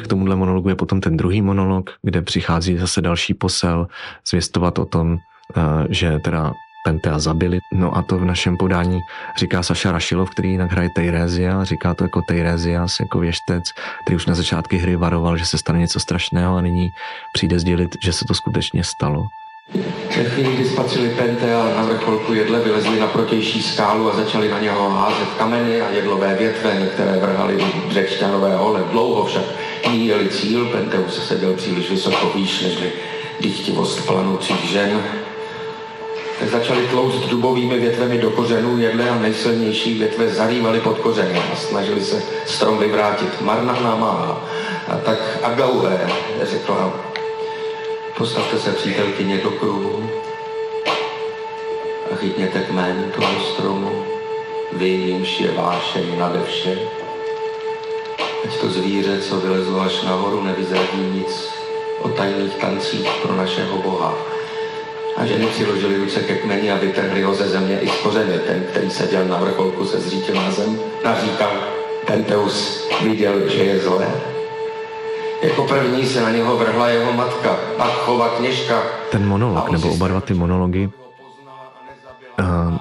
K 0.05 0.09
tomuhle 0.09 0.37
monologu 0.37 0.69
je 0.69 0.75
potom 0.75 1.01
ten 1.01 1.17
druhý 1.17 1.43
monolog, 1.43 1.91
kde 2.03 2.23
přichází 2.23 2.79
zase 2.79 3.03
další 3.03 3.35
posel 3.35 3.87
zvěstovat 4.31 4.79
o 4.79 4.85
tom, 4.85 5.17
eh, 5.57 5.87
že 5.89 6.19
teda 6.25 6.53
Pentea 6.85 7.19
zabili. 7.19 7.59
No 7.73 7.97
a 7.97 8.03
to 8.03 8.19
v 8.19 8.25
našem 8.25 8.57
podání 8.57 9.01
říká 9.37 9.63
Saša 9.63 9.93
Rašilov, 9.93 10.31
který 10.31 10.51
jinak 10.51 10.73
hraje 10.73 10.89
Tejrézia, 10.95 11.65
říká 11.65 11.95
to 11.95 12.05
jako 12.05 12.23
Tejrézias, 12.29 13.01
jako 13.01 13.19
věštec, 13.19 13.65
který 14.03 14.17
už 14.17 14.27
na 14.27 14.35
začátky 14.35 14.77
hry 14.77 14.97
varoval, 14.97 15.37
že 15.37 15.47
se 15.47 15.59
stane 15.59 15.79
něco 15.79 16.01
strašného 16.01 16.57
a 16.57 16.61
nyní 16.61 16.91
přijde 17.33 17.59
sdělit, 17.59 17.97
že 18.05 18.13
se 18.13 18.25
to 18.25 18.35
skutečně 18.35 18.85
stalo. 18.85 19.27
Ve 20.17 20.25
chvíli, 20.25 20.53
kdy 20.53 20.65
spatřili 20.65 21.09
Pentea 21.09 21.73
na 21.77 21.83
vrcholku 21.83 22.35
jedle, 22.35 22.61
vylezli 22.61 23.01
na 23.01 23.07
protější 23.07 23.63
skálu 23.63 24.13
a 24.13 24.17
začali 24.17 24.49
na 24.49 24.61
něho 24.61 24.91
házet 24.91 25.29
kameny 25.39 25.81
a 25.81 25.91
jedlové 25.91 26.35
větve, 26.35 26.89
které 26.95 27.13
vrhali 27.13 27.65
břečťanové 27.89 28.57
hole. 28.57 28.85
Dlouho 28.91 29.25
však 29.25 29.43
míjeli 29.91 30.29
cíl, 30.29 30.67
Penteus 30.67 31.29
seděl 31.29 31.53
příliš 31.53 31.91
vysoko 31.91 32.33
výš, 32.35 32.63
nežli 32.63 32.93
dychtivost 33.41 34.07
planoucích 34.07 34.65
žen. 34.65 35.03
Tak 36.41 36.49
začali 36.49 36.87
tlouct 36.87 37.29
dubovými 37.29 37.79
větvemi 37.79 38.19
do 38.19 38.31
kořenů 38.31 38.79
jedle 38.79 39.11
a 39.11 39.19
nejsilnější 39.19 39.99
větve 39.99 40.29
zarývaly 40.29 40.81
pod 40.81 40.99
kořeny 40.99 41.39
a 41.53 41.57
snažili 41.57 42.01
se 42.01 42.23
strom 42.47 42.79
vyvrátit. 42.79 43.41
Marná 43.41 43.81
námaha. 43.81 44.45
A 44.89 44.97
tak 44.97 45.39
Agaue 45.43 46.09
řekla, 46.43 47.10
Postavte 48.21 48.59
se 48.59 48.73
přítelkyně 48.73 49.39
do 49.39 49.51
kruhu 49.51 50.11
a 52.13 52.17
chytněte 52.17 52.61
kmen 52.61 53.13
toho 53.15 53.41
stromu, 53.41 54.05
vy 54.73 54.89
jimž 54.89 55.41
je 55.41 55.51
vášeň 55.51 56.19
nade 56.19 56.41
vše. 56.47 56.79
Ať 58.45 58.61
to 58.61 58.69
zvíře, 58.69 59.21
co 59.21 59.41
vylezlo 59.41 59.81
až 59.81 60.03
nahoru, 60.03 60.43
nevyzradí 60.43 61.03
nic 61.13 61.53
o 61.99 62.09
tajných 62.09 62.55
tancích 62.55 63.09
pro 63.23 63.37
našeho 63.37 63.79
Boha. 63.79 64.15
A 65.17 65.27
ženy 65.27 65.47
přiložili 65.47 65.97
ruce 65.97 66.21
ke 66.21 66.35
kmeni 66.35 66.73
a 66.73 66.77
vytrhli 66.77 67.23
ho 67.23 67.35
ze 67.35 67.49
země 67.49 67.79
i 67.81 67.89
z 67.89 67.95
kořeny. 67.95 68.39
Ten, 68.39 68.65
který 68.71 68.91
seděl 68.91 69.25
na 69.25 69.39
vrcholku, 69.39 69.85
se 69.85 70.01
zřítil 70.01 70.35
na 70.35 70.51
zem, 70.51 70.81
naříkal. 71.05 71.53
Penteus 72.07 72.89
viděl, 73.03 73.49
že 73.49 73.65
je 73.65 73.79
zlé 73.79 74.30
jako 75.43 75.63
první 75.63 76.07
se 76.07 76.21
na 76.21 76.31
něho 76.31 76.57
vrhla 76.57 76.89
jeho 76.89 77.13
matka, 77.13 77.57
Bachova 77.79 78.29
kněžka. 78.29 78.83
Ten 79.11 79.29
monolog, 79.29 79.71
nebo 79.71 79.93
oba 79.93 80.09
dva 80.09 80.21
ty 80.21 80.35
monology, 80.35 80.91
uh, 82.39 82.77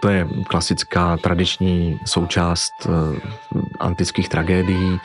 to 0.00 0.08
je 0.08 0.28
klasická 0.48 1.16
tradiční 1.16 2.00
součást 2.04 2.72
uh, 2.86 3.16
antických 3.80 4.28
tragédií. 4.28 5.00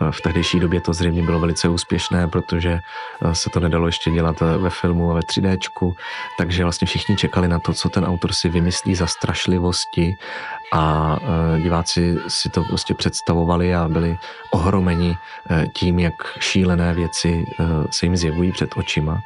Uh, 0.00 0.10
v 0.10 0.20
tehdejší 0.20 0.60
době 0.60 0.80
to 0.80 0.92
zřejmě 0.92 1.22
bylo 1.22 1.40
velice 1.40 1.68
úspěšné, 1.68 2.28
protože 2.28 2.80
uh, 3.24 3.32
se 3.32 3.50
to 3.50 3.60
nedalo 3.60 3.86
ještě 3.86 4.10
dělat 4.10 4.40
ve 4.40 4.70
filmu 4.70 5.10
a 5.10 5.14
ve 5.14 5.20
3D, 5.20 5.94
takže 6.38 6.62
vlastně 6.62 6.86
všichni 6.86 7.16
čekali 7.16 7.48
na 7.48 7.58
to, 7.58 7.72
co 7.72 7.88
ten 7.88 8.04
autor 8.04 8.32
si 8.32 8.48
vymyslí 8.48 8.94
za 8.94 9.06
strašlivosti. 9.06 10.16
A 10.74 11.18
diváci 11.62 12.16
si 12.28 12.48
to 12.48 12.64
prostě 12.64 12.94
představovali 12.94 13.74
a 13.74 13.88
byli 13.88 14.18
ohromeni 14.50 15.16
tím, 15.72 15.98
jak 15.98 16.14
šílené 16.38 16.94
věci 16.94 17.46
se 17.90 18.06
jim 18.06 18.16
zjevují 18.16 18.52
před 18.52 18.70
očima. 18.76 19.22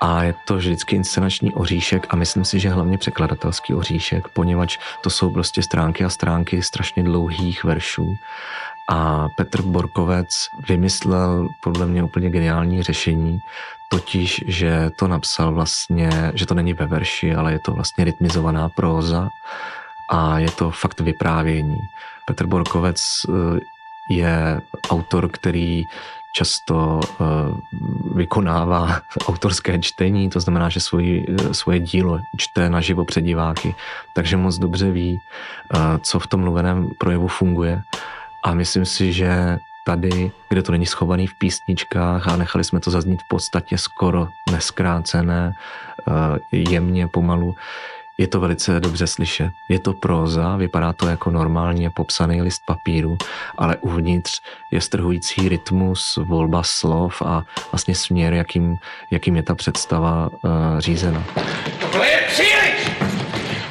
A 0.00 0.22
je 0.22 0.34
to 0.44 0.56
vždycky 0.56 0.96
inscenační 0.96 1.54
oříšek 1.54 2.06
a 2.10 2.16
myslím 2.16 2.44
si, 2.44 2.60
že 2.60 2.70
hlavně 2.70 2.98
překladatelský 2.98 3.74
oříšek, 3.74 4.28
poněvadž 4.28 4.78
to 5.00 5.10
jsou 5.10 5.30
prostě 5.30 5.62
stránky 5.62 6.04
a 6.04 6.08
stránky 6.08 6.62
strašně 6.62 7.02
dlouhých 7.02 7.64
veršů 7.64 8.18
a 8.88 9.28
Petr 9.36 9.62
Borkovec 9.62 10.48
vymyslel 10.68 11.48
podle 11.62 11.86
mě 11.86 12.02
úplně 12.02 12.30
geniální 12.30 12.82
řešení, 12.82 13.38
totiž, 13.88 14.44
že 14.46 14.90
to 14.96 15.08
napsal 15.08 15.54
vlastně, 15.54 16.32
že 16.34 16.46
to 16.46 16.54
není 16.54 16.72
ve 16.72 16.86
verši, 16.86 17.34
ale 17.34 17.52
je 17.52 17.58
to 17.58 17.72
vlastně 17.72 18.04
rytmizovaná 18.04 18.68
próza 18.68 19.28
a 20.10 20.38
je 20.38 20.50
to 20.50 20.70
fakt 20.70 21.00
vyprávění. 21.00 21.76
Petr 22.26 22.46
Borkovec 22.46 23.26
eh, 23.28 23.60
je 24.10 24.60
autor, 24.90 25.28
který 25.28 25.84
často 26.32 27.00
eh, 27.00 27.24
vykonává 28.14 29.00
autorské 29.26 29.78
čtení, 29.78 30.30
to 30.30 30.40
znamená, 30.40 30.68
že 30.68 30.80
svoji, 30.80 31.26
eh, 31.28 31.54
svoje 31.54 31.80
dílo 31.80 32.20
čte 32.36 32.70
naživo 32.70 33.04
před 33.04 33.20
diváky, 33.20 33.74
takže 34.14 34.36
moc 34.36 34.58
dobře 34.58 34.90
ví, 34.90 35.20
co 36.00 36.18
v 36.18 36.26
tom 36.26 36.40
mluveném 36.40 36.88
projevu 36.98 37.28
funguje. 37.28 37.82
A 38.46 38.54
myslím 38.54 38.84
si, 38.84 39.12
že 39.12 39.58
tady, 39.84 40.30
kde 40.48 40.62
to 40.62 40.72
není 40.72 40.86
schovaný 40.86 41.26
v 41.26 41.34
písničkách 41.34 42.28
a 42.28 42.36
nechali 42.36 42.64
jsme 42.64 42.80
to 42.80 42.90
zaznít 42.90 43.22
v 43.22 43.28
podstatě 43.28 43.78
skoro 43.78 44.28
neskrácené, 44.50 45.52
jemně, 46.52 47.08
pomalu, 47.08 47.54
je 48.18 48.26
to 48.26 48.40
velice 48.40 48.80
dobře 48.80 49.06
slyšet. 49.06 49.52
Je 49.68 49.78
to 49.78 49.92
próza, 49.92 50.56
vypadá 50.56 50.92
to 50.92 51.08
jako 51.08 51.30
normálně 51.30 51.90
popsaný 51.90 52.42
list 52.42 52.62
papíru, 52.66 53.18
ale 53.58 53.76
uvnitř 53.76 54.40
je 54.70 54.80
strhující 54.80 55.48
rytmus, 55.48 56.18
volba 56.22 56.62
slov 56.62 57.22
a 57.22 57.44
vlastně 57.72 57.94
směr, 57.94 58.32
jakým, 58.32 58.76
jakým 59.10 59.36
je 59.36 59.42
ta 59.42 59.54
představa 59.54 60.28
uh, 60.28 60.50
řízena. 60.78 61.24
Tohle 61.80 62.08
je 62.08 62.18
příliš! 62.28 62.90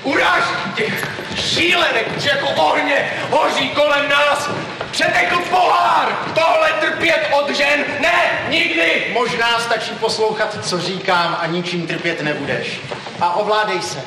Uráž 0.03 0.43
těch 0.75 1.15
šílenek, 1.35 2.25
jako 2.25 2.47
ohně 2.61 3.11
hoří 3.31 3.69
kolem 3.69 4.09
nás! 4.09 4.64
Přetekl 4.95 5.39
pohár! 5.49 6.17
Tohle 6.33 6.71
trpět 6.79 7.29
od 7.31 7.49
žen? 7.49 7.85
Ne, 7.99 8.47
nikdy! 8.49 9.11
Možná 9.13 9.59
stačí 9.59 9.91
poslouchat, 9.91 10.65
co 10.65 10.79
říkám 10.79 11.37
a 11.41 11.45
ničím 11.45 11.87
trpět 11.87 12.21
nebudeš. 12.21 12.79
A 13.21 13.33
ovládej 13.33 13.81
se. 13.81 14.03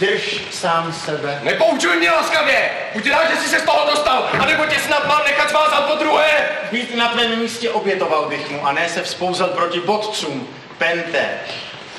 Drž 0.00 0.40
sám 0.50 0.92
sebe. 0.92 1.40
Nepoučuj 1.42 1.96
mě 1.96 2.10
laskavě! 2.10 2.70
Buď 2.94 3.10
rád, 3.10 3.30
že 3.30 3.36
jsi 3.36 3.48
se 3.48 3.60
z 3.60 3.62
toho 3.62 3.90
dostal, 3.90 4.30
anebo 4.40 4.66
tě 4.66 4.80
snad 4.80 5.06
mám 5.08 5.22
nechat 5.26 5.50
svázat 5.50 5.84
po 5.84 5.94
druhé! 5.94 6.48
Být 6.72 6.96
na 6.96 7.08
tvém 7.08 7.38
místě 7.38 7.70
obětoval 7.70 8.28
bych 8.28 8.50
mu 8.50 8.66
a 8.66 8.72
ne 8.72 8.88
se 8.88 9.02
vzpouzat 9.02 9.50
proti 9.50 9.80
bodcům. 9.80 10.48
Pente, 10.78 11.28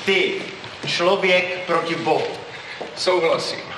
ty, 0.04 0.42
člověk 0.86 1.58
proti 1.66 1.94
bohu. 1.94 2.26
Souhlasím. 2.96 3.69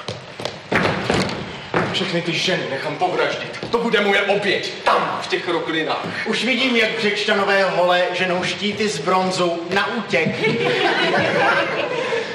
Všechny 1.93 2.23
ty 2.23 2.33
ženy 2.33 2.63
nechám 2.71 2.97
povraždit. 2.97 3.59
To 3.71 3.79
bude 3.79 4.01
moje 4.01 4.23
oběť, 4.23 4.73
tam, 4.85 5.19
v 5.23 5.27
těch 5.27 5.49
roklinách. 5.49 6.07
Už 6.27 6.45
vidím, 6.45 6.77
jak 6.77 6.91
břečtanové 6.99 7.65
hole 7.65 8.03
ženou 8.13 8.43
štíty 8.43 8.89
z 8.89 8.99
bronzu 8.99 9.63
na 9.75 9.97
útěk. 9.97 10.29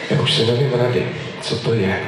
Já 0.10 0.22
už 0.22 0.34
se 0.34 0.46
nevím 0.46 0.74
rady, 0.74 1.08
co 1.42 1.56
to 1.56 1.74
je. 1.74 2.02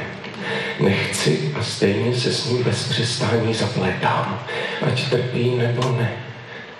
Nechci 0.80 1.52
a 1.58 1.62
stejně 1.62 2.14
se 2.14 2.32
s 2.32 2.46
ním 2.46 2.62
bez 2.62 2.88
přestání 2.88 3.54
zaplétám, 3.54 4.46
ať 4.86 5.10
trpí 5.10 5.50
nebo 5.50 5.96
ne. 5.98 6.29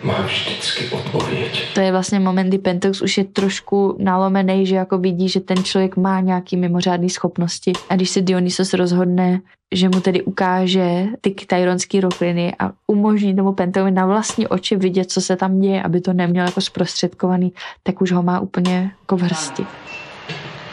Má 0.03 0.23
vždycky 0.23 0.89
odpověď. 0.89 1.75
To 1.75 1.81
je 1.81 1.93
vlastně 1.93 2.21
moment, 2.21 2.49
kdy 2.49 2.59
Penteus 2.59 3.03
už 3.03 3.19
je 3.19 3.25
trošku 3.25 3.97
nalomený, 3.99 4.67
že 4.67 4.77
jako 4.77 4.99
vidí, 4.99 5.29
že 5.29 5.41
ten 5.41 5.65
člověk 5.65 5.97
má 5.97 6.21
nějaký 6.21 6.57
mimořádné 6.57 7.09
schopnosti. 7.09 7.73
A 7.89 7.97
když 7.97 8.11
se 8.11 8.21
Dionysos 8.21 8.75
rozhodne, 8.75 9.41
že 9.75 9.89
mu 9.89 10.01
tedy 10.01 10.23
ukáže 10.23 11.07
ty 11.21 11.31
tyronské 11.31 12.01
rokliny 12.01 12.55
a 12.59 12.73
umožní 12.87 13.37
tomu 13.37 13.53
Penteovi 13.53 13.91
na 13.91 14.07
vlastní 14.07 14.47
oči 14.47 14.77
vidět, 14.77 15.11
co 15.11 15.21
se 15.21 15.37
tam 15.37 15.61
děje, 15.61 15.83
aby 15.83 16.01
to 16.01 16.13
neměl 16.13 16.47
jako 16.47 16.61
zprostředkovaný, 16.61 17.53
tak 17.83 18.01
už 18.01 18.13
ho 18.13 18.23
má 18.23 18.41
úplně 18.41 18.93
jako 19.01 19.17
v 19.17 19.23
hrsti. 19.23 19.67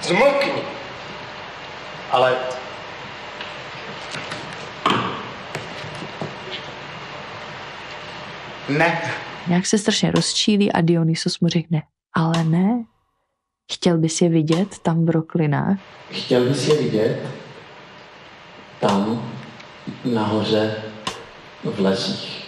Zmlkni. 0.01 0.51
Ale 2.11 2.35
Ne. 8.69 9.01
Nějak 9.47 9.65
se 9.65 9.77
strašně 9.77 10.11
rozčílí 10.11 10.71
a 10.71 10.81
Dionysos 10.81 11.39
mu 11.39 11.47
řekne, 11.47 11.83
ale 12.15 12.43
ne, 12.43 12.85
chtěl 13.73 13.97
bys 13.97 14.21
je 14.21 14.29
vidět 14.29 14.79
tam 14.79 15.05
v 15.05 15.09
roklinách? 15.09 15.77
Chtěl 16.11 16.45
bys 16.45 16.67
je 16.67 16.81
vidět 16.81 17.27
tam 18.79 19.31
nahoře 20.05 20.75
v 21.63 21.79
lesích. 21.79 22.47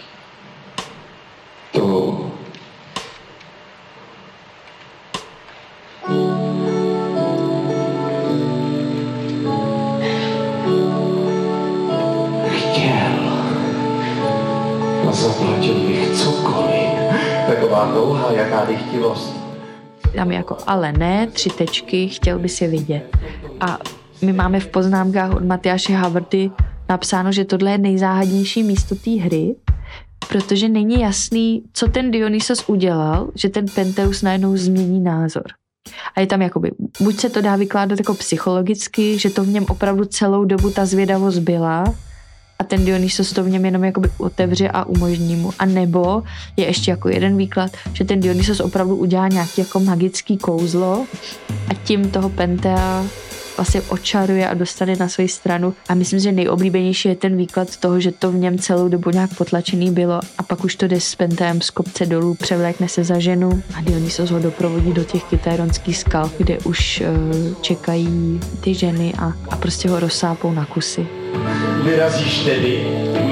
To 1.72 2.39
Taková 17.50 17.90
dlouhá, 17.92 18.32
jaká 18.32 18.64
dychtivost. 18.64 19.36
Tam 20.16 20.30
jako, 20.30 20.56
ale 20.66 20.92
ne, 20.92 21.26
tři 21.26 21.50
tečky, 21.50 22.08
chtěl 22.08 22.38
by 22.38 22.48
si 22.48 22.68
vidět. 22.68 23.16
A 23.60 23.78
my 24.22 24.32
máme 24.32 24.60
v 24.60 24.66
poznámkách 24.66 25.34
od 25.34 25.44
Matyáše 25.44 25.92
Havrdy 25.92 26.50
napsáno, 26.88 27.32
že 27.32 27.44
tohle 27.44 27.70
je 27.70 27.78
nejzáhadnější 27.78 28.62
místo 28.62 28.94
té 28.94 29.10
hry, 29.10 29.56
protože 30.28 30.68
není 30.68 31.00
jasný, 31.00 31.62
co 31.72 31.88
ten 31.88 32.10
Dionysos 32.10 32.64
udělal, 32.66 33.30
že 33.34 33.48
ten 33.48 33.66
Penteus 33.74 34.22
najednou 34.22 34.56
změní 34.56 35.00
názor. 35.00 35.44
A 36.16 36.20
je 36.20 36.26
tam 36.26 36.42
jakoby, 36.42 36.70
buď 37.00 37.20
se 37.20 37.30
to 37.30 37.40
dá 37.40 37.56
vykládat 37.56 37.98
jako 37.98 38.14
psychologicky, 38.14 39.18
že 39.18 39.30
to 39.30 39.44
v 39.44 39.48
něm 39.48 39.64
opravdu 39.68 40.04
celou 40.04 40.44
dobu 40.44 40.70
ta 40.70 40.86
zvědavost 40.86 41.38
byla, 41.38 41.84
a 42.60 42.64
ten 42.64 42.84
Dionysos 42.84 43.32
to 43.32 43.44
v 43.44 43.48
něm 43.48 43.64
jenom 43.64 43.84
jakoby 43.84 44.10
otevře 44.18 44.68
a 44.68 44.84
umožní 44.84 45.36
mu. 45.36 45.52
A 45.58 45.66
nebo 45.66 46.22
je 46.56 46.66
ještě 46.66 46.90
jako 46.90 47.08
jeden 47.08 47.36
výklad, 47.36 47.70
že 47.92 48.04
ten 48.04 48.20
Dionysos 48.20 48.60
opravdu 48.60 48.96
udělá 48.96 49.28
nějaký 49.28 49.60
jako 49.60 49.80
magický 49.80 50.36
kouzlo 50.36 51.06
a 51.68 51.74
tím 51.84 52.10
toho 52.10 52.28
Pentea 52.28 53.04
vlastně 53.60 53.82
očaruje 53.88 54.48
a 54.48 54.54
dostane 54.54 54.96
na 54.96 55.08
svoji 55.08 55.28
stranu. 55.28 55.74
A 55.88 55.94
myslím, 55.94 56.20
že 56.20 56.32
nejoblíbenější 56.32 57.08
je 57.08 57.16
ten 57.16 57.36
výklad 57.36 57.76
toho, 57.76 58.00
že 58.00 58.12
to 58.12 58.32
v 58.32 58.34
něm 58.34 58.58
celou 58.58 58.88
dobu 58.88 59.10
nějak 59.10 59.34
potlačený 59.34 59.90
bylo 59.90 60.20
a 60.38 60.42
pak 60.42 60.64
už 60.64 60.76
to 60.76 60.88
jde 60.88 61.00
s 61.00 61.14
Pentem 61.14 61.60
z 61.60 61.70
kopce 61.70 62.06
dolů, 62.06 62.34
převlékne 62.34 62.88
se 62.88 63.04
za 63.04 63.18
ženu 63.18 63.62
a 63.74 63.80
Dionysos 63.80 64.30
ho 64.30 64.38
doprovodí 64.38 64.92
do 64.92 65.04
těch 65.04 65.24
kytéronských 65.24 65.98
skal, 65.98 66.30
kde 66.38 66.58
už 66.58 67.00
uh, 67.00 67.54
čekají 67.60 68.40
ty 68.60 68.74
ženy 68.74 69.12
a, 69.18 69.32
a 69.50 69.56
prostě 69.56 69.88
ho 69.88 70.00
rozsápou 70.00 70.52
na 70.52 70.64
kusy. 70.64 71.06
Vyrazíš 71.84 72.44
tedy, 72.44 72.86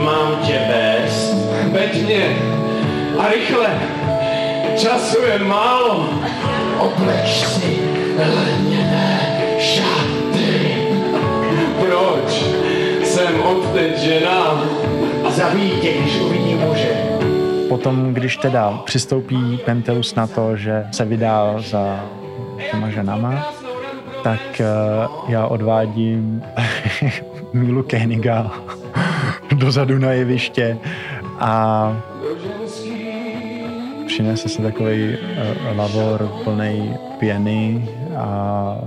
mám 0.05 0.47
tě 0.47 0.61
vést. 0.69 1.35
Veď 1.73 2.05
mě 2.05 2.37
a 3.19 3.29
rychle, 3.29 3.81
času 4.77 5.23
je 5.23 5.39
málo. 5.39 6.09
Obleč 6.79 7.47
si 7.47 7.79
lněné 8.19 8.78
Odteď 13.45 13.99
žena. 13.99 14.65
Zabij 15.29 15.71
tě, 15.71 15.93
když 15.93 16.21
uvidí 16.21 16.55
muže. 16.55 17.19
Potom, 17.69 18.15
když 18.15 18.37
teda 18.37 18.71
přistoupí 18.85 19.59
Penteus 19.65 20.15
na 20.15 20.27
to, 20.27 20.57
že 20.57 20.85
se 20.93 21.05
vydá 21.05 21.55
za 21.59 22.05
těma 22.71 22.91
ženama, 22.91 23.53
tak 24.23 24.41
uh, 24.61 25.31
já 25.31 25.47
odvádím 25.47 26.43
Mílu 27.53 27.83
Keniga 27.83 28.51
dozadu 29.53 29.99
na 29.99 30.13
jeviště 30.13 30.79
a 31.39 32.03
přinese 34.07 34.49
se 34.49 34.63
takový 34.63 35.17
uh, 35.17 35.79
lavor 35.79 36.33
plný 36.45 36.95
pěny 37.19 37.89
a 38.17 38.79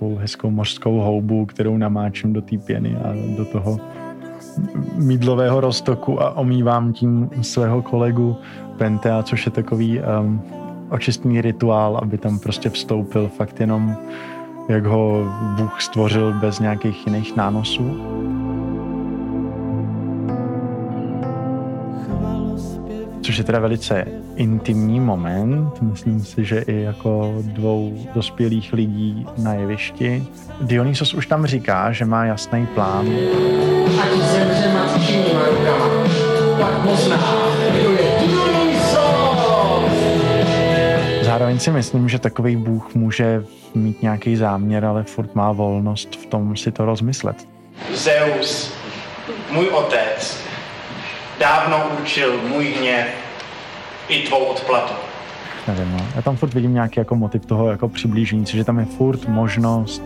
takovou 0.00 0.16
hezkou 0.16 0.50
mořskou 0.50 1.00
houbu, 1.00 1.46
kterou 1.46 1.76
namáčím 1.76 2.32
do 2.32 2.42
té 2.42 2.58
pěny 2.58 2.96
a 2.96 3.12
do 3.36 3.44
toho 3.44 3.80
mídlového 4.96 5.60
roztoku 5.60 6.22
a 6.22 6.36
omývám 6.36 6.92
tím 6.92 7.30
svého 7.42 7.82
kolegu 7.82 8.36
Pentea, 8.78 9.22
což 9.22 9.46
je 9.46 9.52
takový 9.52 10.00
um, 10.00 10.42
očistný 10.90 11.40
rituál, 11.40 11.98
aby 12.02 12.18
tam 12.18 12.38
prostě 12.38 12.70
vstoupil 12.70 13.28
fakt 13.28 13.60
jenom 13.60 13.96
jak 14.68 14.86
ho 14.86 15.24
Bůh 15.56 15.80
stvořil 15.80 16.32
bez 16.32 16.60
nějakých 16.60 17.06
jiných 17.06 17.36
nánosů. 17.36 18.00
Což 23.22 23.38
je 23.38 23.44
teda 23.44 23.58
velice 23.58 24.04
intimní 24.36 25.00
moment, 25.00 25.82
myslím 25.82 26.20
si, 26.20 26.44
že 26.44 26.58
i 26.58 26.82
jako 26.82 27.34
dvou 27.42 28.06
dospělých 28.14 28.72
lidí 28.72 29.26
na 29.38 29.54
jevišti. 29.54 30.26
Dionysos 30.60 31.14
už 31.14 31.26
tam 31.26 31.46
říká, 31.46 31.92
že 31.92 32.04
má 32.04 32.24
jasný 32.24 32.66
plán. 32.66 33.08
Ať 34.02 34.12
zemře 34.12 34.70
rukama, 35.50 35.88
pak 36.60 36.80
pozná, 36.82 37.16
kdo 37.70 37.90
je 37.90 38.10
Zároveň 41.22 41.58
si 41.58 41.70
myslím, 41.70 42.08
že 42.08 42.18
takový 42.18 42.56
Bůh 42.56 42.94
může 42.94 43.44
mít 43.74 44.02
nějaký 44.02 44.36
záměr, 44.36 44.84
ale 44.84 45.04
furt 45.04 45.34
má 45.34 45.52
volnost 45.52 46.16
v 46.16 46.26
tom 46.26 46.56
si 46.56 46.72
to 46.72 46.84
rozmyslet. 46.84 47.48
Zeus, 47.94 48.72
můj 49.50 49.68
otec, 49.68 50.49
dávno 51.40 51.88
určil 51.98 52.40
můj 52.48 52.64
hněv 52.64 53.06
i 54.08 54.18
tvou 54.18 54.44
odplatu. 54.44 54.94
Nevím, 55.68 55.92
no. 55.92 56.06
Já 56.16 56.22
tam 56.22 56.36
furt 56.36 56.54
vidím 56.54 56.74
nějaký 56.74 57.00
jako 57.00 57.16
motiv 57.16 57.46
toho 57.46 57.70
jako 57.70 57.88
přiblížení, 57.88 58.44
že 58.46 58.64
tam 58.64 58.78
je 58.78 58.84
furt 58.84 59.28
možnost 59.28 60.02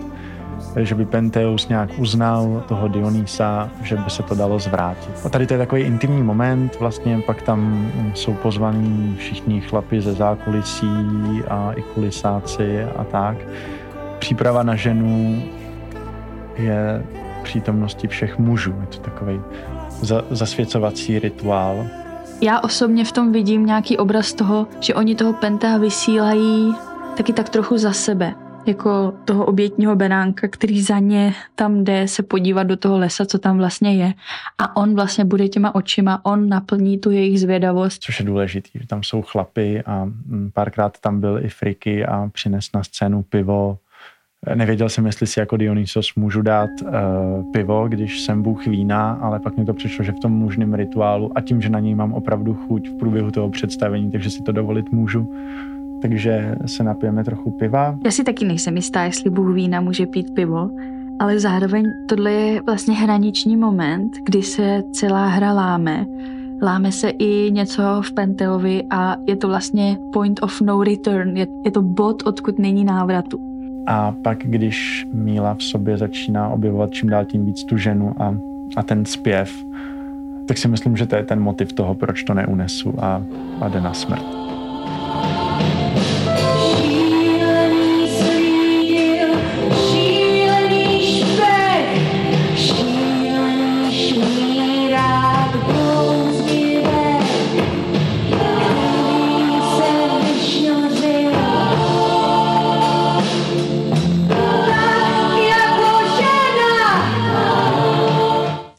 že 0.77 0.95
by 0.95 1.05
Penteus 1.07 1.69
nějak 1.69 1.91
uznal 1.99 2.65
toho 2.69 2.89
Dionýsa, 2.89 3.71
že 3.83 3.97
by 3.97 4.11
se 4.11 4.23
to 4.23 4.35
dalo 4.35 4.59
zvrátit. 4.59 5.11
A 5.25 5.29
tady 5.29 5.47
to 5.47 5.55
je 5.55 5.59
takový 5.59 5.83
intimní 5.83 6.23
moment, 6.23 6.81
vlastně 6.81 7.21
pak 7.27 7.43
tam 7.43 7.91
jsou 8.15 8.35
pozvaní 8.35 9.17
všichni 9.19 9.61
chlapi 9.61 10.01
ze 10.01 10.13
zákulisí 10.13 11.43
a 11.49 11.73
i 11.73 11.83
kulisáci 11.83 12.85
a 12.85 13.05
tak. 13.05 13.37
Příprava 14.19 14.63
na 14.63 14.77
ženu 14.77 15.43
je 16.57 17.03
přítomnosti 17.43 18.09
všech 18.09 18.39
mužů. 18.39 18.75
Je 18.81 18.87
to 18.87 18.99
takový 18.99 19.41
zasvěcovací 20.31 21.19
rituál. 21.19 21.87
Já 22.41 22.61
osobně 22.61 23.05
v 23.05 23.13
tom 23.13 23.33
vidím 23.33 23.67
nějaký 23.67 23.99
obraz 23.99 24.33
toho, 24.33 24.67
že 24.81 24.95
oni 24.95 25.15
toho 25.15 25.33
Pentea 25.33 25.79
vysílají 25.79 26.75
taky 27.17 27.33
tak 27.33 27.49
trochu 27.49 27.79
za 27.79 27.93
sebe 27.93 28.35
jako 28.67 29.13
toho 29.25 29.45
obětního 29.45 29.97
beránka, 29.97 30.49
který 30.49 30.83
za 30.83 30.99
ně 30.99 31.35
tam 31.55 31.85
jde 31.85 32.09
se 32.09 32.23
podívat 32.23 32.63
do 32.63 32.77
toho 32.77 32.99
lesa, 32.99 33.27
co 33.27 33.39
tam 33.39 33.59
vlastně 33.59 33.95
je. 33.95 34.15
A 34.59 34.77
on 34.77 34.95
vlastně 34.95 35.25
bude 35.25 35.49
těma 35.49 35.75
očima, 35.75 36.25
on 36.25 36.49
naplní 36.49 36.99
tu 36.99 37.11
jejich 37.11 37.41
zvědavost. 37.41 38.03
Což 38.03 38.21
je 38.21 38.27
důležitý, 38.27 38.71
že 38.75 38.87
tam 38.87 39.03
jsou 39.03 39.23
chlapy 39.23 39.83
a 39.83 40.05
mm, 40.05 40.51
párkrát 40.55 41.01
tam 41.01 41.21
byl 41.21 41.45
i 41.45 41.49
Friky 41.49 42.07
a 42.07 42.31
přines 42.33 42.73
na 42.75 42.85
scénu 42.85 43.23
pivo. 43.23 43.79
Nevěděl 44.55 44.89
jsem, 44.89 45.07
jestli 45.07 45.27
si 45.27 45.41
jako 45.41 45.57
Dionysos 45.57 46.15
můžu 46.17 46.43
dát 46.43 46.71
uh, 46.83 46.91
pivo, 47.53 47.89
když 47.89 48.21
jsem 48.21 48.43
Bůh 48.43 48.67
vína, 48.67 49.13
ale 49.13 49.41
pak 49.41 49.57
mi 49.57 49.65
to 49.65 49.75
přišlo, 49.75 50.05
že 50.05 50.13
v 50.13 50.21
tom 50.21 50.33
mužném 50.33 50.75
rituálu 50.75 51.31
a 51.35 51.41
tím, 51.41 51.61
že 51.61 51.69
na 51.69 51.81
něj 51.81 51.95
mám 51.95 52.13
opravdu 52.13 52.55
chuť 52.55 52.89
v 52.89 52.99
průběhu 52.99 53.31
toho 53.31 53.51
představení, 53.51 54.11
takže 54.11 54.31
si 54.31 54.43
to 54.43 54.53
dovolit 54.53 54.93
můžu, 54.93 55.31
takže 56.03 56.55
se 56.67 56.85
napijeme 56.85 57.25
trochu 57.25 57.51
piva. 57.51 57.99
Já 58.05 58.11
si 58.11 58.25
taky 58.25 58.45
nejsem 58.45 58.77
jistá, 58.77 59.05
jestli 59.05 59.31
Bůh 59.31 59.55
vína 59.55 59.81
může 59.81 60.07
pít 60.07 60.35
pivo, 60.35 60.71
ale 61.19 61.41
zároveň 61.41 61.85
tohle 62.09 62.33
je 62.33 62.63
vlastně 62.63 62.95
hraniční 62.95 63.57
moment, 63.57 64.13
kdy 64.25 64.43
se 64.43 64.83
celá 64.93 65.27
hra 65.27 65.53
láme. 65.53 66.07
Láme 66.63 66.93
se 66.93 67.09
i 67.09 67.51
něco 67.51 67.83
v 68.01 68.13
Penteovi 68.13 68.83
a 68.91 69.17
je 69.29 69.37
to 69.37 69.49
vlastně 69.49 69.99
point 70.13 70.43
of 70.43 70.61
no 70.61 70.85
return, 70.85 71.37
je, 71.37 71.47
je 71.65 71.71
to 71.71 71.83
bod, 71.83 72.23
odkud 72.27 72.59
není 72.59 72.85
návratu. 72.85 73.54
A 73.87 74.15
pak, 74.23 74.39
když 74.39 75.07
Míla 75.13 75.55
v 75.55 75.63
sobě 75.63 75.97
začíná 75.97 76.49
objevovat 76.49 76.91
čím 76.91 77.09
dál 77.09 77.25
tím 77.25 77.47
víc 77.47 77.65
tu 77.65 77.77
ženu 77.77 78.23
a, 78.23 78.37
a 78.77 78.83
ten 78.83 79.05
zpěv, 79.05 79.65
tak 80.49 80.59
si 80.59 80.69
myslím, 80.69 80.97
že 80.97 81.07
to 81.07 81.17
je 81.17 81.25
ten 81.25 81.41
motiv 81.41 81.73
toho, 81.73 81.95
proč 81.95 82.23
to 82.23 82.35
neunesu 82.35 83.05
a, 83.05 83.23
a 83.61 83.69
jde 83.69 83.81
na 83.81 83.95
smrt. 83.95 84.44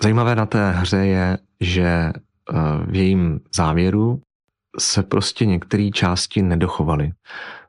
Zajímavé 0.05 0.35
na 0.35 0.45
té 0.45 0.71
hře 0.71 0.97
je, 0.97 1.37
že 1.59 1.83
eh, 1.83 2.13
v 2.87 2.95
jejím 2.95 3.39
závěru 3.55 4.21
se 4.79 5.03
prostě 5.03 5.45
některé 5.45 5.89
části 5.93 6.41
nedochovaly. 6.41 7.11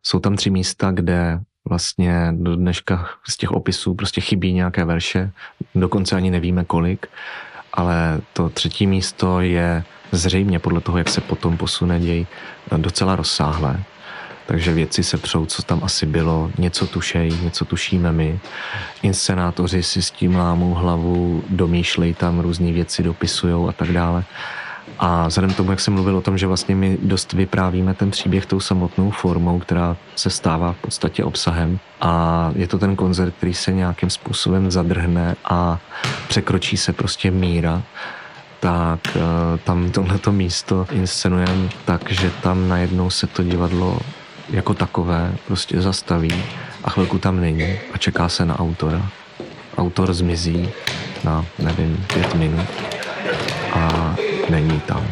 Jsou 0.02 0.18
tam 0.18 0.36
tři 0.36 0.50
místa, 0.50 0.90
kde 0.90 1.40
vlastně 1.68 2.32
do 2.32 2.56
dneška 2.56 3.08
z 3.28 3.36
těch 3.36 3.50
opisů 3.50 3.94
prostě 3.94 4.20
chybí 4.20 4.52
nějaké 4.52 4.84
verše, 4.84 5.30
dokonce 5.74 6.16
ani 6.16 6.30
nevíme 6.30 6.64
kolik, 6.64 7.06
ale 7.72 8.20
to 8.32 8.48
třetí 8.48 8.86
místo 8.86 9.40
je 9.40 9.84
zřejmě 10.12 10.58
podle 10.58 10.80
toho, 10.80 10.98
jak 10.98 11.08
se 11.08 11.20
potom 11.20 11.56
posune 11.56 12.00
děj, 12.00 12.26
docela 12.76 13.16
rozsáhlé. 13.16 13.82
Takže 14.46 14.72
věci 14.72 15.02
se 15.02 15.18
přou, 15.18 15.46
co 15.46 15.62
tam 15.62 15.80
asi 15.82 16.06
bylo, 16.06 16.50
něco 16.58 16.86
tušejí, 16.86 17.38
něco 17.42 17.64
tušíme 17.64 18.12
my. 18.12 18.38
Inscenátoři 19.02 19.82
si 19.82 20.02
s 20.02 20.10
tím 20.10 20.36
lámou 20.36 20.74
hlavu, 20.74 21.44
domýšlejí 21.48 22.14
tam 22.14 22.40
různé 22.40 22.72
věci, 22.72 23.02
dopisujou 23.02 23.68
a 23.68 23.72
tak 23.72 23.92
dále. 23.92 24.24
A 24.98 25.28
vzhledem 25.28 25.50
k 25.50 25.56
tomu, 25.56 25.70
jak 25.70 25.80
jsem 25.80 25.94
mluvil 25.94 26.16
o 26.16 26.20
tom, 26.20 26.38
že 26.38 26.46
vlastně 26.46 26.74
my 26.74 26.98
dost 27.02 27.32
vyprávíme 27.32 27.94
ten 27.94 28.10
příběh 28.10 28.46
tou 28.46 28.60
samotnou 28.60 29.10
formou, 29.10 29.58
která 29.58 29.96
se 30.16 30.30
stává 30.30 30.72
v 30.72 30.76
podstatě 30.76 31.24
obsahem. 31.24 31.78
A 32.00 32.52
je 32.56 32.66
to 32.66 32.78
ten 32.78 32.96
koncert, 32.96 33.34
který 33.34 33.54
se 33.54 33.72
nějakým 33.72 34.10
způsobem 34.10 34.70
zadrhne 34.70 35.36
a 35.44 35.78
překročí 36.28 36.76
se 36.76 36.92
prostě 36.92 37.30
míra 37.30 37.82
tak 38.60 39.00
eh, 39.16 39.58
tam 39.64 39.90
tohleto 39.90 40.32
místo 40.32 40.86
inscenujeme 40.90 41.68
tak, 41.84 42.10
že 42.10 42.30
tam 42.42 42.68
najednou 42.68 43.10
se 43.10 43.26
to 43.26 43.42
divadlo 43.42 43.98
jako 44.50 44.74
takové 44.74 45.36
prostě 45.46 45.80
zastaví 45.80 46.44
a 46.84 46.90
chvilku 46.90 47.18
tam 47.18 47.40
není 47.40 47.78
a 47.92 47.98
čeká 47.98 48.28
se 48.28 48.44
na 48.44 48.58
autora. 48.58 49.10
Autor 49.78 50.14
zmizí 50.14 50.68
na, 51.24 51.44
nevím, 51.58 52.06
pět 52.12 52.34
minut 52.34 52.66
a 53.72 54.16
není 54.50 54.80
tam. 54.80 55.06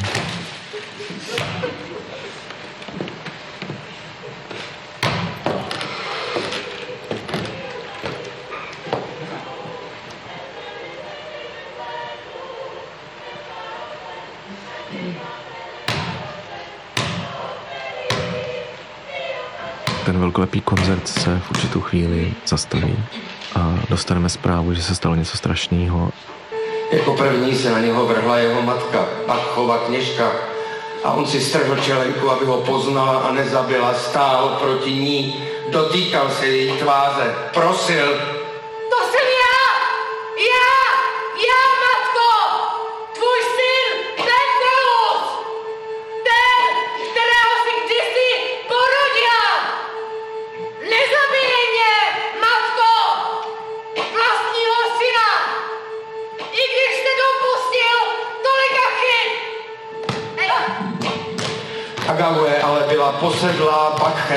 Velkolepý 20.34 20.60
koncert 20.60 21.08
se 21.08 21.40
v 21.46 21.50
určitou 21.50 21.80
chvíli 21.80 22.34
zastaví 22.46 22.96
a 23.54 23.78
dostaneme 23.88 24.28
zprávu, 24.28 24.74
že 24.74 24.82
se 24.82 24.94
stalo 24.94 25.14
něco 25.14 25.36
strašného. 25.36 26.10
Jako 26.92 27.14
první 27.14 27.54
se 27.54 27.70
na 27.70 27.80
něho 27.80 28.06
vrhla 28.06 28.38
jeho 28.38 28.62
matka, 28.62 29.06
Pachova 29.26 29.78
kněžka, 29.78 30.32
a 31.04 31.12
on 31.12 31.26
si 31.26 31.40
strhl 31.40 31.76
čelenku, 31.76 32.30
aby 32.30 32.44
ho 32.44 32.56
poznala 32.56 33.18
a 33.18 33.32
nezabila, 33.32 33.94
stál 33.94 34.48
proti 34.48 34.92
ní, 34.92 35.34
dotýkal 35.70 36.30
se 36.30 36.46
její 36.46 36.72
tváře, 36.78 37.34
prosil, 37.54 38.06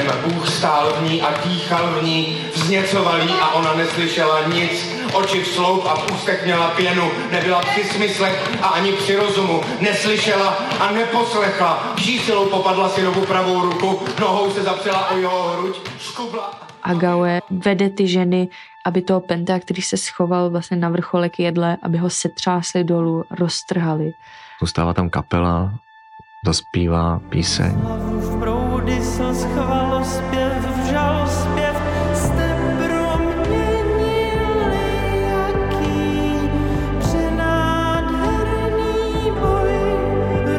Bachem, 0.05 0.33
Bůh 0.33 0.49
stál 0.49 0.93
v 0.93 1.11
ní 1.11 1.21
a 1.21 1.47
dýchal 1.47 1.99
v 1.99 2.03
ní, 2.03 2.37
vzněcoval 2.55 3.21
jí 3.21 3.29
a 3.29 3.53
ona 3.53 3.73
neslyšela 3.73 4.47
nic. 4.47 4.97
Oči 5.13 5.43
v 5.43 5.47
sloup 5.47 5.85
a 5.85 5.95
v 5.95 6.11
ústech 6.11 6.45
měla 6.45 6.67
pěnu, 6.67 7.11
nebyla 7.31 7.61
při 7.61 7.83
smyslech 7.83 8.49
a 8.61 8.67
ani 8.67 8.91
při 8.91 9.15
rozumu, 9.15 9.61
neslyšela 9.81 10.57
a 10.79 10.91
neposlechla. 10.91 11.93
Žísilou 11.97 12.45
popadla 12.45 12.89
si 12.89 13.01
novou 13.01 13.25
pravou 13.25 13.61
ruku, 13.61 13.99
nohou 14.19 14.51
se 14.51 14.63
zapřela 14.63 15.11
o 15.11 15.17
jeho 15.17 15.49
hruď, 15.49 15.77
škubla. 15.99 16.59
Agaue 16.83 17.41
vede 17.49 17.89
ty 17.89 18.07
ženy, 18.07 18.47
aby 18.85 19.01
toho 19.01 19.19
Penta, 19.19 19.59
který 19.59 19.81
se 19.81 19.97
schoval 19.97 20.49
vlastně 20.49 20.77
na 20.77 20.89
vrcholek 20.89 21.39
jedle, 21.39 21.77
aby 21.81 21.97
ho 21.97 22.09
setřásli 22.09 22.83
dolů, 22.83 23.23
roztrhali. 23.31 24.13
Zůstává 24.61 24.93
tam 24.93 25.09
kapela, 25.09 25.73
zaspívá 26.45 27.19
píseň. 27.29 27.81
Žalospěv, 30.89 31.75
jste 32.13 32.55
pro 32.77 33.17
mě 33.17 33.83
jaký 35.27 36.49
přenádherný 36.99 39.31
boj, 39.39 39.73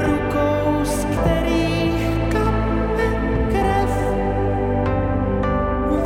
rukou 0.07 0.85
z 0.85 1.05
kterých 1.05 2.07
kape 2.33 3.09
krev, 3.51 3.93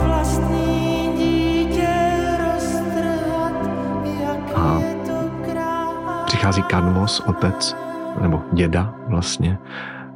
vlastní 0.01 1.13
dítě 1.17 1.95
roztrhat, 2.39 3.57
jak 4.21 4.41
A 4.57 4.59
je 4.81 4.95
to 4.95 5.31
krát. 5.51 6.25
Přichází 6.27 6.63
Kadmos, 6.63 7.21
otec, 7.21 7.77
nebo 8.21 8.43
děda 8.53 8.95
vlastně, 9.09 9.59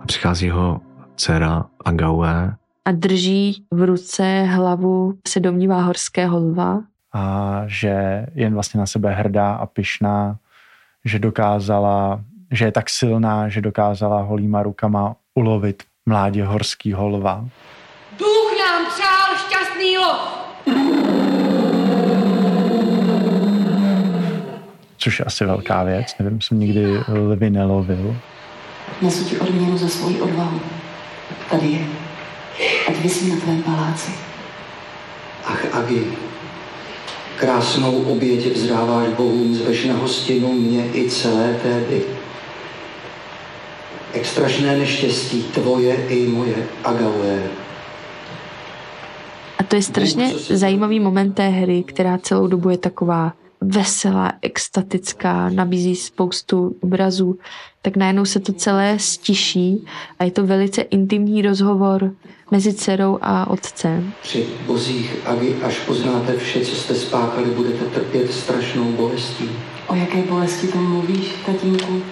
a 0.02 0.07
přichází 0.07 0.46
jeho 0.46 0.80
dcera 1.16 1.64
Agaue. 1.84 2.54
A 2.84 2.92
drží 2.92 3.64
v 3.70 3.82
ruce 3.82 4.42
hlavu, 4.42 5.14
se 5.28 5.40
domnívá 5.40 5.80
horského 5.80 6.38
lva. 6.38 6.82
A 7.12 7.62
že 7.66 8.26
jen 8.34 8.54
vlastně 8.54 8.80
na 8.80 8.86
sebe 8.86 9.14
hrdá 9.14 9.54
a 9.54 9.66
pyšná, 9.66 10.36
že 11.04 11.18
dokázala, 11.18 12.20
že 12.50 12.64
je 12.64 12.72
tak 12.72 12.90
silná, 12.90 13.48
že 13.48 13.60
dokázala 13.60 14.22
holýma 14.22 14.62
rukama 14.62 15.16
ulovit 15.34 15.82
mládě 16.06 16.44
horského 16.44 17.08
lva. 17.08 17.48
Duch 18.18 18.58
nám 18.58 18.86
přál 18.86 19.36
šťastný 19.36 19.98
lov! 19.98 20.36
což 25.06 25.18
je 25.18 25.24
asi 25.24 25.44
velká 25.44 25.82
věc. 25.82 26.14
Nevím, 26.18 26.40
jsem 26.40 26.60
nikdy 26.60 27.00
lvy 27.08 27.50
nelovil. 27.50 28.16
Nesu 29.02 29.24
ti 29.24 29.38
odměnu 29.38 29.78
za 29.78 29.88
svoji 29.88 30.20
odvahu. 30.20 30.60
Tady 31.51 31.66
je. 31.66 31.86
Ať 32.88 32.97
vysí 33.03 33.30
na 33.30 33.36
tvém 33.36 33.62
paláci. 33.62 34.11
Ach, 35.44 35.64
Agi, 35.72 36.05
krásnou 37.36 38.03
oběť 38.03 38.47
vzdáváš 38.47 39.09
bohům, 39.09 39.55
zveš 39.55 39.84
na 39.84 39.94
hostinu 39.94 40.53
mě 40.53 40.84
i 40.94 41.11
celé 41.11 41.55
Téby. 41.62 42.03
Extrašné 44.12 44.78
neštěstí 44.78 45.42
tvoje 45.42 46.07
i 46.09 46.26
moje, 46.26 46.66
Agaue. 46.84 47.42
A 49.59 49.62
to 49.62 49.76
je 49.76 49.82
strašně 49.82 50.32
zajímavý 50.38 51.01
moment 51.01 51.32
té 51.32 51.49
hry, 51.49 51.82
která 51.82 52.18
celou 52.18 52.47
dobu 52.47 52.70
je 52.70 52.78
taková 52.78 53.32
veselá, 53.66 54.32
extatická, 54.42 55.48
nabízí 55.48 55.96
spoustu 55.96 56.76
obrazů, 56.80 57.38
tak 57.82 57.96
najednou 57.96 58.24
se 58.24 58.40
to 58.40 58.52
celé 58.52 58.98
stiší 58.98 59.86
a 60.18 60.24
je 60.24 60.30
to 60.30 60.46
velice 60.46 60.82
intimní 60.82 61.42
rozhovor 61.42 62.12
mezi 62.50 62.74
dcerou 62.74 63.18
a 63.22 63.50
otcem. 63.50 64.12
Při 64.22 64.46
bozích 64.66 65.16
Agi, 65.26 65.56
až 65.62 65.78
poznáte 65.78 66.36
vše, 66.36 66.60
co 66.60 66.76
jste 66.76 66.94
spáchali, 66.94 67.50
budete 67.50 67.84
trpět 67.84 68.32
strašnou 68.32 68.92
bolestí. 68.92 69.50
O 69.86 69.94
jaké 69.94 70.22
bolesti 70.22 70.68
tam 70.68 70.92
mluvíš, 70.92 71.34
tatínku? 71.46 72.02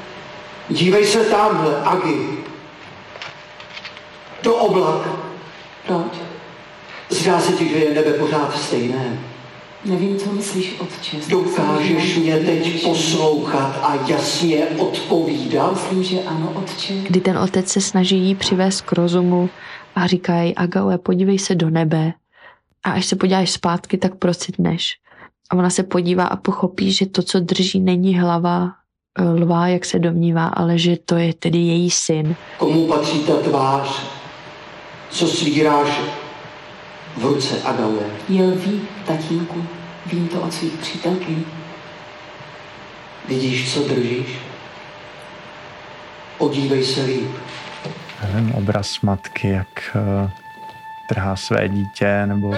Dívej 0.70 1.07
se 1.07 1.24
tamhle, 1.24 1.82
Agi. 1.82 2.28
Do 4.42 4.55
oblak. 4.55 5.09
Proč? 5.86 6.20
Zdá 7.09 7.40
se 7.40 7.52
ti, 7.52 7.68
že 7.68 7.76
je 7.76 7.94
nebe 7.94 8.12
pořád 8.12 8.59
stejné. 8.59 9.18
Nevím, 9.85 10.16
co 10.16 10.32
myslíš, 10.32 10.80
otče. 10.80 11.16
Dokážeš 11.28 12.16
mě 12.16 12.39
teď 12.39 12.85
poslouchat 12.85 13.80
a 13.82 13.95
jasně 14.09 14.66
odpovídat? 14.66 15.72
Myslím, 15.72 16.03
že 16.03 16.22
ano, 16.22 16.53
otče. 16.57 16.95
Kdy 16.95 17.20
ten 17.20 17.39
otec 17.39 17.68
se 17.68 17.80
snaží 17.80 18.18
jí 18.18 18.35
přivést 18.35 18.80
k 18.80 18.93
rozumu 18.93 19.51
a 19.95 20.07
říká 20.07 20.43
jí, 20.43 20.55
Agaue, 20.55 20.99
podívej 20.99 21.39
se 21.39 21.55
do 21.55 21.70
nebe 21.70 22.12
a 22.85 22.91
až 22.91 23.07
se 23.07 23.16
podíváš 23.16 23.51
zpátky, 23.51 23.99
tak 23.99 24.14
procitneš. 24.14 24.93
A 25.51 25.57
ona 25.57 25.70
se 25.70 25.82
podívá 25.82 26.24
a 26.24 26.37
pochopí, 26.37 26.93
že 26.93 27.07
to, 27.07 27.22
co 27.22 27.41
drží, 27.41 27.80
není 27.80 28.18
hlava 28.18 28.72
eh, 29.18 29.22
lva, 29.22 29.68
jak 29.68 29.85
se 29.85 29.99
domnívá, 29.99 30.47
ale 30.47 30.78
že 30.78 30.97
to 31.05 31.16
je 31.16 31.35
tedy 31.35 31.59
její 31.59 31.91
syn. 31.91 32.37
Komu 32.59 32.87
patří 32.87 33.18
ta 33.18 33.37
tvář, 33.37 34.03
co 35.11 35.26
svíráš 35.26 36.01
v 37.17 37.25
ruce 37.25 37.62
Agaue? 37.62 38.07
Je 38.29 38.43
lví, 38.45 38.81
tatínku. 39.07 39.67
Vím 40.07 40.29
to 40.29 40.41
od 40.41 40.55
svých 40.55 40.73
přítelkyní. 40.73 41.47
Vidíš, 43.29 43.75
co 43.75 43.89
držíš? 43.89 44.39
Podívej 46.39 46.85
se 46.85 47.03
líp. 47.05 47.31
Ten 48.21 48.53
obraz 48.55 49.01
matky, 49.01 49.49
jak 49.49 49.97
uh, 49.97 50.31
trhá 51.09 51.37
své 51.37 51.69
dítě, 51.69 52.27
nebo 52.27 52.55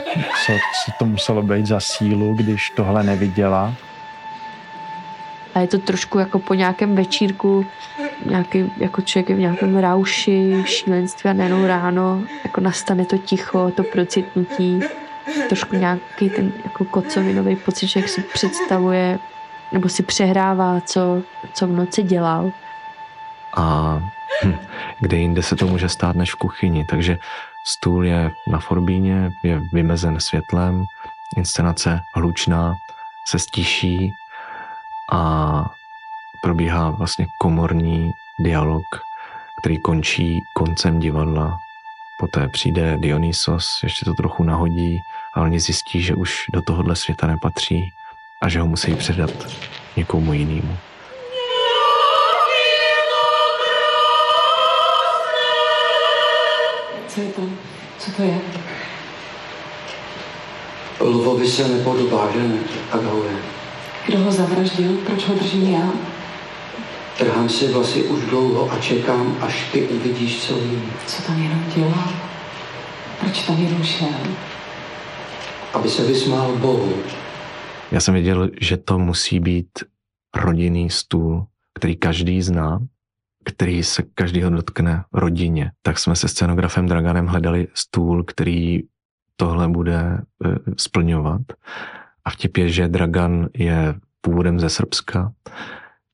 co, 0.47 0.53
co 0.53 0.93
to 0.99 1.05
muselo 1.05 1.43
být 1.43 1.67
za 1.67 1.81
sílu, 1.81 2.35
když 2.35 2.71
tohle 2.71 3.03
neviděla. 3.03 3.75
A 5.57 5.61
je 5.61 5.67
to 5.67 5.79
trošku 5.79 6.19
jako 6.19 6.39
po 6.39 6.55
nějakém 6.55 6.97
večírku, 6.97 7.67
nějaký, 8.27 8.73
jako 8.77 9.03
člověk 9.03 9.29
je 9.29 9.37
v 9.37 9.39
nějakém 9.39 9.77
rauši, 9.77 10.63
šílenství 10.67 11.31
a 11.31 11.33
nejenom 11.33 11.65
ráno, 11.65 12.23
jako 12.45 12.61
nastane 12.61 13.05
to 13.05 13.19
ticho, 13.19 13.73
to 13.77 13.83
procitnutí, 13.83 14.81
trošku 15.49 15.77
nějaký 15.77 16.31
ten 16.31 16.53
jako 16.65 16.85
kocovinový 16.85 17.57
pocit, 17.57 17.87
že 17.87 18.01
jak 18.01 18.09
si 18.09 18.23
představuje 18.23 19.19
nebo 19.73 19.89
si 19.89 20.03
přehrává, 20.03 20.81
co, 20.81 21.23
co 21.53 21.67
v 21.67 21.73
noci 21.73 22.03
dělal. 22.03 22.53
A 23.57 23.99
hm, 24.45 24.57
kde 25.01 25.17
jinde 25.17 25.43
se 25.43 25.57
to 25.57 25.67
může 25.67 25.89
stát 25.89 26.17
než 26.17 26.35
v 26.35 26.37
kuchyni, 26.37 26.85
takže 26.85 27.19
stůl 27.67 28.07
je 28.07 28.31
na 28.47 28.59
forbíně, 28.59 29.31
je 29.43 29.61
vymezen 29.73 30.21
světlem, 30.21 30.85
inscenace 31.37 32.01
hlučná, 32.15 32.75
se 33.29 33.39
stíší 33.39 34.13
a 35.13 35.71
probíhá 36.43 36.91
vlastně 36.91 37.27
komorní 37.39 38.13
dialog, 38.39 38.85
který 39.61 39.79
končí 39.79 40.43
koncem 40.55 40.99
divadla. 40.99 41.59
Poté 42.19 42.49
přijde 42.49 42.97
Dionysos, 42.97 43.81
ještě 43.83 44.05
to 44.05 44.15
trochu 44.15 44.45
nahodí 44.45 45.01
a 45.35 45.41
oni 45.41 45.61
zjistí, 45.61 46.03
že 46.03 46.15
už 46.15 46.45
do 46.53 46.63
tohohle 46.63 46.97
světa 46.97 47.27
nepatří 47.27 47.93
a 48.43 48.49
že 48.49 48.61
ho 48.61 48.67
musí 48.67 48.95
předat 48.95 49.31
někomu 49.97 50.33
jinému. 50.33 50.77
Co 57.09 57.21
je 57.21 57.29
to? 57.29 57.43
Co 57.99 58.13
to 58.13 58.23
je? 58.23 58.41
Lvovi 61.01 61.49
se 61.49 61.69
nepodobá, 61.69 62.33
že 62.33 62.39
ne? 62.49 62.59
Agaue. 62.93 63.56
Kdo 64.07 64.19
ho 64.19 64.33
zavraždil? 64.33 64.97
Proč 65.07 65.29
ho 65.29 65.35
držím 65.35 65.63
já? 65.63 65.93
Trhám 67.19 67.49
si 67.49 67.73
vlasy 67.73 68.03
už 68.03 68.25
dlouho 68.25 68.73
a 68.73 68.79
čekám, 68.79 69.37
až 69.41 69.73
ty 69.73 69.89
uvidíš, 69.89 70.47
co 70.47 70.55
vím. 70.55 70.93
Co 71.07 71.23
tam 71.23 71.43
jenom 71.43 71.65
dělal? 71.77 72.13
Proč 73.21 73.47
tam 73.47 73.63
jenom 73.63 73.83
šel? 73.83 74.19
Aby 75.75 75.89
se 75.89 76.05
vysmál 76.05 76.57
Bohu. 76.57 76.93
Já 77.91 78.01
jsem 78.01 78.15
věděl, 78.15 78.51
že 78.61 78.77
to 78.77 78.99
musí 78.99 79.41
být 79.41 79.71
rodinný 80.37 80.91
stůl, 80.91 81.47
který 81.75 81.97
každý 81.97 82.43
zná, 82.43 82.79
který 83.45 83.83
se 83.83 84.03
každýho 84.15 84.51
dotkne 84.51 85.05
rodině. 85.13 85.71
Tak 85.83 85.99
jsme 85.99 86.17
se 86.17 86.29
scenografem 86.29 86.87
Draganem 86.87 87.27
hledali 87.27 87.69
stůl, 87.75 88.25
který 88.25 88.83
tohle 89.37 89.69
bude 89.69 89.99
e, 89.99 90.23
splňovat. 90.77 91.41
A 92.27 92.31
vtip 92.31 92.57
je, 92.57 92.69
že 92.69 92.89
Dragan 92.89 93.49
je 93.55 93.95
původem 94.21 94.61
ze 94.61 94.69
Srbska, 94.69 95.33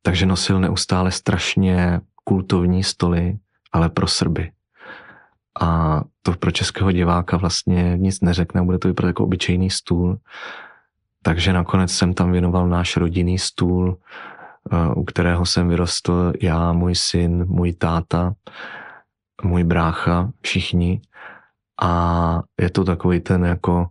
takže 0.02 0.26
nosil 0.26 0.60
neustále 0.60 1.10
strašně 1.10 2.00
kultovní 2.24 2.84
stoly, 2.84 3.38
ale 3.72 3.88
pro 3.88 4.06
Srby. 4.06 4.52
A 5.60 6.00
to 6.22 6.32
pro 6.32 6.50
českého 6.50 6.92
diváka 6.92 7.36
vlastně 7.36 7.94
nic 7.96 8.20
neřekne, 8.20 8.62
bude 8.62 8.78
to 8.78 8.88
vypadat 8.88 9.08
jako 9.08 9.24
obyčejný 9.24 9.70
stůl. 9.70 10.18
Takže 11.22 11.52
nakonec 11.52 11.92
jsem 11.92 12.14
tam 12.14 12.32
věnoval 12.32 12.68
náš 12.68 12.96
rodinný 12.96 13.38
stůl, 13.38 13.98
eh, 14.72 14.94
u 14.94 15.04
kterého 15.04 15.46
jsem 15.46 15.68
vyrostl 15.68 16.32
já, 16.42 16.72
můj 16.72 16.94
syn, 16.94 17.44
můj 17.48 17.72
táta, 17.72 18.34
můj 19.42 19.64
brácha, 19.64 20.30
všichni. 20.42 21.00
A 21.82 22.42
je 22.60 22.70
to 22.70 22.84
takový 22.84 23.20
ten 23.20 23.44
jako 23.44 23.88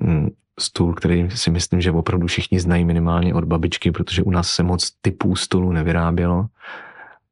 mm, 0.00 0.28
stůl, 0.60 0.94
který 0.94 1.30
si 1.30 1.50
myslím, 1.50 1.80
že 1.80 1.90
opravdu 1.90 2.26
všichni 2.26 2.60
znají 2.60 2.84
minimálně 2.84 3.34
od 3.34 3.44
babičky, 3.44 3.92
protože 3.92 4.22
u 4.22 4.30
nás 4.30 4.48
se 4.48 4.62
moc 4.62 4.90
typů 5.00 5.36
stolů 5.36 5.72
nevyrábělo. 5.72 6.46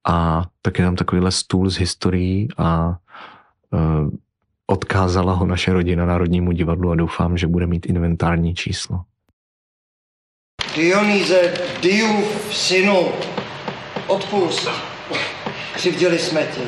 A 0.07 0.45
tak 0.62 0.79
je 0.79 0.85
tam 0.85 0.97
takovýhle 0.97 1.33
stůl 1.33 1.70
z 1.70 1.77
historií 1.77 2.49
a 2.59 2.89
uh, 2.89 4.11
odkázala 4.66 5.33
ho 5.35 5.47
naše 5.47 5.72
rodina 5.72 6.07
Národnímu 6.07 6.53
divadlu 6.53 6.91
a 6.91 6.95
doufám, 6.95 7.37
že 7.37 7.47
bude 7.47 7.66
mít 7.66 7.87
inventární 7.87 8.55
číslo. 8.55 9.01
Dionýze, 10.77 11.55
Diův 11.83 12.55
synu, 12.55 13.09
odpust. 14.07 14.68
Křivděli 15.75 16.18
jsme 16.18 16.43
ti. 16.43 16.61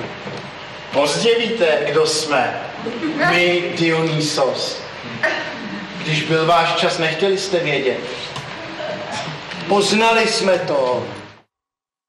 Pozdě 0.92 1.38
víte, 1.38 1.86
kdo 1.90 2.06
jsme. 2.06 2.60
My, 3.30 3.74
Dionysos. 3.78 4.82
Když 6.06 6.28
byl 6.28 6.46
váš 6.46 6.76
čas, 6.76 6.98
nechtěli 6.98 7.38
jste 7.38 7.64
vědět. 7.64 8.00
Poznali 9.68 10.26
jsme 10.26 10.58
to. 10.58 11.06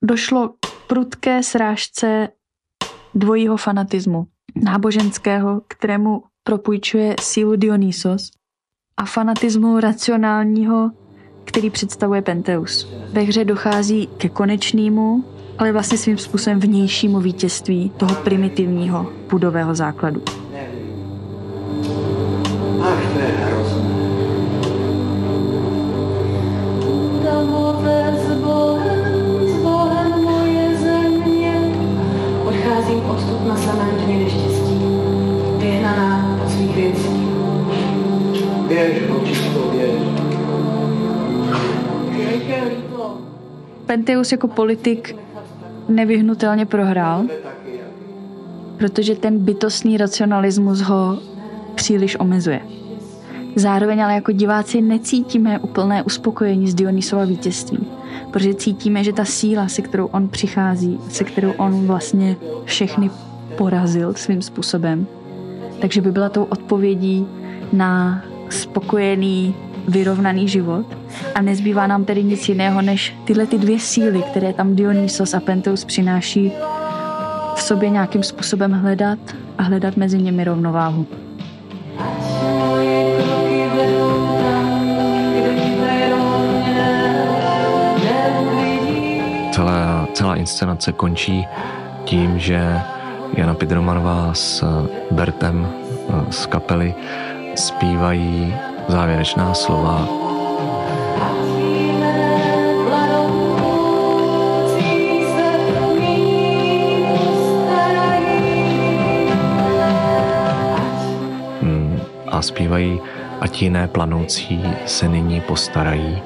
Došlo 0.03 0.49
k 0.49 0.71
prudké 0.87 1.43
srážce 1.43 2.29
dvojího 3.15 3.57
fanatismu. 3.57 4.27
Náboženského, 4.55 5.61
kterému 5.67 6.23
propůjčuje 6.43 7.15
sílu 7.21 7.55
Dionysos 7.55 8.31
a 8.97 9.05
fanatismu 9.05 9.79
racionálního, 9.79 10.91
který 11.43 11.69
představuje 11.69 12.21
Penteus. 12.21 12.93
Ve 13.11 13.21
hře 13.21 13.45
dochází 13.45 14.07
ke 14.17 14.29
konečnému, 14.29 15.25
ale 15.57 15.71
vlastně 15.71 15.97
svým 15.97 16.17
způsobem 16.17 16.59
vnějšímu 16.59 17.19
vítězství 17.19 17.89
toho 17.89 18.15
primitivního 18.15 19.13
budového 19.29 19.75
základu. 19.75 20.23
Ach, 22.81 23.13
to 23.13 23.46
Penteus 43.85 44.31
jako 44.31 44.47
politik 44.47 45.15
nevyhnutelně 45.89 46.65
prohrál, 46.65 47.25
protože 48.77 49.15
ten 49.15 49.39
bytostný 49.39 49.97
racionalismus 49.97 50.81
ho 50.81 51.19
příliš 51.75 52.19
omezuje. 52.19 52.61
Zároveň 53.55 54.03
ale 54.03 54.13
jako 54.13 54.31
diváci 54.31 54.81
necítíme 54.81 55.59
úplné 55.59 56.03
uspokojení 56.03 56.67
z 56.67 56.75
Dionysova 56.75 57.25
vítězství, 57.25 57.87
protože 58.31 58.53
cítíme, 58.53 59.03
že 59.03 59.13
ta 59.13 59.25
síla, 59.25 59.67
se 59.67 59.81
kterou 59.81 60.05
on 60.05 60.27
přichází, 60.27 60.99
se 61.09 61.23
kterou 61.23 61.51
on 61.51 61.87
vlastně 61.87 62.35
všechny 62.65 63.09
porazil 63.55 64.13
svým 64.13 64.41
způsobem, 64.41 65.07
takže 65.79 66.01
by 66.01 66.11
byla 66.11 66.29
tou 66.29 66.43
odpovědí 66.43 67.27
na 67.73 68.23
spokojený, 68.53 69.55
vyrovnaný 69.87 70.47
život 70.47 70.85
a 71.35 71.41
nezbývá 71.41 71.87
nám 71.87 72.05
tedy 72.05 72.23
nic 72.23 72.49
jiného, 72.49 72.81
než 72.81 73.15
tyhle 73.25 73.45
ty 73.45 73.57
dvě 73.57 73.79
síly, 73.79 74.23
které 74.31 74.53
tam 74.53 74.75
Dionysos 74.75 75.33
a 75.33 75.39
Penteus 75.39 75.85
přináší, 75.85 76.51
v 77.55 77.61
sobě 77.61 77.89
nějakým 77.89 78.23
způsobem 78.23 78.71
hledat 78.71 79.19
a 79.57 79.63
hledat 79.63 79.97
mezi 79.97 80.17
nimi 80.17 80.43
rovnováhu. 80.43 81.05
Celá, 89.51 90.07
celá 90.13 90.35
inscenace 90.35 90.91
končí 90.91 91.47
tím, 92.05 92.39
že 92.39 92.79
Jana 93.33 93.53
Pidromanová 93.53 94.33
s 94.33 94.63
Bertem 95.11 95.67
z 96.29 96.45
kapely 96.45 96.95
zpívají 97.57 98.55
závěrečná 98.87 99.53
slova. 99.53 100.07
A 112.27 112.41
zpívají, 112.41 112.99
ať 113.41 113.61
jiné 113.61 113.87
planoucí 113.87 114.63
se 114.85 115.07
nyní 115.09 115.41
postarají 115.41 116.21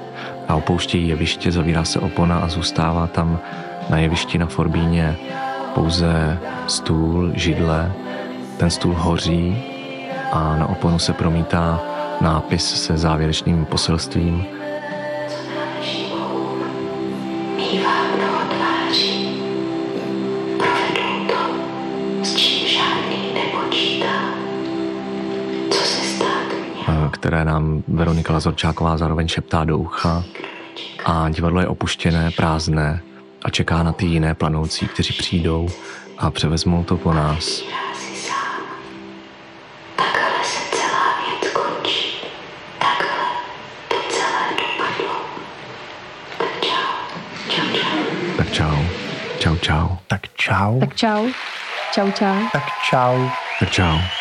a 0.47 0.55
opouštějí 0.55 1.07
jeviště, 1.07 1.51
zavírá 1.51 1.83
se 1.83 1.99
opona 1.99 2.39
a 2.39 2.47
zůstává 2.47 3.07
tam 3.07 3.39
na 3.89 3.97
jevišti 3.97 4.37
na 4.37 4.45
Forbíně 4.45 5.15
pouze 5.73 6.39
stůl, 6.67 7.31
židle, 7.35 7.91
ten 8.57 8.69
stůl 8.69 8.93
hoří 8.97 9.70
a 10.31 10.55
na 10.55 10.67
oponu 10.67 10.99
se 10.99 11.13
promítá 11.13 11.79
nápis 12.21 12.85
se 12.85 12.97
závěrečným 12.97 13.65
poselstvím 13.65 14.45
které 27.21 27.45
nám 27.45 27.83
Veronika 27.87 28.33
Lazorčáková 28.33 28.97
zároveň 28.97 29.27
šeptá 29.27 29.63
do 29.63 29.77
ucha. 29.77 30.23
A 31.05 31.29
divadlo 31.29 31.61
je 31.61 31.67
opuštěné, 31.67 32.31
prázdné 32.35 33.01
a 33.43 33.49
čeká 33.49 33.83
na 33.83 33.91
ty 33.91 34.05
jiné 34.05 34.33
planoucí, 34.33 34.87
kteří 34.87 35.13
přijdou 35.13 35.69
a 36.17 36.31
převezmou 36.31 36.83
to 36.83 36.97
po 36.97 37.13
nás. 37.13 37.63
Čau. 50.61 50.77
Tak 50.77 50.93
čau. 50.95 51.21
Čau, 51.91 52.07
čau. 52.13 52.37
Tak 52.53 52.65
čau. 52.85 53.17
Tak 53.57 53.69
čau. 53.73 54.20